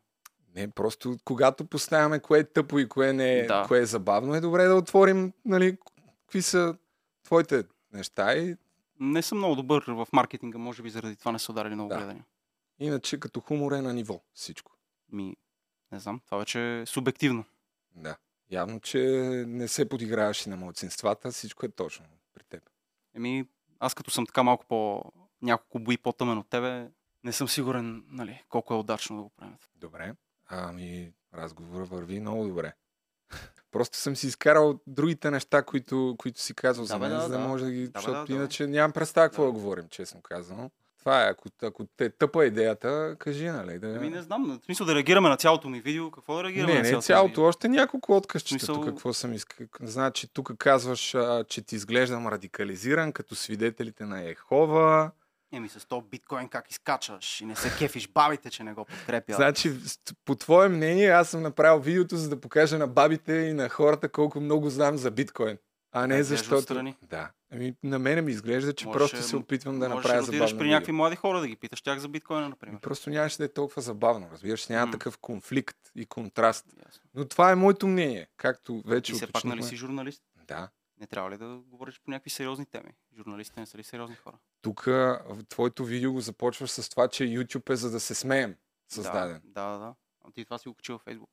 [0.54, 3.64] Не, просто когато поставяме кое е тъпо и кое не е, Да.
[3.68, 5.76] кое е забавно, е добре да отворим, нали,
[6.20, 6.76] какви са
[7.24, 8.56] твоите неща и
[9.00, 11.96] Не съм много добър в маркетинга, може би заради това не са ударили много Да.
[11.96, 12.24] гледания.
[12.78, 14.72] иначе като хумор е на ниво всичко.
[15.12, 15.36] Ми,
[15.94, 17.44] не знам, това вече е субективно.
[17.96, 18.16] Да.
[18.50, 18.98] Явно, че
[19.46, 22.62] не се подиграваш и на младсинствата, всичко е точно при теб.
[23.14, 25.02] Еми, аз като съм така малко по...
[25.42, 26.88] няколко бои по-тъмен от тебе,
[27.24, 29.56] не съм сигурен, нали, колко е удачно да го правим.
[29.76, 30.14] Добре.
[30.46, 32.72] Ами, разговора върви много добре.
[33.70, 37.28] Просто съм си изкарал другите неща, които, които си казал Да, за мен, да, за
[37.28, 37.48] да да.
[37.48, 37.88] може да ги...
[37.88, 39.46] Да, защото да, да, иначе нямам представа какво Да.
[39.46, 40.70] да говорим, честно казано.
[41.04, 43.78] Това е, ако, ако те тъпа идеята, кажи, нали?
[43.78, 43.88] Да...
[43.88, 46.78] Ами не знам, в смисъл да реагираме на цялото ми видео, какво да реагираме Не,
[46.78, 49.66] на не цялото, цялото, ми още няколко откъсчета Смисъл- тук, какво съм иска.
[49.80, 55.10] Значи, тук казваш, а, че ти изглеждам радикализиран, като свидетелите на Ехова.
[55.52, 59.36] Еми с то биткоин как изкачаш и не се кефиш бабите, че не го подкрепят.
[59.36, 59.72] Значи,
[60.24, 64.08] по твое мнение, аз съм направил видеото, за да покажа на бабите и на хората
[64.08, 65.58] колко много знам за биткоин.
[65.92, 66.56] А не Да, защото...
[66.56, 66.96] отстрани.
[67.02, 67.30] Да.
[67.54, 70.46] Ами, на мене ми изглежда, че Можеше- просто се опитвам да Можеш направя да забавно
[70.48, 70.66] при видео.
[70.68, 72.80] някакви млади хора да ги питаш тях за биткоина, например.
[72.80, 74.92] Просто нямаше да е толкова забавно, разбираш, няма М.
[74.92, 76.66] такъв конфликт и контраст.
[76.86, 77.02] Ясно.
[77.14, 80.22] Но това е моето мнение, както вече Ти все пак нали си журналист?
[80.38, 80.68] Да.
[81.00, 82.90] Не трябва ли да говориш по някакви сериозни теми?
[83.16, 84.38] Журналистите не са ли сериозни хора?
[84.62, 88.56] Тук в твоето видео го започваш с това, че YouTube е за да се смеем
[88.88, 89.40] създаден.
[89.44, 89.94] Да, да, да.
[90.24, 91.28] А ти това си го качил във Facebook.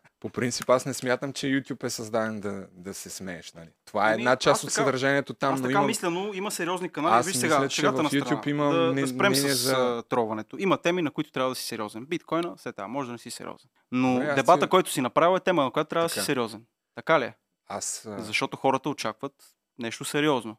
[0.20, 3.52] По принцип аз не смятам, че YouTube е създаден да, да се смееш.
[3.52, 3.68] Нали?
[3.84, 5.86] Това е Ами, една част от така- съдържанието там, Аз но така има...
[5.86, 7.14] мисля, но има сериозни канали.
[7.14, 8.42] Аз Виж мисля, сега, че шегата в YouTube страна.
[8.46, 10.56] има да, не- да спрем мнение с за- троването.
[10.58, 12.06] Има теми, на които трябва да си сериозен.
[12.06, 13.70] Биткоина, след това, може да не си сериозен.
[13.92, 16.20] Но аз дебата, си- който си направил е тема, на която трябва да Така.
[16.20, 16.62] си сериозен.
[16.94, 17.34] Така ли е?
[17.68, 19.32] Аз, Защото хората очакват
[19.78, 20.56] нещо сериозно.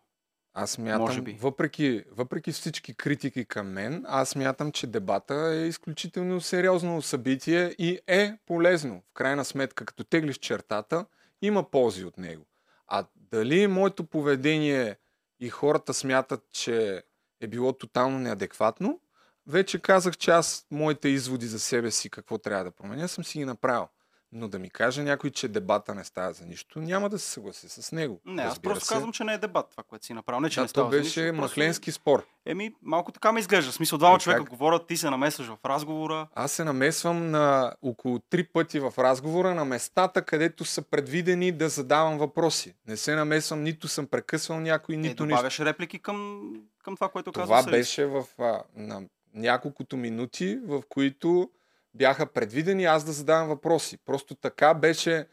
[0.58, 7.02] Аз мятам, въпреки, въпреки всички критики към мен, аз мятам, че дебата е изключително сериозно
[7.02, 9.04] събитие и е полезно.
[9.10, 11.06] В крайна сметка, като теглиш чертата,
[11.42, 12.46] има ползи от него.
[12.88, 14.98] А дали моето поведение
[15.40, 17.04] и хората смятат, че
[17.42, 19.00] е било тотално неадекватно,
[19.48, 23.38] вече казах, че аз моите изводи за себе си, какво трябва да променя, съм си
[23.38, 23.88] ги направил.
[24.32, 27.70] Но да ми каже някой, че дебата не става за нищо, няма да се съгласи
[27.70, 28.22] с него.
[28.26, 28.94] Не, аз просто се.
[28.94, 30.40] казвам, че не е дебат това, което си направил.
[30.40, 32.26] Не, че Да, не то става за беше нищо, просто- махленски спор.
[32.46, 33.72] Еми, малко така ме изглежда.
[33.72, 34.50] В смисъл, двама Е, човека как?
[34.50, 36.28] говорят, ти се намесваш в разговора.
[36.34, 41.70] Аз се намесвам на около три пъти в разговора на местата, където са предвидени да
[41.70, 42.74] задавам въпроси.
[42.88, 45.26] Не се намесвам, нито съм прекъсвал някой, Е, нито нищо.
[45.28, 46.50] добавяш реплики към,
[46.84, 47.72] към това, което казва Това Сърис.
[47.72, 49.02] беше в а, на
[49.34, 51.50] няколкото минути, в които
[51.96, 53.98] бяха предвидени аз да задавам въпроси.
[54.06, 55.28] Просто така беше,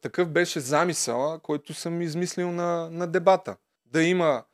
[0.00, 3.56] такъв беше замисъла, който съм измислил на, на дебата.
[3.84, 4.44] Да има,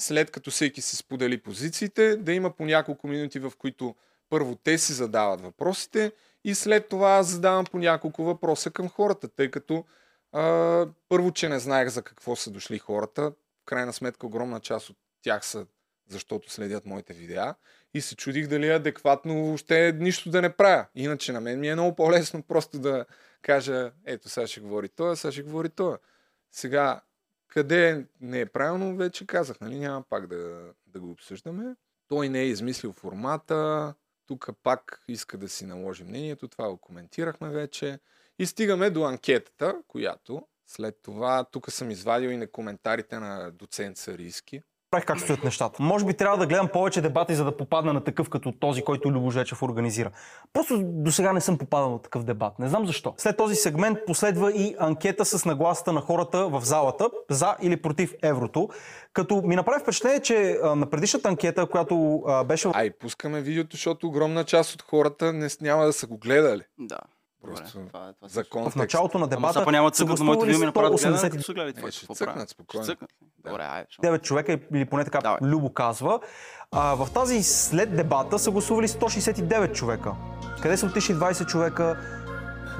[0.00, 3.94] след като всеки си сподели позициите, да има по няколко минути, в които
[4.28, 6.12] първо те си задават въпросите
[6.44, 9.84] и след това аз задавам по няколко въпроса към хората, тъй като
[10.32, 13.32] а, първо, че не знаех за какво са дошли хората,
[13.62, 15.66] в крайна сметка огромна част от тях са
[16.08, 17.54] защото следят моите видеа
[17.94, 20.86] и се чудих дали адекватно въобще нищо да не правя.
[20.94, 23.04] Иначе на мен ми е много по-лесно просто да
[23.42, 25.96] кажа, ето сега ще говори той, сега ще говори той.
[26.50, 27.00] Сега,
[27.48, 31.76] къде не е правилно, вече казах, нали, няма пак да, да го обсъждаме.
[32.08, 33.94] Той не е измислил формата,
[34.26, 37.98] тук пак иска да си наложи мнението, това го коментирахме вече.
[38.38, 43.96] И стигаме до анкетата, която след това тук съм извадил и на коментарите на доцент
[43.96, 44.62] Сарийски.
[44.94, 45.82] Правих как стоят нещата.
[45.82, 49.12] Може би трябва да гледам повече дебати, за да попадна на такъв като този, който
[49.12, 50.10] Любо Жечев организира.
[50.52, 52.58] Просто до сега не съм попадал на такъв дебат.
[52.58, 53.14] Не знам защо.
[53.16, 58.14] След този сегмент последва и анкета с нагласата на хората в залата за или против
[58.22, 58.68] еврото.
[59.12, 63.76] Като ми направи впечатление, че а, на предишната анкета, която а, беше Ай, пускаме видеото,
[63.76, 66.62] защото огромна част от хората не, няма да са го гледали.
[66.78, 66.98] Да.
[67.44, 68.48] Просто Добре, това е, това е За също.
[68.48, 68.76] в контекст.
[68.76, 71.30] началото на Ама дебата, сега няма цъкнат на моите гласували видео ми направят гледане, 180
[71.30, 72.84] като са гледали това, Е, ще цъкнат спокойно.
[72.84, 73.10] Ще цъкнат.
[73.38, 73.50] Да.
[73.50, 73.86] Добре, айде.
[74.02, 75.38] 9 човека или поне така Давай.
[75.42, 76.20] Любо казва.
[76.72, 80.12] А, в тази след дебата са гласували 169 човека.
[80.62, 81.98] Къде са отишли 20 човека?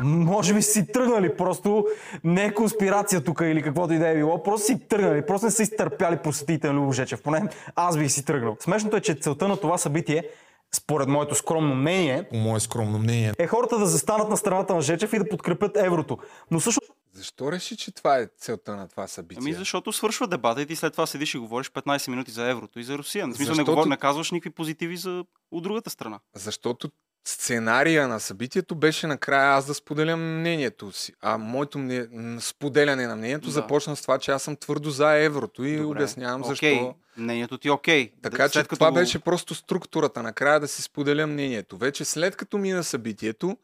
[0.01, 1.87] Може би си тръгнали, просто
[2.25, 5.51] не е конспирация тук или каквото и да е било, просто си тръгнали, просто не
[5.51, 7.23] са изтърпяли посетите на Любо Жечев.
[7.23, 7.43] Поне
[7.77, 8.57] аз бих си тръгнал.
[8.61, 10.29] Смешното е, че целта на това събитие,
[10.75, 13.33] според моето скромно мнение, по мое скромно мнение.
[13.39, 16.19] е хората да застанат на страната на Жечев и да подкрепят еврото.
[16.51, 16.81] Но също
[17.13, 19.41] Защо реши, че това е целта на това събитие?
[19.43, 22.79] Ами защото свършва дебата и ти след това седиш и говориш 15 минути за еврото
[22.79, 23.27] и за Русия.
[23.27, 26.21] В смисъл Защото- не, говор, не казваш никакви позитиви за от другата страна.
[26.35, 26.91] Защото
[27.25, 31.13] сценария на събитието беше накрая аз да споделям мнението си.
[31.21, 32.07] А моето мне...
[32.13, 33.53] м, споделяне на мнението Да.
[33.53, 35.87] започна с това, че аз съм твърдо за еврото и Добре.
[35.89, 36.95] обяснявам Окей, защо.
[37.17, 38.13] Мнението ти е окей.
[38.23, 40.23] Така Да, че след като това беше просто структурата.
[40.23, 41.77] Накрая да си споделя мнението.
[41.77, 43.57] Вече след като мина събитието,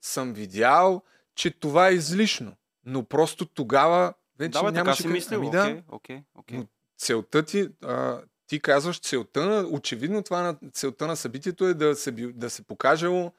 [0.00, 1.02] съм видял,
[1.34, 2.52] че това е излишно.
[2.84, 5.38] Но просто тогава вече Да, бе, така нямаше си как- мислил.
[5.38, 6.20] Ами да, окей.
[6.50, 6.66] Но
[6.98, 8.18] целта ти, а,
[8.52, 13.32] ти казваш целта, очевидно това на целта на събитието е да се, да се покажело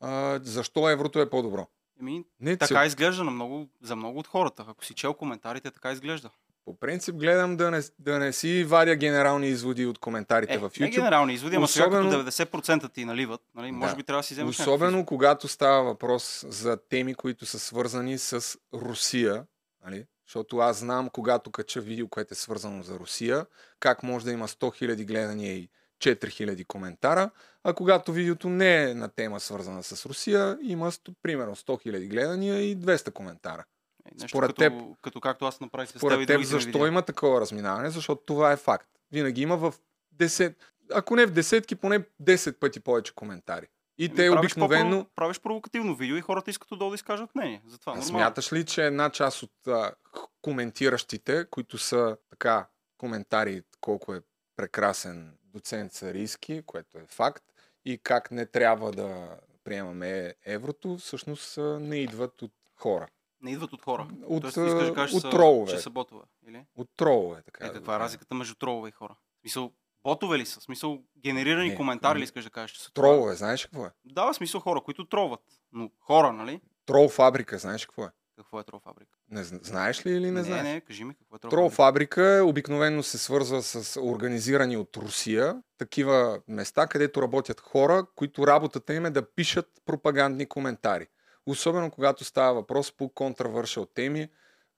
[0.00, 1.66] а, защо еврото е по-добро.
[2.00, 2.86] Еми, Не, така цел...
[2.86, 4.64] изглежда на много, за много от хората.
[4.68, 6.30] Ако си чел коментарите, така изглежда.
[6.64, 10.62] По принцип гледам да не, да не си вадя генерални изводи от коментарите Е, в
[10.62, 10.90] не YouTube.
[10.90, 13.96] генерални изводи, ама сега Особено- като 90% ти наливат, нали, може Да.
[13.96, 18.58] би трябва да си вземеш Особено когато става въпрос за теми, които са свързани с
[18.74, 19.44] Русия.
[19.84, 20.06] Нали?
[20.26, 23.46] Защото аз знам, когато кача видео, което е свързано за Русия,
[23.80, 25.68] как може да има 100 000 гледания и
[25.98, 27.30] 4000 коментара,
[27.64, 32.70] а когато видеото не е на тема свързана с Русия, има примерно 100 000 гледания
[32.70, 33.64] и 200 коментара.
[34.06, 36.88] Е, нещо според като, теб- като както аз направих Според теб защо видеа.
[36.88, 37.90] има такова разминаване?
[37.90, 38.88] Защото това е факт.
[39.12, 39.74] Винаги има в
[40.16, 40.54] 10,
[40.92, 43.66] ако не в десетки, поне 10 пъти повече коментари.
[43.98, 45.06] И Ами, те правиш обикновено...
[45.16, 47.62] Правиш провокативно видео и хората искат отдолу да изкажат мнение.
[47.66, 48.18] Затова А нормално.
[48.18, 49.94] смяташ ли, че една част от а,
[50.42, 52.68] коментиращите, които са така
[52.98, 54.20] коментари колко е
[54.56, 57.44] прекрасен доцент Сарийски, което е факт,
[57.84, 63.08] и как не трябва да приемаме еврото, всъщност не идват от хора.
[63.42, 64.08] Не идват от хора.
[64.26, 65.72] От, Тоест, искаш да кажеш, от тролове.
[65.72, 66.24] Че са ботове.
[66.48, 66.66] Или?
[66.76, 67.66] От тролове, така.
[67.66, 69.16] Е, каква е разликата между тролове и хора?
[69.36, 69.72] В смисъл,
[70.04, 70.60] ботове ли са?
[70.60, 73.90] Смисъл, генерирани Не, коментари ами, ли искаш да кажеш, че са Тролове, знаеш какво е?
[74.04, 75.40] Да, в смисъл хора, които тролват.
[75.72, 76.60] Но хора, нали?
[76.86, 78.08] Трол фабрика, знаеш какво е?
[78.36, 79.10] Какво е трол фабрика?
[79.30, 80.62] Не, зн- знаеш ли или не, не, знаеш?
[80.62, 81.76] не, кажи ми какво е трол, Трол фабрика.
[81.76, 88.46] фабрика е обикновено се свързва с организирани от Русия такива места, където работят хора, които
[88.46, 91.06] работата им е да пишат пропагандни коментари.
[91.46, 94.28] Особено когато става въпрос по контравършал теми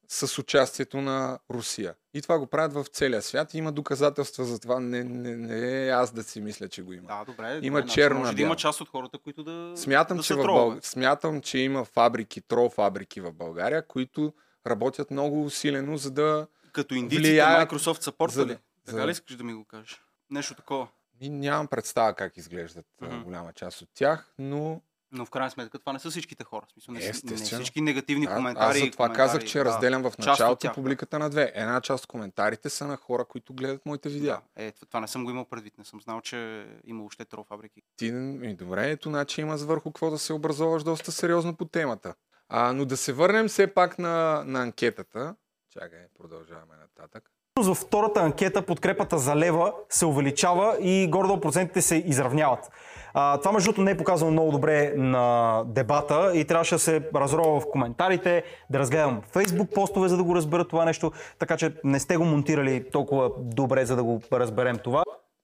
[0.08, 1.94] с участието на Русия.
[2.14, 4.80] И това го правят в целия свят има доказателства за това.
[4.80, 7.08] Не, не, не е аз да си мисля, че го има.
[7.08, 7.60] Да, добре.
[7.62, 9.76] Има добре, черно Може да има част от хората, които да.
[9.76, 10.54] Смятам, да че в.
[10.54, 10.84] Бълг...
[10.84, 14.32] Смятам, че има фабрики, трол фабрики в България, които
[14.66, 18.58] работят много усилено, за да Като индийците влияят Microsoft да- ли?
[18.86, 20.00] Така за- ли искаш да ми го кажеш?
[20.30, 20.88] Нещо такова.
[21.20, 23.22] И нямам представа как изглеждат Мгм.
[23.22, 24.80] голяма част от тях, но
[25.16, 26.66] Но в крайна сметка това не са всичките хора.
[26.72, 28.78] Смисъл, не, не всички негативни да, коментари.
[28.78, 29.64] аз за това коментари, казах, че да.
[29.64, 30.74] разделям в началото тях, да.
[30.74, 31.52] публиката на две.
[31.54, 34.40] Една част от коментарите са на хора, които гледат моите видеа.
[34.56, 34.64] Да.
[34.64, 35.78] Е, това не съм го имал предвид.
[35.78, 37.82] Не съм знал, че има още трол фабрики.
[37.96, 42.14] Ти, ми, добре, ето, значи има върху какво да се образоваш доста сериозно по темата.
[42.48, 45.36] А, но да се върнем все пак на, на анкетата.
[45.70, 47.30] Чакай, продължаваме нататък.
[47.64, 52.70] Във втората анкета подкрепата за лева се увеличава и горе-долу процентите се изравняват.
[53.14, 57.10] А, това между другото не е показано много добре на дебата и трябваше да се
[57.14, 61.74] разрова в коментарите, да разгледам фейсбук постове, за да го разбера това нещо, така че
[61.84, 65.02] не сте го монтирали толкова добре, за да го разберем това.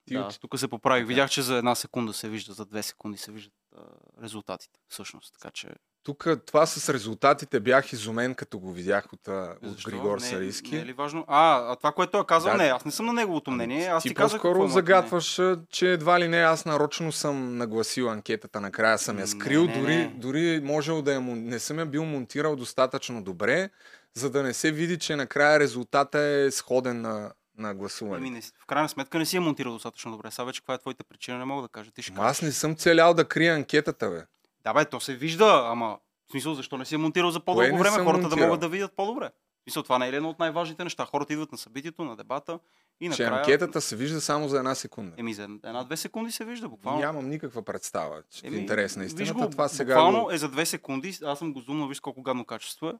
[0.08, 1.06] Ти Да, тук се поправих.
[1.06, 3.80] Видях, че за една секунда се вижда, за две секунди се виждат а,
[4.22, 5.34] резултатите, всъщност.
[5.40, 5.68] Така че
[6.02, 9.90] тук това с резултатите бях изумен, като го видях от, от Защо?
[9.90, 10.74] Григор не, Сарийски.
[10.74, 11.24] Не е ли важно?
[11.28, 12.58] А, а това, което той е казал, Да.
[12.58, 13.86] не, аз не съм на неговото мнение.
[13.86, 17.56] Аз ти, ти казах е по-скоро загатваш, а, че едва ли не аз нарочно съм
[17.56, 20.14] нагласил анкетата, накрая съм я Не, скрил, не, дори, не.
[20.16, 23.70] дори можел да я, не съм я бил монтирал достатъчно добре,
[24.14, 28.16] за да не се види, че накрая резултата е сходен на, на гласуване.
[28.16, 30.30] Ами, не, в крайна сметка не си е монтирал достатъчно добре.
[30.30, 31.90] Сега вече каква е твоята причина, не мога да кажа.
[31.90, 34.24] Ти ще аз не съм целял да крия анкетата, бе.
[34.64, 35.98] Да, бе, то се вижда, ама
[36.28, 38.46] в смисъл, защо не си е монтирал за по-дълго време, съм хората да монтирал?
[38.46, 39.30] могат да видят по-добре.
[39.62, 41.04] Смисъл, това не е едно от най-важните неща.
[41.04, 42.58] Хората идват на събитието, на дебата
[43.00, 43.40] и Че накрая...
[43.40, 45.14] анкетата се вижда само за една секунда.
[45.18, 47.00] Еми, за една-две секунди се вижда, буквално.
[47.00, 48.22] Нямам никаква представа.
[48.30, 50.30] Че в Еми, интерес на виж истината, го, това сега буквално го...
[50.30, 52.92] е за две секунди, аз съм го зумнал, виж колко гадно качество е.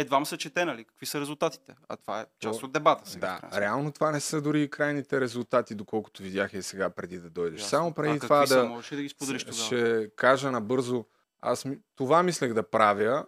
[0.00, 0.84] Едва се чете, нали?
[0.84, 1.74] Какви са резултатите?
[1.88, 3.40] А това е част от дебата сега.
[3.50, 7.60] Да, реално това не са дори крайните резултати, доколкото видях и сега преди да дойдеш.
[7.60, 7.68] Ясно.
[7.68, 8.56] Само А преди какви това са?
[8.56, 8.64] да...
[8.64, 9.64] Можеш да ги споделиш тогава?
[9.64, 11.04] Ще кажа набързо.
[11.40, 11.64] Аз
[11.96, 13.24] това мислех да правя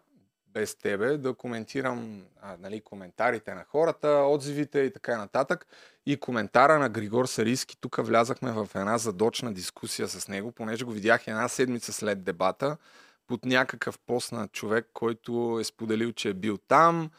[0.47, 5.67] без тебе, да коментирам а, нали, коментарите на хората, отзивите и така нататък.
[6.07, 7.77] И коментара на Григор Сарийски.
[7.81, 12.77] Тук влязахме в една задочна дискусия с него, понеже го видях една седмица след дебата
[13.31, 17.11] под някакъв пост на човек, който е споделил, че е бил там,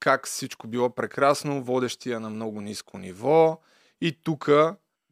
[0.00, 3.60] как всичко било прекрасно, водещия на много ниско ниво.
[4.00, 4.50] И тук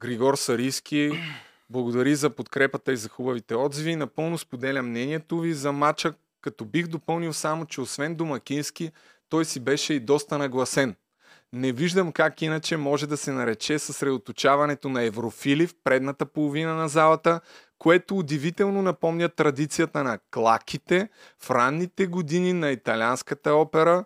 [0.01, 1.11] Григор Сарийски
[1.71, 3.97] благодари за подкрепата и за хубавите отзиви.
[3.97, 8.91] Напълно споделя мнението ви за матча, като бих допълнил само, че освен домакински,
[9.29, 10.95] той си беше и доста нагласен.
[11.53, 16.89] Не виждам как иначе може да се нарече съсредоточаването на еврофили в предната половина на
[16.89, 17.41] залата,
[17.79, 21.09] което удивително напомня традицията на клаките
[21.39, 24.05] в ранните години на италианската опера.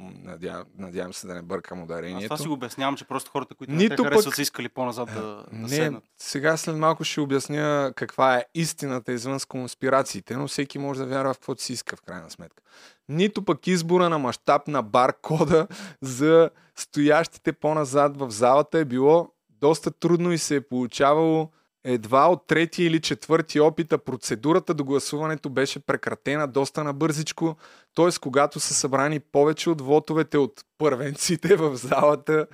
[0.00, 2.24] Надявам, надявам се да не бъркам Аз ударението.
[2.24, 4.68] това си го обяснявам, че просто хората, които не Нито те харесват, пък- са искали
[4.68, 6.04] по-назад да, да Не, седнат.
[6.18, 11.06] сега след малко ще обясня каква е истината извън с конспирациите, но всеки може да
[11.06, 12.62] вярва в каквото си иска в крайна сметка.
[13.08, 15.66] Нито пък избора на мащаб на баркода
[16.00, 21.50] за стоящите по-назад в залата е било доста трудно и се е получавало
[21.84, 27.56] едва от трети или четвърти опита процедурата до гласуването беше прекратена доста набързичко,
[27.94, 28.08] т.е.
[28.20, 32.46] когато са събрани повече от вотовете от първенците в залата.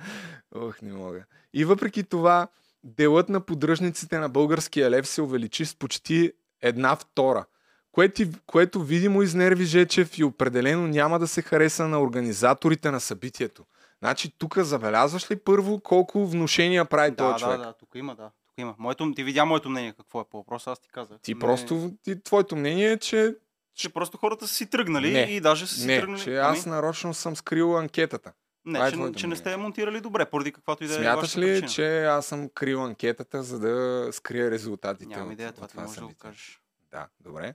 [0.55, 1.23] Ох, не мога.
[1.53, 2.47] И въпреки това,
[2.83, 7.45] делът на поддръжниците на българския лев се увеличи с почти една втора,
[7.91, 13.65] което, което видимо изнерви Жечев и определено няма да се хареса на организаторите на събитието.
[13.99, 17.57] Значи тук забелязваш ли първо колко внушения прави Да, този да, човек?
[17.57, 18.31] да, тук има, да.
[18.55, 18.75] Тук има.
[18.77, 21.19] Моето, ти видя моето мнение какво е по въпроса, аз ти казах.
[21.21, 23.35] Ти Не- просто, ти, твоето мнение е, че,
[23.73, 25.19] Че просто хората са си тръгнали Не.
[25.21, 26.21] и даже са си не, тръгнали.
[26.21, 28.33] че аз нарочно съм скрил анкетата.
[28.65, 30.93] това Не, е че, твоето че не сте я монтирали добре, поради каквато и да
[30.93, 31.69] е Смяташ ли, причина.
[31.69, 35.05] че аз съм крил анкетата, за да скрия резултатите?
[35.05, 36.61] Нямам от- идея, от това ти може да го кажеш.
[36.91, 37.53] Да, добре.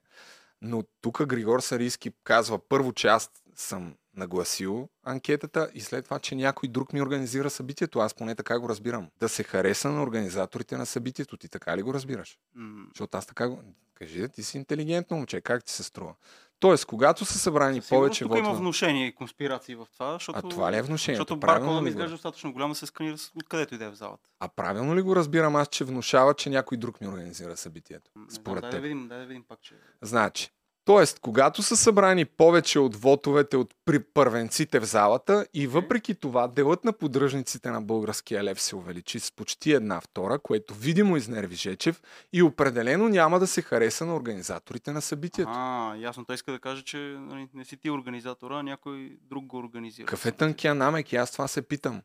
[0.62, 6.35] Но тук Григор Сарийски казва първо, че аз съм нагласил анкетата и след това, че
[6.35, 7.99] някой друг ми организира събитието.
[7.99, 9.09] Аз поне така го разбирам.
[9.21, 11.37] Да се хареса на организаторите на събитието.
[11.37, 12.39] Ти така ли го разбираш?
[12.55, 13.62] М, Защото аз така го...
[13.95, 16.14] Кажи, да, ти си интелигентно момче, как ти се струва?
[16.59, 20.39] Тоест, когато са събрани със сигурност повече тук има внушение и конспирации в това, защото...
[20.39, 21.21] А това ли е внушението?
[21.21, 23.95] Защото Правилно ми го- изглежда достатъчно голям да се сканира откъдето и да е в
[23.95, 24.29] залата.
[24.41, 28.11] А правилно ли го разбирам аз, че внушава, че някой друг ми организира събитието?
[28.16, 28.79] Не Според дай теб.
[28.79, 29.75] да видим, дай да видим пак, че...
[30.03, 30.51] Значи,
[30.85, 33.74] Тоест, когато са събрани повече от вотовете от
[34.14, 39.33] първенците в залата и въпреки това делът на поддръжниците на българския лев се увеличи с
[39.33, 42.03] почти една втора, което видимо изнерви Жечев
[42.33, 45.51] и определено няма да се хареса на организаторите на събитието.
[45.55, 46.24] А, ясно.
[46.24, 50.07] Той иска да каже, че нали, не си ти организатора, а някой друг го организира.
[50.07, 52.03] Какъв е тънкия намек и аз това се питам.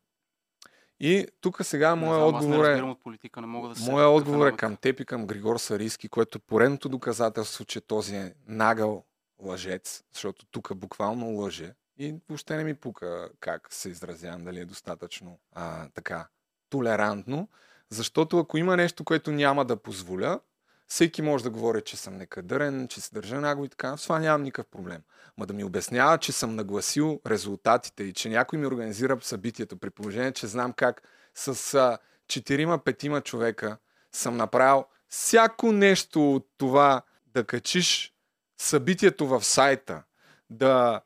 [0.99, 2.81] И тук сега знам, не отговор е...
[2.81, 3.91] от политика, не мога да се...
[3.91, 8.15] Моя отговор е към теб и към Григор Сарийски, което е поредното доказателство, че този
[8.15, 9.05] е нагъл
[9.39, 14.65] лъжец, защото тук буквално лъже и въобще не ми пука как се изразявам, дали е
[14.65, 16.27] достатъчно а, така
[16.69, 17.49] толерантно,
[17.89, 20.39] защото ако има нещо, което няма да позволя,
[20.87, 24.19] всеки може да говори, че съм некадърен, че се държа наго и така, с това
[24.19, 25.01] нямам никакъв проблем.
[25.37, 29.89] Ма да ми обяснява, че съм нагласил резултатите и че някой ми организира събитието, при
[29.89, 31.01] положение, че знам как
[31.35, 33.77] с четирима-петима човека
[34.11, 38.13] съм направил всяко нещо от това да качиш
[38.57, 40.03] събитието в сайта,
[40.49, 41.01] да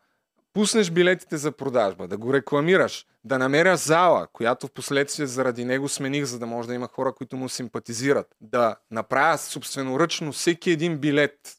[0.54, 5.90] пуснеш билетите за продажба, да го рекламираш, да намеря зала, която в последствие заради него
[5.90, 10.98] смених, за да може да има хора, които му симпатизират, да направя собственоръчно всеки един
[10.98, 11.56] билет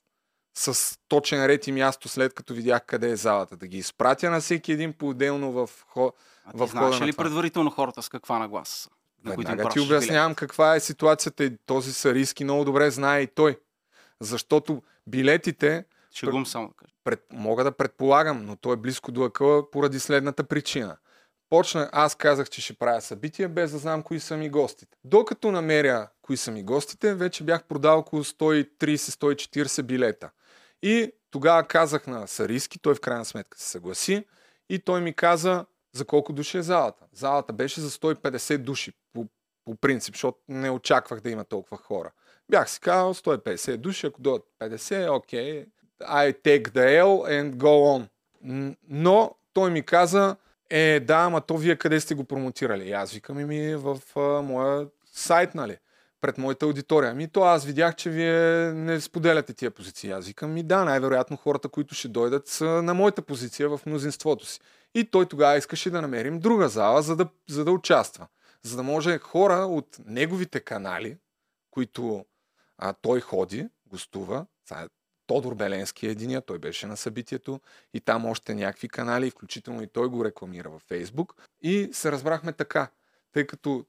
[0.55, 4.41] с точен ред и място, след като видях къде е залата, да ги изпратя на
[4.41, 6.13] всеки един по-отделно в, хо...
[6.45, 7.25] А в знаеш на ли това.
[7.25, 8.91] предварително хората с каква нагласа са?
[9.25, 13.59] На Веднага ти обяснявам каква е ситуацията и този Сарийски много добре знае и той.
[14.21, 15.85] Защото билетите
[16.15, 16.93] Шегум само да кажа.
[17.05, 20.97] Пред, мога да предполагам, но то е близко до акъла поради следната причина.
[21.51, 24.97] Почнах, аз казах, че ще правя събитие, без да знам кои са ми гостите.
[25.05, 30.31] Докато намеря кои са ми гостите, вече бях продал около 130-140 билета.
[30.83, 34.25] И тогава казах на Сариски, той в крайна сметка се съгласи,
[34.69, 37.05] и той ми каза за колко души е залата.
[37.13, 39.27] Залата беше за 150 души по,
[39.65, 42.11] по принцип, защото не очаквах да има толкова хора.
[42.51, 45.67] Бях си казал 150 души, ако дойдат 50, окей, okay,
[46.01, 48.07] I take the L and go
[48.43, 48.75] on.
[48.89, 50.37] Но той ми каза,
[50.71, 52.89] е, да, ама то вие къде сте го промотирали?
[52.89, 55.77] И аз викам и ми в а, моя сайт, нали?
[56.21, 57.11] Пред моята аудитория.
[57.11, 60.11] Ами то аз видях, че вие не споделяте тия позиции.
[60.11, 64.47] Аз викам и да, най-вероятно хората, които ще дойдат са на моята позиция в мнозинството
[64.47, 64.61] си.
[64.95, 68.27] И той тогава искаше да намерим друга зала, за да, за да участва.
[68.63, 71.17] За да може хора от неговите канали,
[71.71, 72.25] които
[72.79, 74.47] а, той ходи, гостува,
[75.31, 77.61] Тодор Беленски е единия, той беше на събитието
[77.95, 81.35] и там още някакви канали, включително и той го рекламира във Фейсбук.
[81.63, 82.89] И се разбрахме така,
[83.33, 83.85] тъй като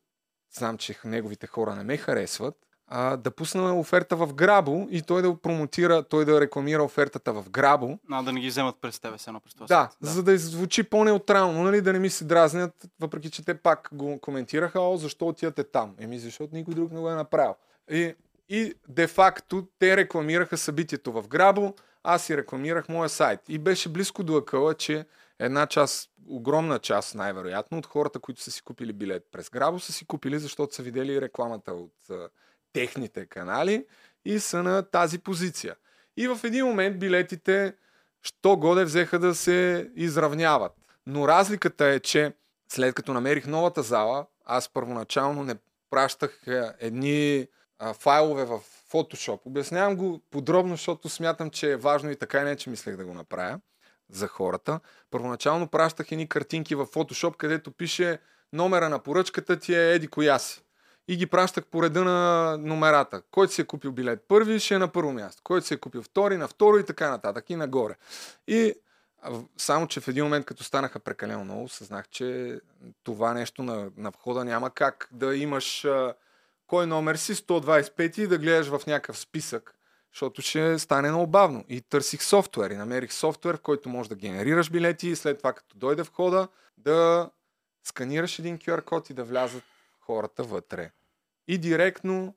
[0.54, 2.56] знам, че неговите хора не ме харесват,
[2.88, 7.50] а, да пусна оферта в Грабо и той да промотира, той да рекламира офертата в
[7.50, 8.00] Грабо.
[8.12, 9.66] А, да не ги вземат през тебе, се едно през това.
[9.66, 10.14] Да, сайт.
[10.14, 14.20] за да звучи по-неутрално, нали, да не ми се дразнят, въпреки че те пак го
[14.20, 15.96] коментираха, о, защо отивате там?
[16.00, 17.56] Еми, защото никой друг не го е направил.
[17.92, 18.16] И,
[18.52, 21.74] и де-факто те рекламираха събитието в Грабо,
[22.04, 23.40] аз си рекламирах моя сайт.
[23.48, 25.06] И беше близко до акъла, че
[25.40, 29.94] една част, огромна част най-вероятно от хората, които са си купили билет през Грабо, са
[29.94, 32.30] си купили, защото са видели рекламата от а,
[32.74, 33.86] техните канали
[34.26, 35.76] и са на тази позиция.
[36.18, 37.74] И в един момент билетите,
[38.22, 40.72] що годе взеха да се изравняват.
[41.08, 42.34] Но разликата е, че
[42.72, 45.56] след като намерих новата зала, аз първоначално не
[45.90, 46.42] пращах
[46.80, 47.48] едни
[47.82, 48.60] а, файлове в
[48.92, 49.40] Photoshop.
[49.46, 53.06] Обяснявам го подробно, защото смятам, че е важно и така и не, че мислех да
[53.06, 53.60] го направя
[54.10, 54.80] за хората.
[55.12, 58.20] Първоначално пращах едни картинки в Photoshop, където пише
[58.54, 60.40] номера на поръчката ти е еди коя.
[61.08, 63.22] И ги пращах по реда на номерата.
[63.32, 65.42] Който си е купил билет първи, ще е на първо място.
[65.44, 67.50] Който си е купил втори, на второ и така нататък.
[67.50, 67.96] И нагоре.
[68.48, 68.74] И
[69.58, 72.60] само, че в един момент, като станаха прекалено много, съзнах, че
[73.04, 76.14] това нещо на, на входа няма как да имаш а,
[76.72, 79.76] кой номер си 125 и да гледаш в някакъв списък,
[80.14, 81.66] защото ще стане много бавно.
[81.70, 85.54] И търсих софтуер и намерих софтуер, в който можеш да генерираш билети и след това,
[85.54, 86.48] като дойде входа,
[86.78, 87.30] да
[87.84, 89.64] сканираш един QR код и да влязат
[90.00, 90.92] хората вътре.
[91.48, 92.36] И директно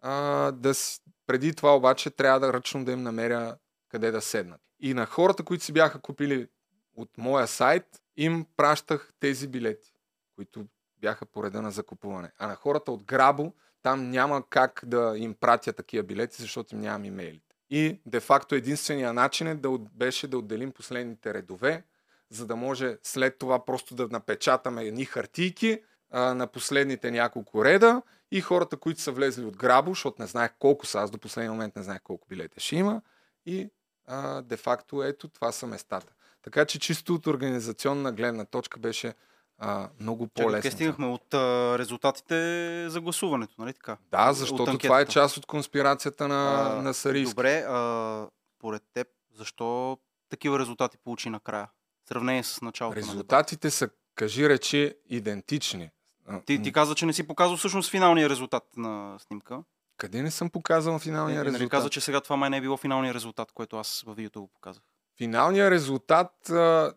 [0.00, 3.56] а, да си, преди това обаче трябва да ръчно да им намеря
[3.88, 4.60] къде да седнат.
[4.80, 6.48] И на хората, които си бяха купили
[6.96, 7.84] от моя сайт,
[8.16, 9.92] им пращах тези билети,
[10.36, 10.66] които
[11.00, 12.32] бяха по реда на закупуване.
[12.38, 13.52] А на хората от Грабо,
[13.86, 17.56] там няма как да им пратя такива билети, защото им нямам имейлите.
[17.70, 21.84] И де-факто единствения начин е да, беше да отделим последните редове,
[22.30, 28.02] за да може след това просто да напечатаме едни хартийки а, на последните няколко реда
[28.30, 31.52] и хората, които са влезли от Грабо, защото не знаех колко са, аз до последния
[31.52, 33.02] момент не знаех колко билета ще има
[33.46, 33.70] и
[34.42, 36.12] де-факто ето това са местата.
[36.42, 39.14] Така че чисто от организационна гледна точка беше
[39.58, 40.62] а, много Чакай, по-лесно.
[40.62, 41.38] къде стигнахме от а,
[41.78, 42.34] резултатите
[42.88, 43.96] за гласуването, нали така?
[44.10, 47.30] Да, От защото това е част от конспирацията на, А, на Сарийски.
[47.32, 48.26] Добре, а,
[48.58, 49.98] поред теб, защо
[50.28, 51.68] такива резултати получи накрая?
[52.04, 53.06] В сравнение с началото на.
[53.06, 55.90] Резултатите са, кажи речи, идентични.
[56.46, 59.62] Ти, ти каза, че не си показал всъщност финалния резултат на снимка.
[59.96, 61.60] Къде не съм показал финалния Е, резултат?
[61.60, 64.40] Нали каза, че сега това май не е било финалния резултат, който аз в видеото
[64.40, 64.82] го показах.
[65.18, 66.92] Финалният резултат а,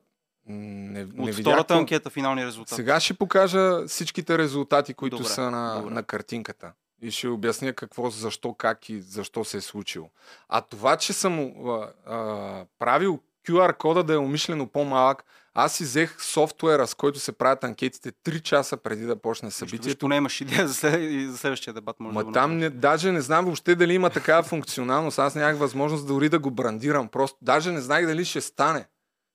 [0.49, 2.75] не, От не видях втората какво- анкета, финалния резултат.
[2.75, 5.93] Сега ще покажа всичките резултати, които Добре, са на, добре.
[5.93, 6.71] на картинката.
[7.01, 10.09] И ще обясня какво, защо, как и защо се е случило.
[10.49, 15.23] А това, че съм а, а, правил QR кода да е умишлено по-малък,
[15.53, 19.53] аз си взех софтуера, с който се правят анкетите 3 часа преди да почне Виж,
[19.53, 19.97] събитието.
[19.99, 20.93] поне имаш идея за, след,
[21.31, 21.99] за следващия дебат.
[21.99, 25.19] Може да Ма го там не, даже не знам въобще дали има такава функционалност.
[25.19, 27.07] Аз нямах възможност дори да го брандирам.
[27.07, 28.85] Просто даже не знаех дали ще стане.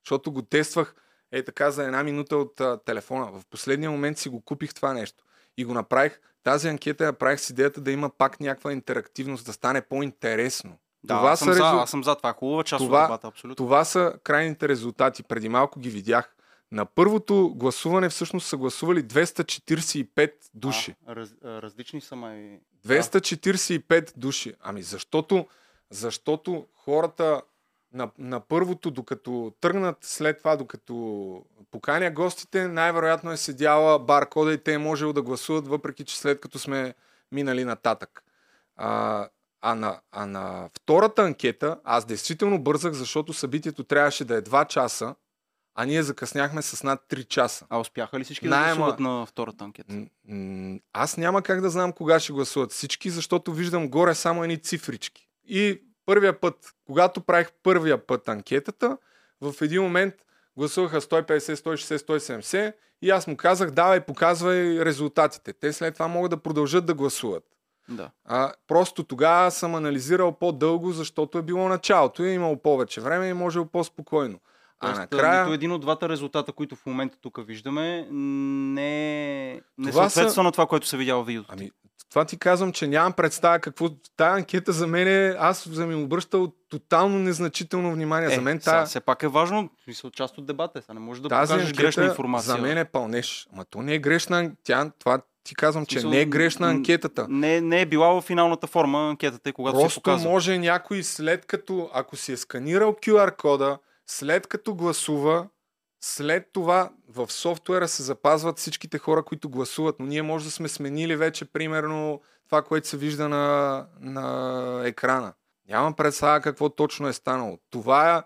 [0.05, 0.95] Защото го тествах
[1.39, 3.32] е така за една минута от а, телефона.
[3.32, 5.24] В последния момент си го купих това нещо.
[5.57, 6.20] И го направих.
[6.43, 10.78] Тази анкета я правих с идеята да има пак някаква интерактивност, да стане по-интересно.
[11.05, 12.32] Да, това аз, съм са за, резул- аз съм за това.
[12.32, 13.57] Хубава част Това- от дебата, абсолютно.
[13.57, 15.22] Това са крайните резултати.
[15.22, 16.37] Преди малко ги видях.
[16.72, 20.95] На първото гласуване всъщност са гласували 245 души.
[21.07, 22.61] А, раз, различни са май...
[22.87, 24.55] 245 души.
[24.61, 25.47] Ами защото,
[25.91, 27.43] защото хората
[27.95, 30.95] на, на първото, докато тръгнат след това, докато
[31.71, 36.41] поканя гостите, най-вероятно е седяла баркода и те е можело да гласуват, въпреки че след
[36.41, 36.95] като сме
[37.33, 38.25] минали нататък.
[38.77, 39.29] А,
[39.61, 44.67] А на, а на втората анкета, аз действително бързах, защото събитието трябваше да е 2
[44.67, 45.15] часа,
[45.75, 47.67] а ние закъсняхме с над 3 часа.
[47.71, 49.95] А успяха ли всички да Найема- гласуват на втората анкета?
[50.93, 55.29] Аз няма как да знам кога ще гласуват всички, защото виждам горе само едни цифрички.
[55.45, 58.99] И първия път, когато правих първия път анкетата,
[59.41, 60.15] в един момент
[60.57, 65.53] гласуваха 150, 160, 170 и аз му казах, давай, показвай резултатите.
[65.53, 67.45] Те след това могат да продължат да гласуват.
[67.89, 68.11] Да.
[68.25, 73.27] А, просто тогава съм анализирал по-дълго, защото е било началото и е имало повече време
[73.27, 74.39] и е можело по-спокойно.
[74.81, 75.43] А Тоест, накрая...
[75.43, 80.43] нито един от двата резултата, които в момента тук виждаме, не, не Това съответства са-
[80.43, 81.49] на това, което се видя в видеото.
[81.53, 81.71] Ами,
[82.15, 83.89] това ти казвам, че нямам представа какво...
[84.17, 85.37] Тая анкета за мен е...
[85.39, 88.29] Аз съм им обръщал тотално незначително внимание.
[88.33, 90.79] е, за мен тая, все пак е важно, в смисъл, част от дебата.
[90.79, 90.83] е.
[90.83, 92.53] Сега не можеш да тази покажеш грешна информация.
[92.55, 93.49] за мен е пълнеж.
[93.53, 94.53] Ама то не е грешна...
[94.65, 97.27] Тя, това ти казвам, че смисъл, не е грешна анкетата.
[97.29, 100.31] Не, не е била в финалната форма анкетата, и когато се Просто показва.
[100.31, 105.47] може някой след като, ако си е сканирал QR кода, след като гласува,
[106.05, 110.69] след това в софтуера се запазват всичките хора, които гласуват, но ние може да сме
[110.69, 115.33] сменили вече примерно това, което се вижда на, на екрана.
[115.69, 117.59] Нямам представа какво точно е станало.
[117.71, 118.23] Това е,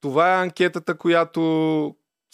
[0.00, 1.40] това е анкетата, която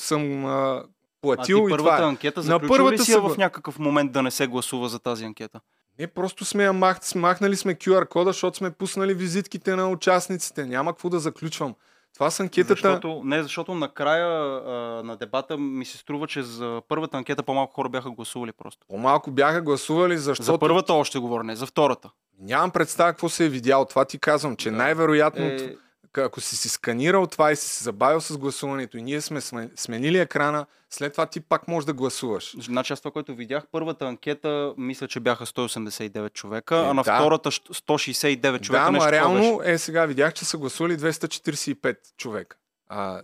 [0.01, 0.89] съм а, а ти
[1.23, 2.07] платил и това първата е.
[2.07, 5.61] анкета, На първата ли си в някакъв момент да не се гласува за тази анкета?
[5.99, 10.67] Не, просто сме я мах, сме QR кода, защото сме пуснали визитките на участниците.
[10.67, 11.75] Няма какво да заключвам.
[12.15, 12.75] Това с анкетата...
[12.77, 14.71] Защото, не, защото накрая а,
[15.03, 18.87] на дебата ми се струва, че за първата анкета по-малко хора бяха гласували просто.
[18.89, 22.11] По-малко бяха гласували, защото За първата още говоря, не за втората.
[22.41, 23.85] нямам представа какво се е видял.
[23.85, 24.77] Това ти казвам, че Да.
[24.77, 25.75] най-вероятно, Е, е...
[26.17, 29.71] ако си си сканирал това и си се забавил с гласуването и ние сме сме-
[29.77, 32.57] сменили екрана, след това ти пак можеш да гласуваш.
[32.61, 37.03] Значи аз това, което видях, първата анкета, мисля, че бяха 189 човека, Е, а на
[37.03, 37.15] да.
[37.15, 38.83] втората щ- 169 човека.
[38.83, 39.73] да, такова реално, беше.
[39.73, 42.57] е сега видях, че са гласували 245 човека.
[42.89, 43.23] А,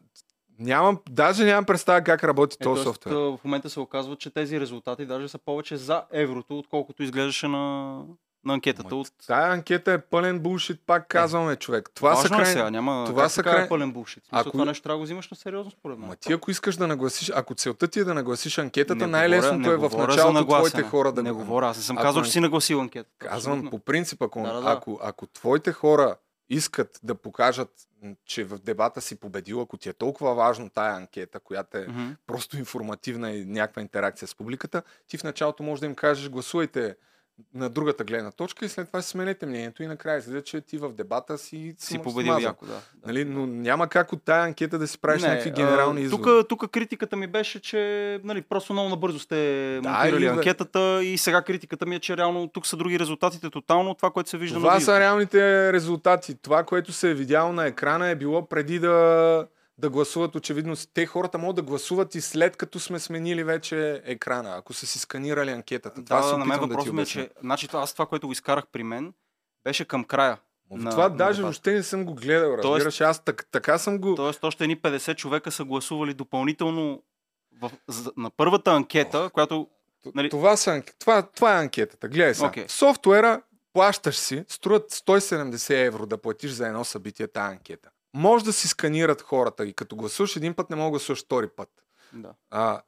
[0.58, 3.14] нямам, даже нямам представа как работи Е, този софтуер.
[3.14, 7.96] в момента се оказва, че тези резултати даже са повече за еврото, отколкото изглеждаше на,
[8.44, 8.96] на анкетата.
[8.96, 9.12] От...
[9.26, 11.90] Тая анкета е пълен булшит, пак казваме, човек.
[11.94, 12.46] Това Важно са е край...
[12.46, 14.24] сега, няма това са така край- е пълен булшит.
[14.24, 16.08] Смисъл, Ако- Това нещо трябва да го взимаш на сериозно, според мен.
[16.08, 19.76] Ма ти ако искаш да нагласиш, ако целта ти е да нагласиш анкетата, най-лесното е
[19.78, 20.70] в началото нагласене.
[20.70, 23.16] твоите хора да Не го- говоря, аз не съм Ако казал, че си нагласил анкетата.
[23.18, 23.70] Казвам Абсолютно.
[23.70, 24.70] по принцип, ако, Да, да, да.
[24.70, 26.16] Ако, ако твоите хора
[26.50, 27.70] искат да покажат,
[28.26, 32.10] че в дебата си победил, ако ти е толкова важно тая анкета, която е Мгм.
[32.26, 36.96] просто информативна и някаква интеракция с публиката, ти в началото може да им кажеш гласувайте
[37.54, 40.78] на другата гледна точка и след това си сменете мнението и накрая излиза, че ти
[40.78, 42.48] в дебата си, Си победил смазал.
[42.48, 42.72] яко, да.
[42.72, 42.80] да.
[43.06, 43.24] Нали?
[43.24, 46.44] Но няма как от тая анкета да си правиш Не, някакви генерални изводи.
[46.48, 47.80] Тук, критиката ми беше, че
[48.24, 49.36] нали, просто много набързо сте
[49.74, 53.50] Да, монтирали бе- анкетата и сега критиката ми е, че реално тук са други резултатите
[53.50, 56.34] тотално от това, което се вижда на Това са реалните резултати.
[56.34, 59.46] Това, което се е видяло на екрана е било преди да,
[59.80, 60.74] да гласуват очевидно.
[60.94, 64.98] Те хората могат да гласуват и след като сме сменили вече екрана, ако са си
[64.98, 66.04] сканирали анкетата.
[66.04, 68.64] Това Да, се на мен въпросът ми е, че значи, аз това, което го изкарах
[68.66, 69.12] при мен,
[69.64, 70.38] беше към края.
[70.70, 73.00] Ма на- това на даже въобще не съм го гледал, Тоест- разбираш.
[73.00, 74.14] Аз так, така съм го...
[74.14, 77.02] Тоест, още едни 50 човека са гласували допълнително
[77.52, 79.68] в, за, на първата анкета, която
[80.14, 82.08] нали- Това, са, това, това е анкетата.
[82.08, 82.64] Гледай сега.
[82.68, 87.90] В софтуера плащаш си, струват 170 евро да платиш за едно събитие тази анкета.
[88.14, 91.48] Може да си сканират хората и като гласуваш един път, не мога да гласуваш втори
[91.56, 91.68] път.
[92.12, 92.34] да.
[92.50, 92.82] А,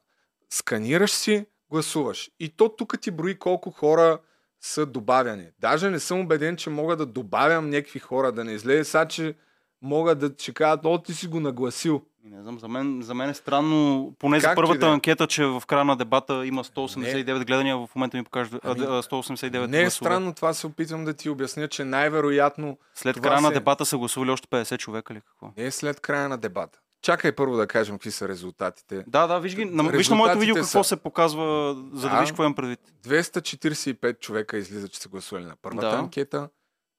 [0.49, 2.31] сканираш си, гласуваш.
[2.39, 4.19] И то тук ти брои колко хора
[4.61, 5.47] са добавяни.
[5.59, 9.35] Даже не съм убеден, че мога да добавям някакви хора, да не излезе сега, че
[9.81, 12.05] мога да ще кажат, о, ти си го нагласил.
[12.25, 14.87] И Не знам, за мен, за мен е странно, поне за Както и първата да
[14.87, 14.91] е.
[14.91, 18.85] анкета, че в края на дебата има 189 гледания, в момента ми покажа Ами, д-
[18.87, 20.05] а, 189 Не е гласове.
[20.05, 23.97] странно, това се опитвам да ти обясня, че най-вероятно След края на се- дебата са
[23.97, 25.51] гласували още 50 човека ли какво?
[25.57, 26.79] не е след края на дебата.
[27.01, 29.03] Чакай първо да кажем какви са резултатите.
[29.07, 32.09] Да, да, виж, ги, на, виж на моето видео какво са- се показва, за да
[32.09, 32.15] Да.
[32.15, 32.79] видиш какво имам предвид.
[33.01, 35.95] 245 човека излиза, че са гласували на първата Да.
[35.95, 36.49] анкета.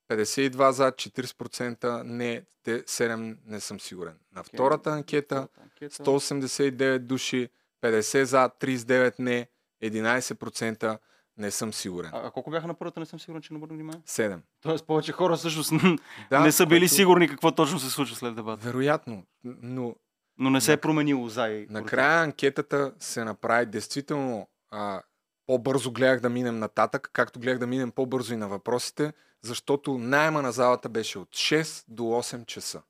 [0.09, 4.15] 52 за, 40% не, те 7 не съм сигурен.
[4.33, 5.49] На втората анкета
[5.83, 7.49] 189 души,
[7.83, 9.49] 50 за, 39 не,
[9.85, 10.99] 11%
[11.37, 12.11] не съм сигурен.
[12.15, 14.01] А, а колко бяха на първата, не съм сигурен, че не обърна внимание.
[14.07, 14.39] 7.
[14.63, 15.73] Тоест повече хора всъщност
[16.31, 18.67] Да, не са били което- сигурни какво точно се случва след дебата.
[18.67, 19.95] Вероятно, но
[20.39, 25.03] Но не се е променило за и накрая анкетата се направи действително а,
[25.47, 29.13] по-бързо гледах да минем нататък, както гледах да минем по-бързо и на въпросите,
[29.45, 32.83] защото найема на залата беше от 6 до 8 часа.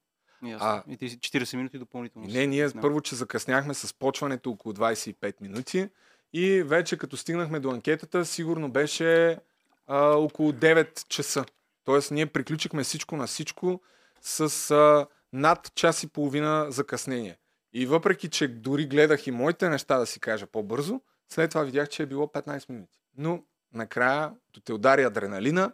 [0.43, 0.67] Ясно.
[0.67, 2.29] а- И ти си 40 минути допълнително.
[2.29, 2.83] Не, ние снял.
[2.83, 5.89] първо, че закъсняхме с почването около 25 минути
[6.33, 9.39] и вече като стигнахме до анкетата, сигурно беше
[9.87, 11.45] а, около 9 часа.
[11.85, 13.81] Тоест, ние приключихме всичко на всичко
[14.21, 14.41] с
[14.71, 17.39] а, над час и половина закъснение.
[17.73, 21.89] И въпреки, че дори гледах и моите неща да си кажа по-бързо, след това видях,
[21.89, 22.99] че е било 15 минути.
[23.17, 25.73] Но накрая, като те удари адреналина,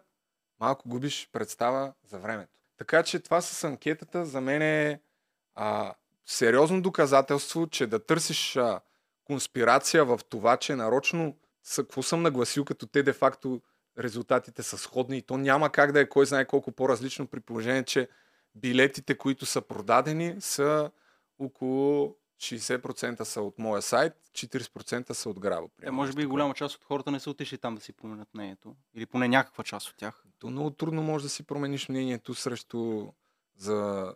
[0.60, 2.52] малко губиш представа за времето.
[2.76, 5.00] Така че това с анкетата за мен е
[5.54, 5.94] а,
[6.26, 8.80] сериозно доказателство, че да търсиш а,
[9.24, 11.36] конспирация в това, че нарочно
[11.76, 13.60] какво съм нагласил, като те де-факто
[13.98, 17.84] резултатите са сходни и то няма как да е кой знае колко по-различно при положение,
[17.84, 18.08] че
[18.54, 20.90] билетите, които са продадени, са
[21.38, 25.70] около 60% са от моя сайт, 40% са от Граво.
[25.82, 28.76] Е, може би голяма част от хората не са отишли там да си променят мнението.
[28.94, 30.24] Или поне някаква част от тях.
[30.40, 33.06] То много трудно може да си промениш мнението срещу
[33.56, 34.12] за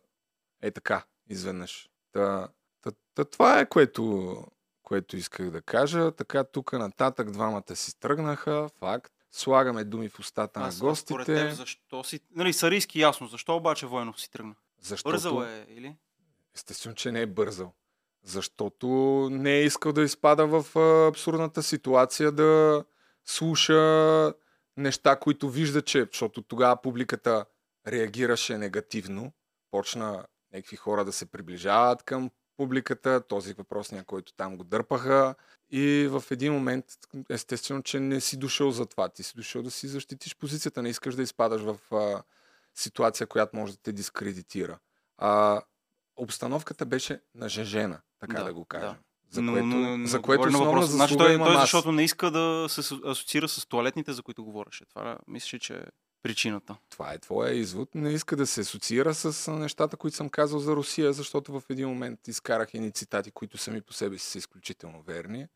[0.63, 1.89] е така, изведнъж.
[2.13, 2.49] Та,
[2.83, 4.37] та, та, това е което,
[4.83, 6.13] което исках да кажа.
[6.13, 9.13] Така тук нататък двамата си тръгнаха, факт.
[9.33, 11.49] Слагаме думи в устата А на сега, според гостите.
[11.49, 12.21] Теб, защо си...
[12.31, 13.27] Нали, Сарийски ясно.
[13.27, 14.55] Защо обаче Войнов си тръгна?
[14.81, 15.97] Защото, Бързал е, или?
[16.55, 17.73] Естествено, че не е бързал.
[18.23, 18.87] Защото
[19.33, 20.79] не е искал да изпада в
[21.09, 22.85] абсурдната ситуация да
[23.25, 24.33] слуша
[24.77, 26.07] неща, които вижда, че...
[26.13, 27.45] Защото тогава публиката
[27.87, 29.33] реагираше негативно.
[29.71, 35.35] Почна някакви хора да се приближават към публиката, този въпросния, който там го дърпаха.
[35.71, 36.85] И в един момент,
[37.31, 39.09] естествено, че не си дошъл за това.
[39.09, 40.83] Ти си дошъл да си защитиш позицията.
[40.83, 42.23] Не искаш да изпадаш в а,
[42.75, 44.79] ситуация, която може да те дискредитира.
[45.17, 45.63] А,
[46.17, 48.89] обстановката беше нажежена, така да, Да, го кажем.
[48.89, 48.99] да.
[49.31, 50.93] За Но- което, но- но за което на въпроса.
[50.93, 54.85] Значи той, той защото не иска да се асо- асоциира с туалетните, за които говореше.
[54.85, 55.83] Това мисля, че е
[56.23, 56.77] причината.
[56.91, 57.95] Това е твоя извод.
[57.95, 61.89] Не иска да се асоциира с нещата, които съм казал за Русия, защото в един
[61.89, 65.47] момент изкарах едни цитати, които сами по себе си са изключително верни,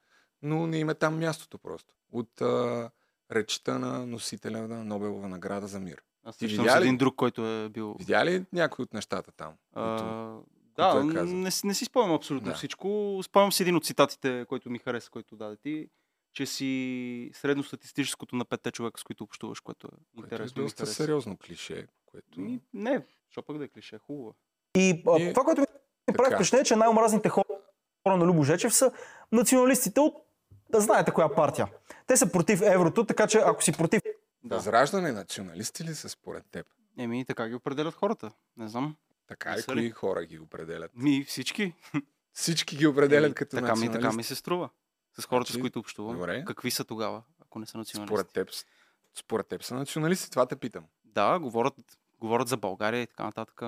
[0.43, 1.95] но не има там мястото просто.
[2.12, 2.90] От а,
[3.32, 6.03] речта на носителя на Нобелова награда за мир.
[6.24, 6.82] Аз Ти видя ли?
[6.82, 7.97] един друг, който е бил...
[7.99, 9.53] Видя ли някой от нещата там?
[9.74, 10.45] А, които-
[10.78, 11.36] да, е казал?
[11.36, 12.55] не, си- не си спомням абсолютно Да.
[12.55, 13.20] всичко.
[13.22, 15.88] Спомням си един от цитатите, който ми хареса, който даде ти,
[16.32, 20.62] че си средностатистическото на петте човека, с които общуваш, което е Което е интересно.
[20.62, 22.40] доста сериозно клише, което...
[22.40, 24.34] Ми, не, защо пък да е клише, хубаво.
[24.74, 24.78] е.
[24.80, 25.66] И, а, И- това, което ми
[26.09, 27.44] прави впечатление, че най-омразните хора
[28.06, 28.92] на Любо Жечев са
[29.32, 30.14] националистите от
[30.70, 31.66] да знаете коя партия.
[32.06, 34.02] Те са против еврото, така че ако си против
[34.44, 34.55] Да.
[34.56, 36.66] Възраждане националисти ли са според теб?
[36.98, 38.30] Еми, така ги определят хората.
[38.56, 38.96] Не знам.
[39.28, 39.62] Така ли?
[39.62, 40.90] кои хора ги определят?
[40.94, 41.74] Ми, всички.
[42.32, 44.70] Всички ги определят Еми, като така ми, така ми се струва.
[45.18, 46.16] С хората, Значи, с които общувам.
[46.16, 46.44] добре.
[46.46, 48.14] Какви са тогава, ако не са националисти?
[48.14, 48.48] Според теб,
[49.14, 50.84] според теб са националисти, това те питам.
[51.05, 51.74] Да, говорят,
[52.18, 53.62] говорят за България и така нататък.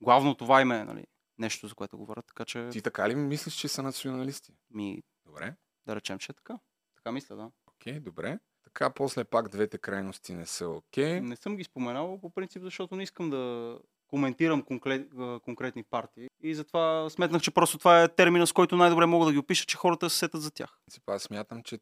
[0.00, 1.06] Главно това им е нали,
[1.38, 2.26] нещо, за което говорят.
[2.26, 4.52] Така че, Ти така ли мислиш, че са националисти?
[4.70, 5.54] ми, Добре,
[5.86, 6.58] да речем, че е така.
[6.96, 7.50] Така мисля, да.
[7.66, 8.38] окей, добре.
[8.64, 11.20] Така, после пак двете крайности не са окей.
[11.20, 15.08] Не съм ги споменал по принцип, защото не искам да коментирам конкрет,
[15.44, 16.28] конкретни партии.
[16.42, 19.66] И затова сметнах, че просто това е термина, с който най-добре мога да ги опиша,
[19.66, 20.78] че хората се сетят за тях.
[21.06, 21.78] Аз смятам, че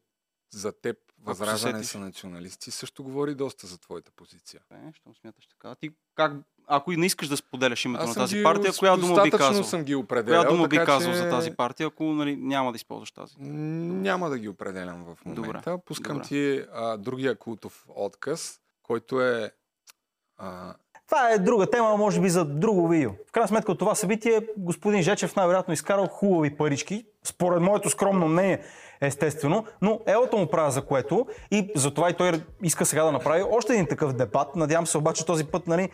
[0.53, 2.71] за теб възраждане са националисти.
[2.71, 4.61] Също говори доста за твоята позиция.
[4.71, 5.75] Е, щом смяташ така.
[5.75, 6.33] Ти как,
[6.67, 9.63] ако и не искаш да споделяш името на тази ги партия, коя дума би казал?
[9.63, 10.41] съм ги определял.
[10.41, 13.35] Коя дума би казал че за тази партия, ако нали, няма да използваш тази?
[13.39, 15.77] Няма да ги определям в Добре, момента.
[15.85, 16.27] Пускам добре.
[16.27, 19.51] ти а, другия култов отказ, който е
[20.37, 20.73] а,
[21.13, 23.11] Това е друга тема, може би за друго видео.
[23.27, 28.27] В крайна сметка от това събитие господин Жечев най-вероятно изкарал хубави парички, според моето скромно
[28.27, 28.61] мнение,
[29.01, 32.31] естествено, но елото му правя за което и затова и той
[32.63, 34.55] иска сега да направи още един такъв дебат.
[34.55, 35.89] Надявам се обаче този път, нали,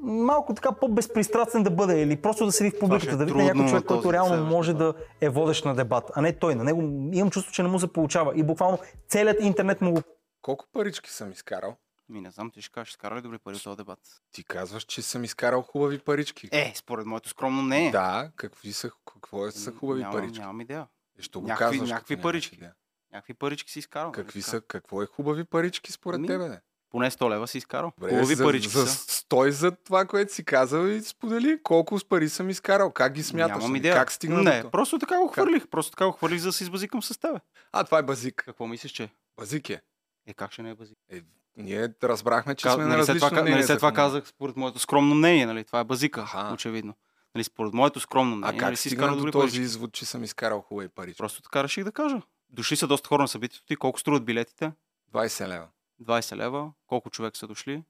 [0.00, 3.44] малко така по-безпристрастен да бъде или просто да седи в публиката, е да види трудно
[3.44, 6.54] някой на човек, който реално следващ може да е водещ на дебат, а не той.
[6.54, 6.80] На него
[7.12, 8.78] имам чувство, че не му се получава и буквално
[9.08, 10.00] целият интернет му го
[10.42, 11.76] колко парички съм изкарал?
[12.08, 13.98] Ми не знам, ти ще кажеш, изкара ли добри пари от този дебат?
[14.32, 16.48] Ти казваш, че съм изкарал хубави парички.
[16.52, 17.90] Е, според моето скромно мнение.
[17.90, 20.38] Да, какви са, какво е, са хубави нямам, парички?
[20.40, 20.86] Нямам идея.
[21.18, 22.54] Е, Що го някакви- казваш, някакви парички.
[22.54, 22.74] идея?
[23.12, 24.10] Някакви парички си изкарал.
[24.10, 26.48] нали Какви са, какво е хубави парички според Ми, тебе?
[26.48, 26.60] Не?
[26.90, 27.92] Поне 100 лева си изкарал.
[27.98, 29.12] Добре, Хубави за, парички за, са.
[29.12, 32.92] Стой за това, което си казал и сподели колко с пари съм изкарал.
[32.92, 33.54] Как ги смяташ?
[33.56, 33.78] Нямам нали?
[33.78, 33.94] идея.
[33.94, 34.70] Как стигна Не, до то?
[34.70, 35.68] просто така го хвърлих.
[35.68, 37.38] Просто така го хвърлих, за да се избазикам с тебе.
[37.72, 38.34] А, това е базик.
[38.36, 39.10] Какво мислиш, че?
[39.36, 39.82] Базик е.
[40.26, 40.98] Е, как ще не е базик?
[41.08, 41.20] е
[41.56, 43.56] ние разбрахме, че сме на нали, след различно това, мнение.
[43.56, 44.00] нали, след това момента.
[44.02, 45.64] казах, според моето скромно мнение, нали?
[45.64, 46.50] Това е базика, Аха.
[46.54, 46.94] очевидно.
[47.34, 49.60] Нали, според моето скромно А мнение, как нали, си изкарал до този парички.
[49.60, 51.18] извод, че съм изкарал хубави парички?
[51.18, 52.22] Просто така реших да кажа.
[52.50, 53.76] Дошли са доста хора на събитието ти.
[53.76, 54.72] Колко струват билетите?
[55.14, 55.68] 20 лева.
[56.02, 56.72] 20 лева.
[56.86, 57.82] Колко човек са дошли?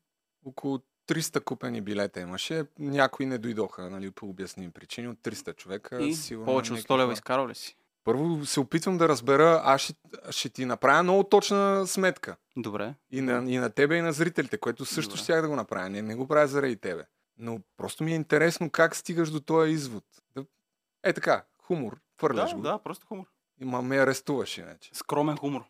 [0.46, 2.64] Около 300 купени билета имаше.
[2.78, 5.08] Някои не дойдоха, нали, по обясними причини.
[5.08, 6.02] От 300 човека.
[6.02, 7.76] И сигурно повече от някакви 100 лева изкарал ли си?
[8.04, 9.94] Първо се опитвам да разбера, аз ще,
[10.30, 12.36] ще ти направя много точна сметка.
[12.56, 12.94] Добре.
[13.10, 15.22] И на, и на тебе, и на зрителите, което също Добре.
[15.22, 15.88] щях да го направя.
[15.90, 17.04] Не, не го правя заради тебе.
[17.38, 20.04] Но просто ми е интересно как стигаш до този извод.
[21.02, 21.96] Е така, хумор.
[22.20, 22.62] Фърляш Да, го.
[22.62, 23.24] да, просто хумор.
[23.60, 24.90] И ма ме арестуваш иначе.
[24.92, 25.64] Скромен хумор.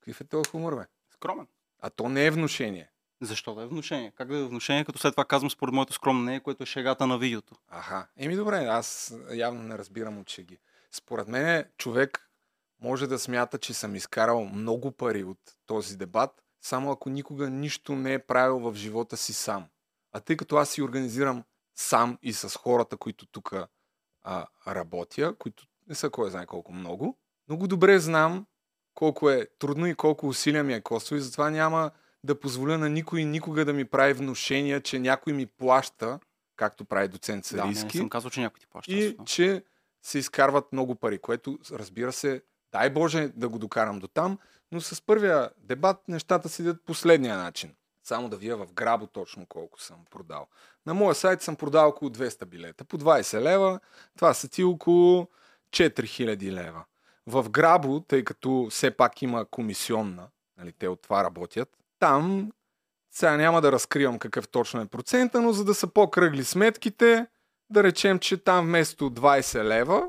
[0.00, 0.84] Какъв е този хумор, бе?
[1.14, 1.46] Скромен.
[1.82, 2.90] А то не е внушение.
[3.20, 4.12] Защо да е внушение?
[4.16, 7.06] Как да е внушение, като след това казвам според моето скромно мнение, което е шегата
[7.06, 7.54] на видеото?
[7.68, 8.06] Аха.
[8.16, 10.58] Еми добре, аз явно не разбирам от шеги.
[10.92, 12.30] Според мен човек
[12.82, 17.96] може да смята, че съм изкарал много пари от този дебат, само ако никога нищо
[17.96, 19.66] не е правил в живота си сам.
[20.12, 21.44] А тъй като аз си организирам
[21.74, 23.54] сам и с хората, които тук
[24.66, 27.18] работя, които не са кой знае колко много,
[27.48, 28.46] много добре знам
[28.94, 31.90] колко е трудно и колко усилия ми е коствало и затова няма
[32.24, 36.20] да позволя на никой никога да ми прави внушения, че някой ми плаща,
[36.56, 38.92] както прави доцент Да, не, не Сарийски, съм казал, че някой ти плаща.
[38.92, 39.64] и че
[40.06, 42.42] се изкарват много пари, което разбира се,
[42.72, 44.38] дай Боже да го докарам до там,
[44.72, 47.74] но с първия дебат нещата си идат последния начин.
[48.02, 50.46] Само да вия в грабо точно колко съм продал.
[50.86, 52.84] На моя сайт съм продал около 200 билета.
[52.84, 53.80] По 20 лева,
[54.16, 55.28] това са ти около
[55.70, 56.84] 4000 лева.
[57.26, 60.28] В грабо, тъй като все пак има комисионна,
[60.58, 61.68] нали, те от това работят,
[61.98, 62.52] там
[63.10, 67.26] сега няма да разкривам какъв точно е процента, но за да са по-кръгли сметките,
[67.70, 70.08] да речем, че там вместо 20 лева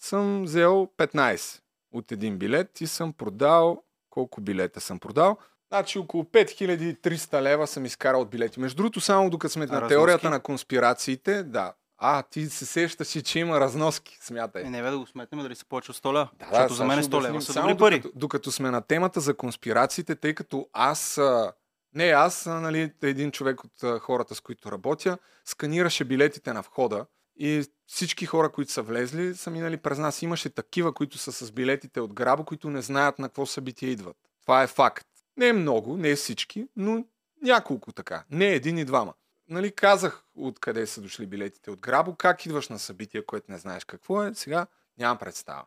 [0.00, 1.60] съм взел 15
[1.92, 3.82] от един билет и съм продал...
[4.10, 5.36] Колко билета съм продал?
[5.72, 8.60] Значи около 5300 лева съм изкарал от билети.
[8.60, 9.88] Между другото, само докато сме на разноски?
[9.88, 11.72] теорията на конспирациите, да.
[11.98, 14.62] А, ти се сещаш, че има разноски, смятай.
[14.62, 16.28] Е, не бе да го сметнем дали са повече от 100 лева.
[16.38, 17.40] Да, Защото за сега мен ще 100 лева обясним.
[17.40, 17.98] са добри пари.
[18.00, 21.52] Докато, докато сме на темата за конспирациите, тъй като аз, а,
[21.94, 27.06] не аз, нали, един човек от хората, с които работя, сканираше билетите на входа
[27.36, 30.22] и всички хора, които са влезли, са минали през нас.
[30.22, 34.16] Имаше такива, които са с билетите от грабо, които не знаят на какво събитие идват.
[34.42, 35.06] Това е факт.
[35.36, 37.04] Не е много, не е всички, но
[37.42, 38.24] няколко така.
[38.30, 39.14] Не един и двама.
[39.48, 43.84] Нали, казах откъде са дошли билетите от грабо, как идваш на събитие, което не знаеш
[43.84, 44.66] какво е, сега
[44.98, 45.64] нямам представа.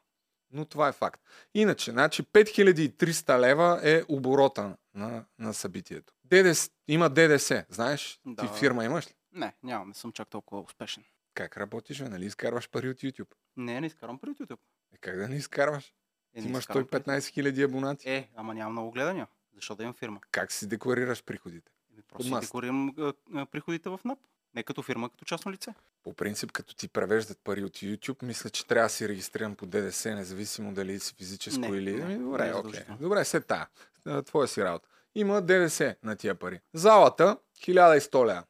[0.53, 1.21] Но това е факт.
[1.53, 6.13] Иначе, значи 5300 лева е оборота на, на събитието.
[6.25, 8.19] ДДС, има ДДС, знаеш?
[8.25, 8.41] Да.
[8.41, 9.13] Ти фирма имаш ли?
[9.33, 11.03] Не, нямам, не съм чак толкова успешен.
[11.33, 12.09] Как работиш, бе?
[12.09, 13.33] Нали изкарваш пари от YouTube?
[13.57, 14.59] Не, не изкарвам пари от YouTube.
[14.93, 15.93] Е, как да не изкарваш?
[16.33, 17.01] Е, не имаш изкарвам пари.
[17.03, 18.09] 115 хиляди абонати.
[18.09, 19.27] Е, ама нямам много гледания.
[19.55, 20.19] Защо да имам фирма?
[20.31, 21.71] Как си декларираш приходите?
[21.93, 22.93] Еми, просто си декларирам
[23.35, 24.19] а, приходите в НАП.
[24.55, 25.73] Не като фирма, като частно лице.
[26.03, 29.65] По принцип, като ти превеждат пари от YouTube, мисля, че трябва да си регистриран по
[29.65, 31.95] ДДС, независимо дали си физическо Не, или...
[31.95, 32.55] не, Ами, не добре, е окей.
[32.55, 32.99] задължително.
[33.01, 33.67] Добре, се тая.
[34.05, 34.87] А, Твоя си работа.
[35.15, 36.59] Има ДДС на тия пари.
[36.73, 38.43] Залата 1100 лева.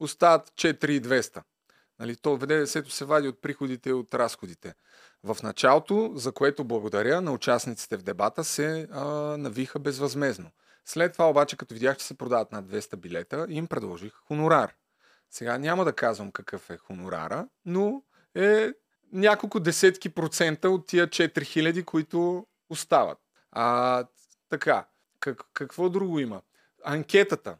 [0.00, 1.42] Остават 4200.
[1.98, 4.74] Нали, то ДДС-то се вади от приходите и от разходите.
[5.24, 9.04] В началото, за което благодаря на участниците в дебата, се а,
[9.36, 10.50] навиха безвъзмезно.
[10.84, 14.74] След това обаче, като видях, че се продават над 200 билета, им предложих хонорар.
[15.36, 18.02] Сега няма да казвам какъв е хонорара, но
[18.34, 18.68] е
[19.12, 23.18] няколко десетки процента от тия 4000, които остават.
[23.52, 24.04] А,
[24.48, 24.86] така,
[25.20, 26.40] как, какво друго има?
[26.84, 27.56] Анкетата.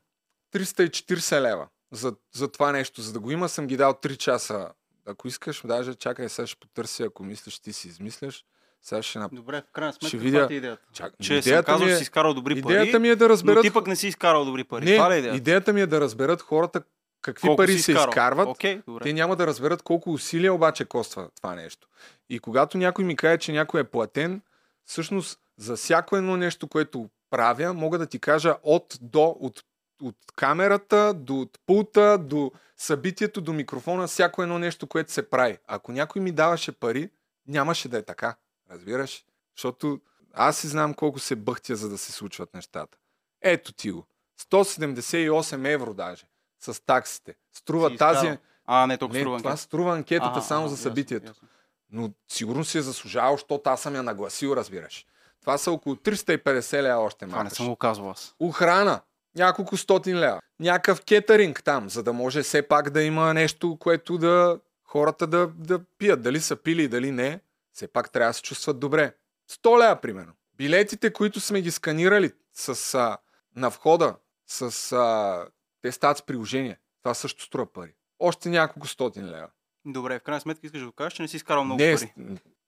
[0.53, 3.03] 340 лева за, за това нещо.
[3.03, 4.69] За да го има, съм ги дал 3 часа.
[5.07, 8.45] Ако искаш, даже чакай, сега ще потърся, ако мислиш, ти си измисляш.
[8.83, 9.35] Сега ще нап...
[9.35, 10.83] Добре, в крайна сметка, Ще каква видя- ти е идеята?
[10.93, 11.13] Чак...
[11.23, 11.97] Че съм идеята, казал, ми че е...
[11.97, 13.57] си изкарал добри пари, идеята ми е да разберат...
[13.57, 14.85] но ти пък не си изкарал добри пари.
[14.85, 15.37] Не, Това е идеята?
[15.37, 16.83] идеята ми е да разберат хората
[17.27, 18.09] какви Колко пари се изкарал?
[18.09, 18.49] изкарват.
[18.49, 19.03] Окей, добре.
[19.03, 21.89] Те няма да разберат колко усилия обаче коства това нещо.
[22.29, 24.43] И когато някой ми каже, че някой е платен,
[24.85, 29.65] всъщност за всяко едно нещо, което правя, мога да ти кажа от до, от,
[30.03, 35.59] от камерата, до от пулта, до събитието, до микрофона, всяко едно нещо, което се прави.
[35.67, 37.11] Ако някой ми даваше пари,
[37.49, 38.37] нямаше да е така.
[38.71, 39.25] Разбираш?
[39.57, 40.01] Защото
[40.35, 42.99] аз си знам колко се бъхтя, за да се случват нещата.
[43.43, 44.07] Ето ти го.
[44.51, 46.27] 178 евро даже.
[46.61, 47.35] С таксите.
[47.53, 48.17] Струва Си тази...
[48.19, 48.37] изкарал.
[48.67, 49.63] А, не, толкова Не, струва това анкета.
[49.63, 51.27] струва анкетата Ага, само ага, за ясно, събитието.
[51.27, 51.49] ясно.
[51.91, 55.07] Но сигурно си е заслужавал, защото аз съм я нагласил, разбираш.
[55.41, 58.35] Това са около 350 лева още Това не съм го казвал аз.
[58.41, 59.01] Охрана.
[59.37, 60.41] Няколко стотин лева.
[60.61, 65.47] Някакъв кетеринг там, за да може все пак да има нещо, което да хората да,
[65.49, 66.23] да пият.
[66.23, 67.41] Дали са пили, дали не.
[67.73, 69.15] Все пак трябва да се чувстват добре.
[69.51, 70.33] 100 лева, примерно.
[70.55, 73.19] Билетите, които сме ги сканирали с, а,
[73.57, 74.15] на входа,
[74.47, 74.63] с,
[74.93, 75.47] а,
[75.83, 76.79] те стават с приложение.
[77.03, 77.95] Това също струва пари.
[78.19, 79.49] Още няколко стотин лева.
[79.85, 82.13] Добре, в крайна сметка искаш да кажеш, че не си изкарал много не, пари.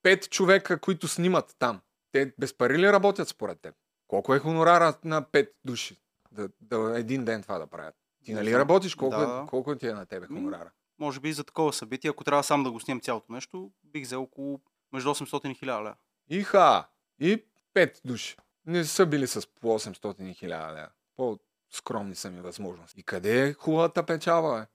[0.02, 1.80] пет човека, които снимат там.
[2.12, 3.74] Те без пари ли работят според теб?
[4.06, 5.96] Колко е хонорара на пет души?
[6.32, 7.94] Да, да един ден това да правят.
[8.24, 8.94] Ти нали работиш?
[8.94, 9.46] Колко, Да, е, да.
[9.48, 10.70] колко ти е на тебе хонорара?
[10.98, 14.22] Може би за такова събитие, ако трябва сам да го снимам цялото нещо, бих взел
[14.22, 14.60] около
[14.92, 15.94] Между 800 и 1000 лева.
[16.28, 16.88] Иха!
[17.20, 17.44] И
[17.74, 18.36] пет души.
[18.66, 20.88] Не са били с по 800 и 1000 лева.
[21.70, 23.00] По-скромни са ми възможности.
[23.00, 24.66] И къде е хубавата печалба, бе?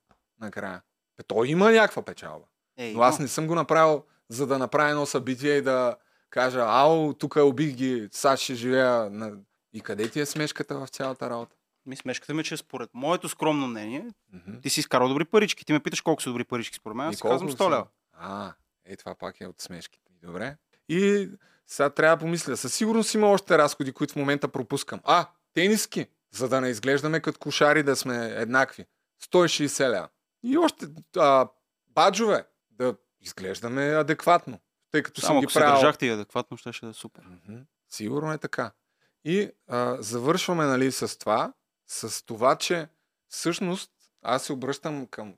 [0.46, 0.82] Накрая.
[1.18, 2.46] Бе, той има някаква печалба.
[2.78, 5.96] Ей, Но аз не съм го направил, за да направя едно събитие и да
[6.30, 9.10] кажа, ау, тук убих ги, сега ще живея.
[9.10, 9.34] На...
[9.74, 11.56] И къде ти е смешката в цялата работа?
[11.86, 14.60] Ми смешката ми, е, че според моето скромно мнение, Мгм.
[14.62, 15.66] ти си изкарал добри парички.
[15.66, 17.08] Ти ме питаш колко са добри парички според мен.
[17.08, 17.58] Аз казвам са?
[17.58, 17.88] 100 лева.
[18.14, 18.54] А,
[18.86, 20.12] е това пак е от смешките.
[20.24, 20.58] Добре.
[20.90, 21.30] И
[21.68, 22.58] сега трябва да помисля.
[22.58, 25.00] Със сигурност има още разходи, които в момента пропускам.
[25.04, 28.86] А, тениски, за да не изглеждаме като кошари да сме еднакви.
[29.24, 30.10] 160 лева.
[30.44, 30.86] И още
[31.18, 31.48] а,
[31.88, 34.60] баджове, да изглеждаме адекватно.
[34.92, 35.74] Тъй като съм Само ги ако се правил.
[35.74, 37.24] държахте и адекватно, ще ще да е супер.
[37.24, 37.62] Мгм.
[37.90, 38.72] Сигурно е така.
[39.24, 41.54] И а, завършваме нали, с това,
[41.88, 42.88] с това, че
[43.28, 43.92] всъщност
[44.22, 45.36] аз се обръщам към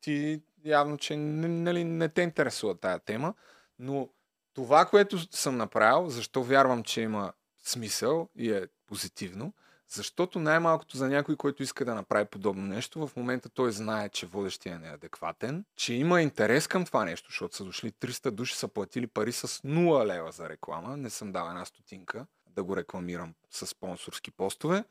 [0.00, 3.34] ти явно, че нали, не те интересува тая тема,
[3.78, 4.08] но
[4.54, 7.32] това, което съм направил, защо вярвам, че има
[7.64, 9.52] смисъл и е позитивно,
[9.88, 14.26] защото най-малкото за някой, който иска да направи подобно нещо, в момента той знае, че
[14.26, 18.68] водещия е неадекватен, че има интерес към това нещо, защото са дошли 300 души, са
[18.68, 23.34] платили пари с 0 лева за реклама, не съм дал една стотинка да го рекламирам
[23.50, 24.84] с спонсорски постове.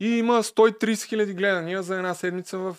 [0.00, 2.76] И има 130 хиляди гледания за една седмица в,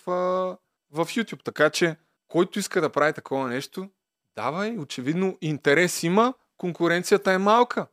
[0.91, 1.43] в YouTube.
[1.43, 1.95] Така че,
[2.27, 3.89] който иска да прави такова нещо,
[4.35, 7.87] давай, очевидно интерес има, конкуренцията е малка.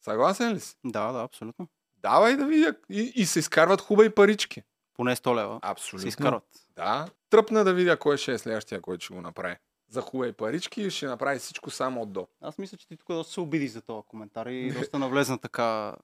[0.00, 0.76] Съгласен ли си?
[0.84, 1.68] Да, да, абсолютно.
[2.02, 2.74] Давай да видя.
[2.90, 4.62] И, и се изкарват хубави парички.
[4.94, 6.02] Поне 100 лева Абсолютно.
[6.02, 6.44] се изкарват.
[6.76, 7.06] Да.
[7.30, 9.56] Тръпна да видя кой ще е следващия, който ще го направи.
[9.88, 12.26] За хубави парички и ще направи всичко само от до.
[12.40, 15.94] Аз мисля, че ти тук доста се обиди за този коментар и доста навлезна така.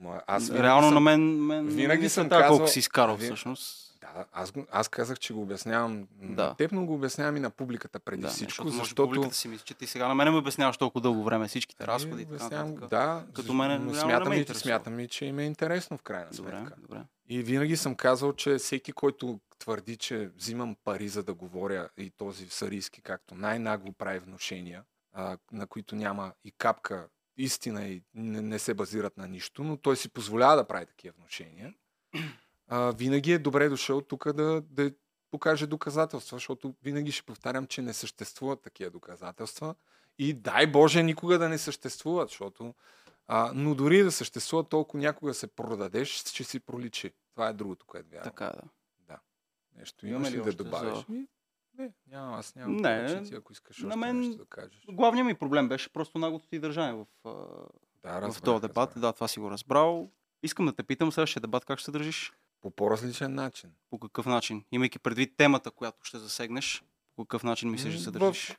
[0.00, 0.94] Ма, аз Реално съм...
[0.94, 3.87] на мен, мен винаги съм така, колко казвал- си изкарал Ви- всъщност.
[4.14, 6.44] Да, аз, го, аз казах, че го обяснявам да.
[6.44, 9.02] На теб, но го обяснявам и на публиката преди Да, всичко, защото, защото...
[9.02, 11.92] публиката си мисли, че ти сега на мен ме обясняваш толкова дълго време всичките Ами,
[11.92, 12.24] разходи.
[12.24, 12.90] така обяснявам, нататък.
[12.90, 16.02] да, Като мене но реално не смятам, ме смятам и, че им е интересно в
[16.02, 16.74] крайна Добре, сметка.
[16.80, 17.02] добре.
[17.28, 22.10] И винаги съм казал, че всеки, който твърди, че взимам пари за да говоря и
[22.10, 24.82] този сарийски, както най-нагло прави вношения,
[25.12, 29.76] а, на които няма и капка истина и не, не се базират на нищо, но
[29.76, 31.74] той си позволява да прави такива вношения,
[32.68, 34.92] а, винаги е добре дошъл тук да, да
[35.30, 39.74] покаже доказателства, защото винаги ще повтарям, че не съществуват такива доказателства
[40.18, 42.74] и дай Боже никога да не съществуват, защото
[43.26, 47.12] а, но дори да съществува толкова някога се продадеш, ще си проличи.
[47.30, 48.24] Това е другото, което вярвам.
[48.24, 48.52] Така,
[48.98, 49.18] да.
[49.76, 50.94] Нещо Имаме имаш ли да добавиш?
[50.98, 51.04] за-
[51.74, 54.84] Не, няма, аз нямам Не, ти, ако искаш на мен- нещо да кажеш.
[54.88, 57.06] Главният ми проблем беше просто наглото ти държание в,
[58.02, 58.76] Да, в разбрах, този дебат.
[58.76, 59.00] разбрах.
[59.00, 60.10] Да, това си го разбрал.
[60.42, 62.32] Искам да те питам следващия дебат как ще се държиш?
[62.60, 63.70] По по-различен начин.
[63.90, 64.64] По какъв начин?
[64.72, 66.82] Имайки предвид темата, която ще засегнеш,
[67.16, 68.56] по какъв начин мислиш да се М, в- държиш?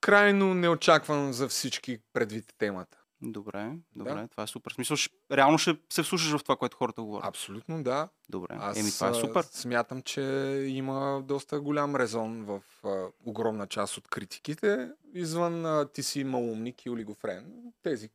[0.00, 2.96] Крайно неочакван за всички предвид темата.
[3.22, 4.28] Добре, добре, Да.
[4.28, 4.72] това е супер.
[4.72, 4.96] Смисъл,
[5.32, 7.28] реално ще се вслушаш в това, което хората говорят.
[7.28, 8.08] Абсолютно да.
[8.28, 9.42] Добре, Аз еми това е супер.
[9.42, 10.20] смятам, че
[10.66, 14.90] има доста голям резон в а, огромна част от критиките.
[15.14, 17.72] Извън а, ти си малумник и олигофрен.
[17.82, 18.10] Тези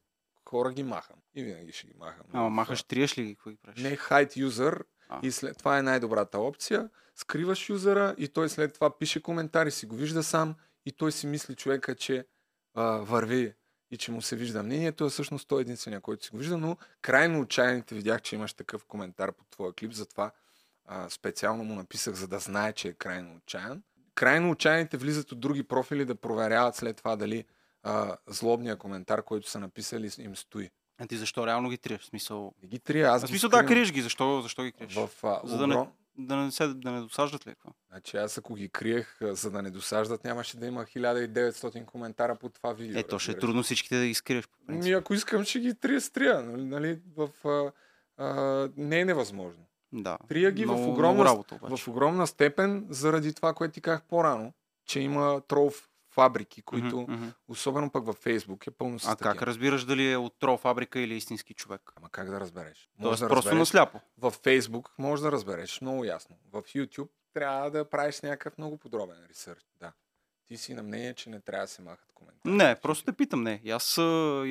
[0.46, 1.16] хора ги махам.
[1.36, 2.26] И винаги ще ги махам.
[2.34, 3.38] Ама махаш, триеш ли ги?
[3.48, 3.82] Ги правиш?
[3.82, 4.86] Не хайт юзър
[5.22, 6.90] И след това е най-добрата опция.
[7.16, 10.56] Скриваш юзера и той след това пише коментари, си го вижда сам
[10.86, 12.26] и той си мисли човека, че
[12.74, 13.54] а, върви
[13.92, 16.58] и че му се вижда мнението, а всъщност той е единствения, който си го вижда,
[16.58, 20.32] но крайно отчаяните видях, че имаш такъв коментар под твоя клип, затова
[20.86, 23.84] а, специално му написах, за да знае, че е крайно отчаян.
[24.16, 27.46] Крайно отчаяните влизат от други профили да проверяват след това дали
[27.84, 30.70] а, злобния коментар, който са написали, им стои.
[30.98, 32.02] А ти защо реално ги триеш?
[32.02, 34.02] В смисъл, Не ги трия, аз в смисъл да, криеш ги.
[34.02, 34.96] Защо, защо ги криеш?
[34.96, 37.52] в а, За да не, да не, се, да не досаждат ли?
[37.52, 37.70] Какво?
[37.90, 42.50] Значи аз ако ги криех, за да не досаждат, нямаше да има 1900 коментара по
[42.50, 43.00] това видео.
[43.00, 44.46] Е, то ще е трудно всичките да ги скриеш.
[44.68, 46.42] Ми, ако искам, ще ги трия с трия.
[46.42, 47.72] Нали, нали, в, а,
[48.18, 49.66] а, не е невъзможно.
[49.94, 50.18] Да.
[50.28, 51.84] Трия ги много, в, огромна, работа, обаче.
[51.84, 54.54] в огромна степен, заради това, което ти казах по-рано,
[54.86, 55.72] че има трол
[56.16, 57.28] фабрики, които, мгм.
[57.48, 59.32] особено пък във Фейсбук, е пълно с А такива.
[59.32, 61.82] как разбираш дали е от трол фабрика или истински човек?
[61.96, 62.90] Ама как да разбереш?
[63.02, 63.60] Тоест да просто разбереш.
[63.60, 64.00] насляпо.
[64.18, 66.36] В Фейсбук може да разбереш много ясно.
[66.52, 69.66] В YouTube трябва да правиш някакъв много подробен ресърч.
[69.80, 69.92] Да.
[70.46, 72.54] Ти си на мнение, че не трябва да се махат коментари.
[72.54, 73.62] Не, просто те питам, не.
[73.70, 73.98] Аз,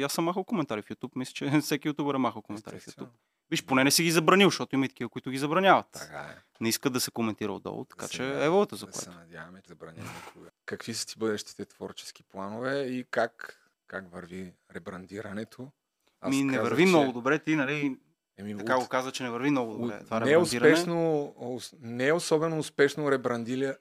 [0.05, 1.11] аз съм махал коментари в YouTube.
[1.17, 2.87] Мисля, че всеки ютубър е махал коментари в.
[2.87, 3.09] YouTube.
[3.51, 5.87] Виж, поне не си ги забранил, защото има и такива, които ги забраняват.
[5.93, 6.37] Така е.
[6.61, 9.05] Не искат да се коментира отдолу, така Да се че е волата за да което.
[9.05, 10.51] се надяваме, че забраня никога.
[10.67, 15.69] Какви са ти бъдещите творчески планове и как, как върви ребрандирането?
[16.21, 17.99] Аз Ми не върви че- много добре, ти, нали,
[18.39, 20.01] Еми, така от- го каза, че не върви много добре.
[20.05, 21.35] Това не, е успешно,
[21.81, 23.13] не особено успешно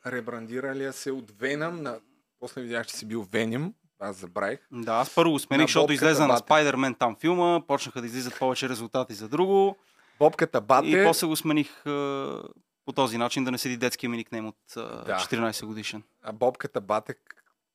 [0.05, 1.99] ребрандиралия, се от Venom на...
[2.39, 3.73] После видях, че си бил Venom.
[4.03, 4.59] Аз забравих.
[4.71, 6.43] Да, аз първо го смених, На защото излезе на Бате.
[6.43, 9.77] Spider-Man там филма, почнаха да излизат повече резултати за друго
[10.19, 10.87] Бобката Бате.
[10.87, 12.43] и после го смених а,
[12.85, 15.15] по този начин да не седи детския ми никнейм от а, Да.
[15.17, 16.03] 14 годишен.
[16.21, 17.15] А Бобката Бате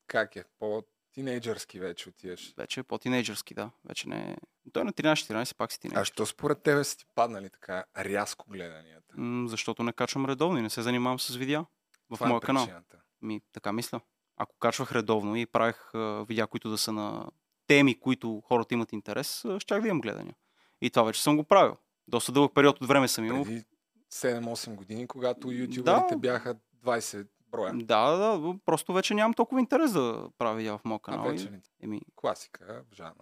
[0.07, 0.45] как е?
[0.59, 2.55] По-тинейджърски вече отиваш.
[2.57, 3.71] Вече е по-тинейджърски, да.
[3.85, 4.37] Вече не е...
[4.73, 6.05] Той е на 13-14, пак си А тинейджър.
[6.05, 9.15] що според тебе са ти паднали така рязко гледанията?
[9.17, 11.65] М, защото не качвам редовно и не се занимавам с видеа
[12.11, 12.69] в Това е моя канал.
[13.23, 14.01] Ми, така мисля.
[14.39, 17.27] Ако качвах редовно и правех а, видеа, които да са на
[17.67, 20.35] теми, които хората имат интерес, а, щях да имам гледания.
[20.81, 21.77] И това вече съм го правил.
[22.09, 23.45] Доста дълъг период от време съм имал.
[23.45, 23.65] Преди
[24.11, 26.17] 7-8 години, когато ютуберите Да.
[26.17, 27.73] бяха 20 броя.
[27.75, 31.25] Да, да, да, просто вече нямам толкова интерес да правя видеа в моя А канал.
[31.25, 31.61] вече и- не.
[31.83, 33.13] Еми, Класика в жанра.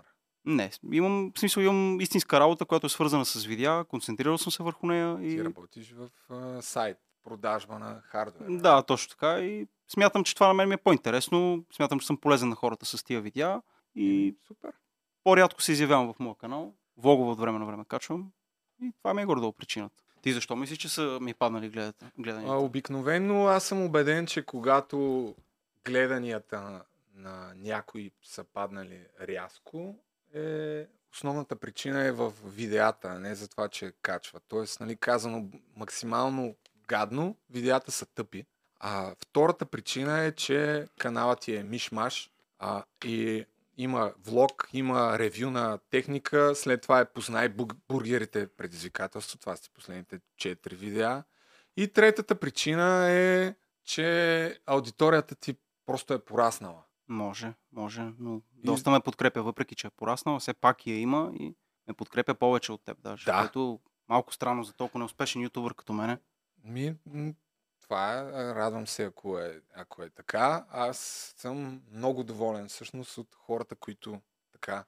[0.44, 4.62] не, имам, в смисъл имам истинска работа, която е свързана с видеа, концентрирал съм се
[4.62, 5.44] върху нея Ти и...
[5.44, 8.46] работиш в а, сайт, продажба на хардвер.
[8.50, 12.16] Да, точно така и смятам, че това на мен ми е по-интересно, смятам, че съм
[12.16, 13.62] полезен на хората с тия видеа
[13.94, 14.72] и Супер.
[15.24, 18.32] по-рядко се изявявам в моя канал, влогове от време на време качвам
[18.82, 20.02] и това ми е горе причината.
[20.22, 22.54] Ти защо мислиш, че са ми паднали гледат, А, гледанията?
[22.54, 25.34] обикновено аз съм убеден, че когато
[25.84, 26.82] гледанията на,
[27.14, 29.94] на някои са паднали рязко,
[30.34, 34.40] е, основната причина е в видеята, а не за това, че качва.
[34.48, 36.54] Тоест, нали, казано максимално
[36.88, 38.46] гадно, видеята са тъпи.
[38.80, 43.44] А втората причина е, че каналът ти е мишмаш а, и
[43.78, 47.48] има влог, има ревю на техника, след това е познай
[47.88, 51.24] бургерите предизвикателство, това са последните 4 видеа.
[51.76, 53.54] И третата причина е,
[53.84, 56.82] че аудиторията ти просто е пораснала.
[57.08, 61.54] Може, може, но доста ме подкрепя, въпреки че е пораснал, все пак я има и
[61.88, 63.24] ме подкрепя повече от теб даже.
[63.24, 63.38] Да.
[63.40, 66.18] Което малко странно за толкова неуспешен ютубър като мене.
[66.64, 66.94] Ми,
[67.88, 70.66] това е, радвам се, ако е, ако е така.
[70.70, 70.98] Аз
[71.36, 74.20] съм много доволен всъщност от хората, които
[74.52, 74.84] така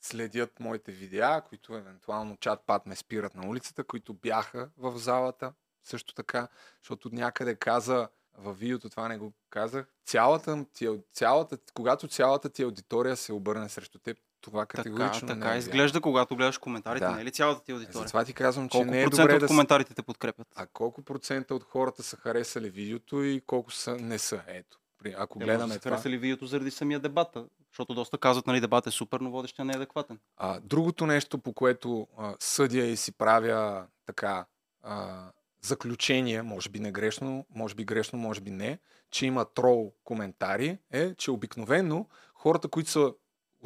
[0.00, 5.52] следят моите видеа, които евентуално чат-пат ме спират на улицата, които бяха в залата
[5.84, 6.48] също така,
[6.82, 8.08] защото някъде каза
[8.38, 10.64] във видеото, това не го казах, цялата
[11.12, 14.18] цялата, когато цялата ти аудитория се обърне срещу теб,
[14.50, 17.12] това Така, категорично така не е изглежда, когато гледаш коментарите, Да.
[17.12, 18.02] не е ли цялата ти аудитория?
[18.02, 19.46] Затова ти казвам, че Колко не е добре от да...
[19.46, 20.46] коментарите те подкрепят?
[20.54, 24.42] А колко процента от хората са харесали видеото и колко са, не са?
[24.46, 24.78] Ето.
[25.16, 25.90] Ако гледаме са това.
[25.90, 27.36] харесали видеото заради самия дебат,
[27.70, 30.18] защото доста казват, нали, дебат е супер, но водещия не е адекватен.
[30.36, 34.46] А, другото нещо, по което а, съдя и си правя така
[34.82, 35.24] а,
[35.62, 38.78] заключение, може би не грешно, може би грешно, може би не,
[39.10, 43.12] че има трол коментари, е, че обикновено хората, които са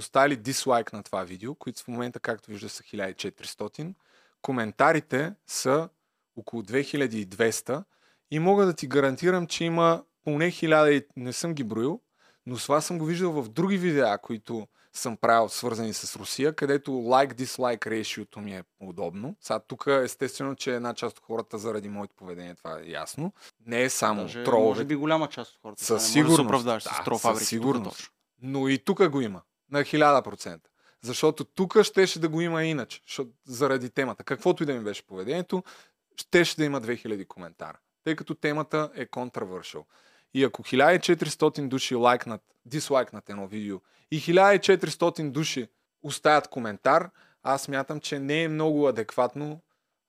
[0.01, 3.95] оставили дислайк на това видео, които в момента, както вижда, са 1400,
[4.43, 5.89] коментарите са
[6.37, 7.85] около 2200
[8.31, 12.01] и мога да ти гарантирам, че има поне 1000, и- не съм ги броил,
[12.47, 16.53] но с това съм го виждал в други видеа, които съм правил свързани с Русия,
[16.53, 19.37] където like-dislike ratio ми е удобно.
[19.41, 23.33] Сега тук естествено, че една част от хората заради моето поведение, това е ясно.
[23.67, 25.85] Не е само Даже, тролове, може би голяма част от хората.
[25.85, 26.65] Със сигурност.
[26.65, 26.81] Да,
[27.19, 28.11] със сигурност.
[28.43, 29.43] Но и тук го има.
[29.71, 30.61] На 1000%.
[31.03, 34.25] Защото тук щеше да го има иначе, защото, заради темата.
[34.25, 35.65] Каквото и да ми беше поведението,
[36.17, 37.79] щеше да има 2000 коментара.
[38.05, 39.85] Тъй като темата е controversial.
[40.35, 43.81] И ако 1400 души лайкнат, дислайкнат едно видео
[44.11, 45.69] и 1400 души
[46.03, 47.11] оставят коментар,
[47.43, 49.61] аз мятам, че не е много адекватно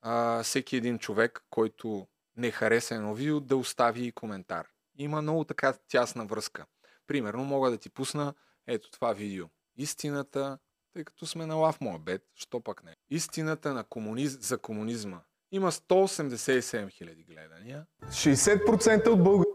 [0.02, 2.06] а, всеки един човек, който
[2.36, 4.68] не хареса едно видео, да остави и коментар.
[4.98, 6.66] Има много така тясна връзка.
[7.06, 8.34] Примерно мога да ти пусна
[8.66, 9.46] ето това видео.
[9.76, 10.58] Истината,
[10.92, 12.96] тъй като сме на лав моя бед, що пък не.
[13.10, 14.38] Истината на комуниз...
[14.40, 15.20] за комунизма.
[15.52, 19.46] Има 187 000 гледания, 60% от българ...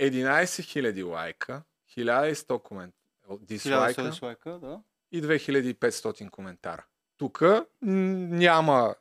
[0.00, 1.62] 11 000 лайка,
[1.96, 2.94] 1100 комент...
[3.40, 4.80] дислайка 1100 дислайка, да.
[5.12, 6.86] и 2500 коментара.
[7.16, 7.42] Тук
[7.82, 8.94] няма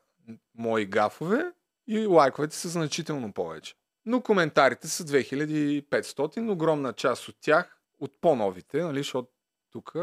[0.55, 1.51] мои гафове
[1.87, 3.75] и лайковете са значително повече.
[4.05, 9.29] Но коментарите са 2500, огромна част от тях, от по-новите, нали, защото
[9.75, 9.95] тук,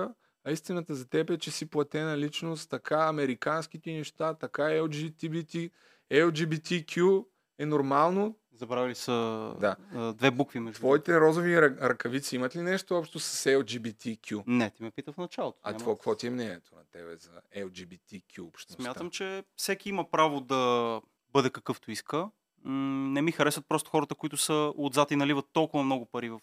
[0.45, 5.71] а истината за теб е, че си платена личност, така американските неща, така LGBT,
[6.13, 7.25] LGBTQ
[7.59, 8.37] е нормално.
[8.53, 9.13] Забравили са
[9.61, 9.77] Да.
[10.13, 14.43] две букви между Твоите розови ръ- ръкавици имат ли нещо общо с LGBTQ?
[14.47, 15.59] Не, ти ме пита в началото.
[15.63, 18.83] А това, какво ти е мнението на тебе за LGBTQ общността?
[18.83, 21.01] Смятам, че всеки има право да
[21.33, 22.31] бъде какъвто иска.
[22.65, 26.41] Не ми харесват просто хората, които са отзад и наливат толкова много пари в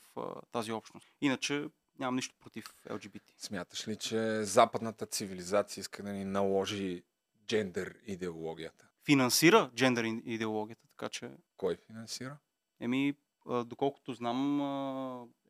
[0.52, 1.08] тази общност.
[1.22, 1.66] Иначе
[2.00, 3.22] нямам нищо против LGBT.
[3.38, 7.04] Смяташ ли, че западната цивилизация иска да ни наложи
[7.48, 8.88] джендър идеологията?
[9.06, 12.38] Финансира джендър идеологията, така че Кой финансира?
[12.80, 13.14] Еми,
[13.66, 14.62] доколкото знам,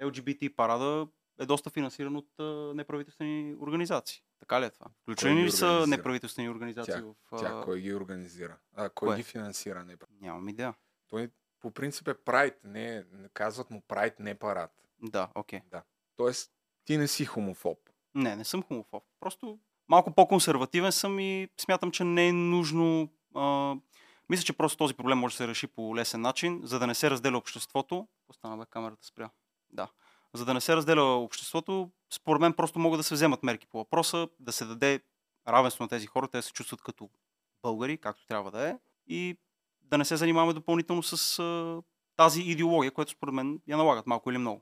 [0.01, 1.07] LGBT парада
[1.39, 2.29] е доста финансиран от
[2.75, 4.23] неправителствени организации.
[4.39, 4.87] Така ли е това?
[5.01, 7.39] Включени ли са неправителствени организации Тя- в...
[7.39, 8.57] Тя кой ги организира?
[8.75, 9.17] А, кой кое?
[9.17, 9.85] ги финансира?
[10.21, 10.73] Нямам идея.
[11.07, 14.71] той по принцип е прайд, не, казват му прайд, не парад.
[15.01, 15.61] Да, окей.
[16.19, 16.51] Тоест,
[16.85, 17.77] ти не си хомофоб.
[18.15, 19.03] Не, не съм хомофоб.
[19.19, 23.09] Просто малко по-консервативен съм и смятам, че не е нужно...
[23.35, 23.75] А...
[24.29, 26.95] Мисля, че просто този проблем може да се реши по лесен начин, за да не
[26.95, 28.07] се разделя обществото.
[28.29, 29.29] Остана бе, камерата спря.
[29.69, 29.87] Да.
[30.33, 33.77] За да не се разделя обществото, според мен просто могат да се вземат мерки по
[33.77, 35.01] въпроса, да се даде
[35.47, 37.09] равенство на тези хора, те да се чувстват като
[37.61, 38.77] българи, както трябва да е,
[39.07, 39.37] и
[39.81, 41.81] да не се занимаваме допълнително с а,
[42.17, 44.61] тази идеология, която според мен я налагат малко или много.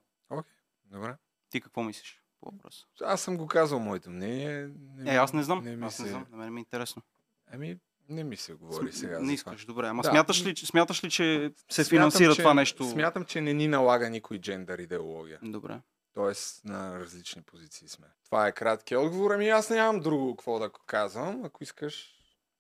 [0.86, 1.18] Добре.
[1.50, 2.86] Ти какво мислиш по въпроса?
[3.02, 4.70] Аз съм го казал моето мнение.
[5.06, 5.64] Е, аз не знам.
[5.64, 6.04] Не ми аз се...
[6.04, 6.26] не знам.
[6.32, 7.02] На мен ми е интересно.
[7.48, 7.78] Ами,
[8.10, 9.20] не ми се говори сега.
[9.20, 9.74] не искаш, това.
[9.74, 9.88] добре.
[9.88, 10.10] Ама Да.
[10.10, 12.84] смяташ, ли, смяташ ли, че се Смятам, финансира че- това нещо?
[12.86, 15.40] Смятам, че не ни налага никой джендър идеология.
[15.44, 15.80] Добре.
[16.14, 18.08] Тоест, на различни позиции сме.
[18.26, 19.32] Това е краткият отговор.
[19.32, 21.46] Ами аз нямам друго какво да казвам.
[21.46, 22.14] Ако искаш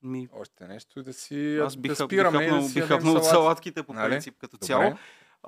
[0.03, 3.25] Ми, още нещо да си аз бих, да спираме хапнал, да си бих хапнал от
[3.25, 4.09] салатките по Нали?
[4.09, 4.65] принцип като Добре.
[4.65, 4.97] цяло.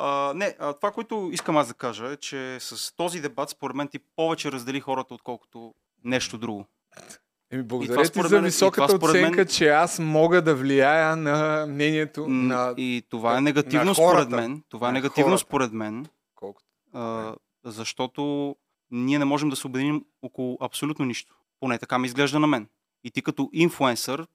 [0.02, 3.76] А, не, а, това, което искам аз да кажа е, че с този дебат, според
[3.76, 5.74] мен, ти повече раздели хората, отколкото
[6.04, 6.66] нещо друго.
[7.52, 12.28] Еми, благодаря ти за мен- високата мен- оценка, че аз мога да влияя на мнението
[12.28, 14.22] на И това е на негативно хората.
[14.24, 14.64] според мен.
[14.70, 15.42] Това е негативно хората.
[15.42, 16.06] според мен,
[16.36, 16.68] колкото.
[16.94, 17.36] а,
[17.66, 18.56] защото
[18.92, 21.36] ние не можем да се обединим около абсолютно нищо.
[21.60, 22.68] Поне така ми изглежда на мен.
[23.04, 24.28] И ти като инфлуенсър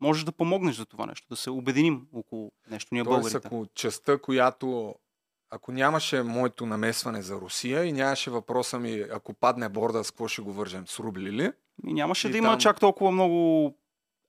[0.00, 3.46] можеш да помогнеш за това нещо, да се обединим около нещо ние Тоест, българите.
[3.46, 4.94] ако частта, която
[5.50, 10.28] ако нямаше моето намесване за Русия и нямаше въпроса ми, ако падне борда, с какво
[10.28, 10.86] ще го вържем?
[10.86, 11.52] С рубли ли?
[11.86, 13.74] И нямаше И да има там- чак толкова много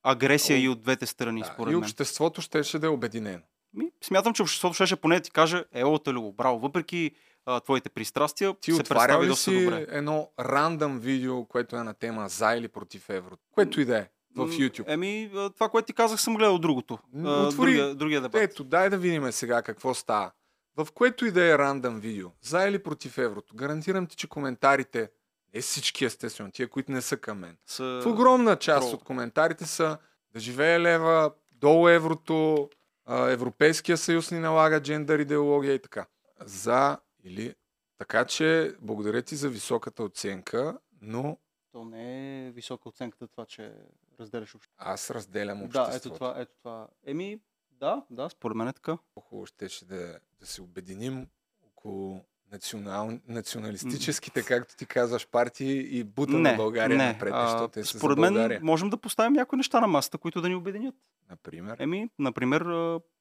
[0.04, 1.80] агресия О, и от двете страни, Да, според и мен.
[1.80, 3.42] обществото щеше да е обединено.
[3.74, 7.12] Ми, смятам, че обществото ще поне да ти каже, ело, Талюго, браво, въпреки
[7.46, 9.86] а, твоите пристрастия, Ти се представи доста добре.
[9.90, 13.44] едно рандъм видео, което е на тема за или против еврото?
[13.52, 14.84] Което и да е в YouTube.
[14.88, 17.00] Еми, това, което ти казах, съм гледал другото.
[17.16, 18.42] Отвори- другия, другия дебат.
[18.42, 20.32] Ето, дай да видим сега какво става.
[20.78, 25.10] В което и да е рандъм видео, за или против еврото, гарантирам ти, че коментарите,
[25.54, 28.02] не всички естествено, тия, които не са към мен, Са...
[28.04, 28.94] в огромна част трол.
[28.94, 29.98] от коментарите са
[30.34, 32.70] да живее лева, долу еврото,
[33.10, 36.06] Европейския съюз ни налага джендър идеология и така.
[36.46, 37.56] За или...
[37.98, 41.38] Така че, благодаря ти за високата оценка, но
[41.72, 42.06] То не
[42.48, 43.74] е висока оценката това, че
[44.20, 44.84] разделяш обществото.
[44.92, 46.08] аз разделям Да, обществото.
[46.08, 46.88] ето това, ето това.
[47.06, 47.40] Еми,
[47.72, 48.98] да, да, според мен е така.
[49.20, 51.28] Хубаво щеше да, да се обединим
[51.68, 52.22] около
[52.52, 57.08] национал, националистическите, както ти казваш, партии и бута на България не.
[57.08, 58.60] напред, защото те са според мен България.
[58.64, 60.96] можем да поставим някои неща на масата, които да ни обединят.
[61.30, 62.62] Например, Еми, например,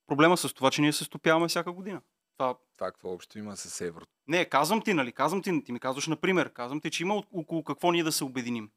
[0.07, 2.01] проблема с това, че ние се стопяваме всяка година.
[2.41, 4.13] Това това какво общо има с еврото.
[4.29, 5.13] Не, казвам ти, нали?
[5.13, 6.53] Казвам ти, ти ми казваш, например.
[6.53, 8.71] Казвам ти, че има около какво ние да се обединим.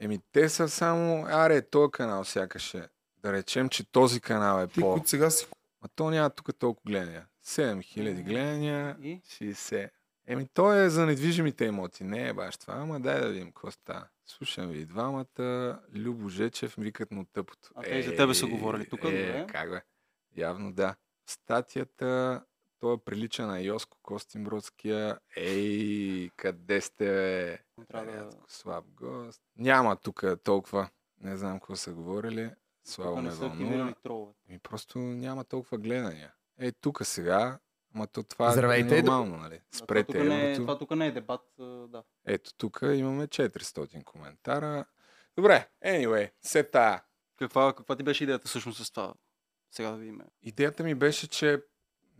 [0.00, 2.88] Еми, те са само, аре, този канал сякаш е.
[3.16, 5.02] Да речем, че този канал е по...
[5.06, 5.46] сега си
[5.82, 7.26] Ма то няма тук толкова гледания.
[7.46, 9.20] 7000 гледания, И?
[9.20, 9.90] 60.
[10.26, 12.04] Еми, то е за недвижимите имоти.
[12.04, 14.06] Не е баш това, ама дай да видим какво става.
[14.26, 15.78] Слушам ви и двамата.
[15.94, 17.68] Любо Жечев, викат му тъпото.
[17.74, 19.46] А те и за тебе са говорили тук, Е, добре.
[19.48, 19.82] как бе?
[20.36, 20.94] Явно да.
[21.26, 22.42] Статията,
[22.82, 25.18] той прилича на Йоско Костинбродския.
[25.36, 28.04] Ей, къде сте, бе?
[28.04, 29.42] Рядко, слаб гост.
[29.56, 30.88] Няма тук толкова.
[31.20, 32.50] Не знам какво са говорили.
[32.84, 33.46] Слабо ме вълнува.
[33.46, 34.32] активирали тролове.
[34.48, 36.34] Ми просто няма толкова гледания.
[36.58, 37.58] Е, тук сега,
[37.94, 39.60] ама то това Здравейте, е нормално, нали?
[39.72, 41.54] Това Спрете тук не е, това тук не е дебат,
[41.88, 42.02] да.
[42.26, 44.84] Ето, тук имаме 400 коментара.
[45.36, 47.02] Добре, anyway, се тая.
[47.38, 49.14] Каква, каква ти беше идеята всъщност с това?
[49.70, 50.20] Сега да видим.
[50.42, 51.62] Идеята ми беше, че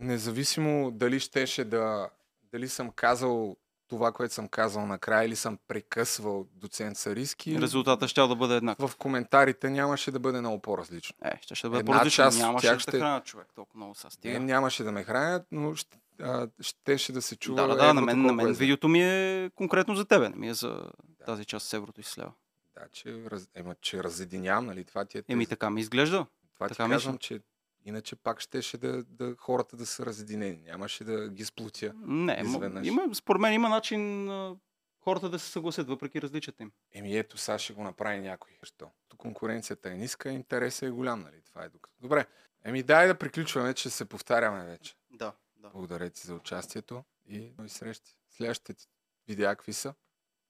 [0.03, 2.09] независимо дали щеше да...
[2.51, 3.55] Дали съм казал
[3.87, 8.91] това, което съм казал накрая, или съм прекъсвал доцент Сариски, Резултата ще да бъде еднакъв.
[8.91, 11.15] в коментарите нямаше да бъде много по-различно.
[11.23, 12.23] Е, ще, ще бъде Една по-различно.
[12.23, 12.99] част Нямаше тях да ще- ще...
[12.99, 17.21] хранят човек толкова много са Не, нямаше да ме хранят, но ще, а, щеше да
[17.21, 17.61] се чува.
[17.61, 20.35] Да, да, да, на мен, на мен е видеото ми е конкретно за тебе, не
[20.35, 21.25] ми е за Да.
[21.25, 22.31] тази част с еврото и с лева.
[22.75, 23.47] Да, че, раз...
[23.55, 24.83] Ема, че разединявам, нали?
[24.85, 26.25] Това ти е Еми така ми изглежда.
[26.55, 27.19] Това ти така казвам, мисля.
[27.19, 27.39] че
[27.85, 30.61] иначе пак щеше да, да хората да са разединени.
[30.61, 31.93] Нямаше да ги сплутя.
[31.95, 32.87] Не, Изведнъж.
[32.87, 34.55] има, според мен има начин а,
[34.99, 36.71] хората да се съгласят, въпреки различията им.
[36.91, 38.51] Еми ето, сега ще го направи някой.
[38.59, 38.91] Защо?
[39.17, 41.41] Конкуренцията е ниска, интересът е голям, нали?
[41.45, 41.95] Това е докато.
[42.01, 42.25] Добре.
[42.63, 44.95] Еми дай да приключваме, че се повтаряме вече.
[45.11, 45.69] Да, да.
[45.69, 48.17] Благодаря ти за участието и нови срещи.
[48.29, 48.85] Следващите
[49.27, 49.93] видеа какви са?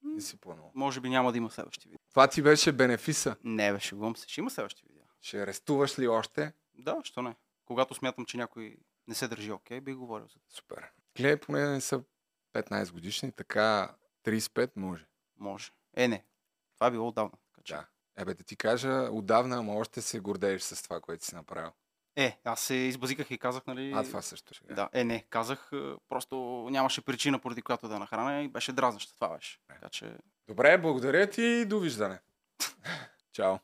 [0.03, 0.71] Не си планувал.
[0.75, 1.99] Може би няма да има следващи видео.
[2.09, 3.35] Това ти беше бенефиса.
[3.43, 4.27] Не, бе, шегувам се.
[4.29, 5.03] Ще има следващи видео.
[5.21, 6.53] Ще арестуваш ли още?
[6.75, 7.35] Да, що не.
[7.65, 8.77] Когато смятам, че някой
[9.07, 10.91] не се държи окей, бих говорил за Супер.
[11.15, 12.03] Гледай, поне не са
[12.53, 13.95] 15 годишни, така
[14.25, 15.05] 35 може.
[15.37, 15.71] Може.
[15.93, 16.25] Е, не.
[16.75, 17.31] Това е било отдавна.
[17.45, 17.87] Така че- Да.
[18.15, 21.71] Ебе, да ти кажа, отдавна, ама още се гордееш с това, което си направил.
[22.15, 23.91] Е, аз се избазиках и казах, нали...
[23.95, 26.35] А това също ще Да, е, не, казах, е, просто
[26.71, 29.15] нямаше причина, поради която да нахраня и беше дразнещо.
[29.15, 29.59] Това беше.
[29.67, 30.17] Така че
[30.47, 32.19] Добре, благодаря ти и довиждане.
[33.31, 33.57] Чао.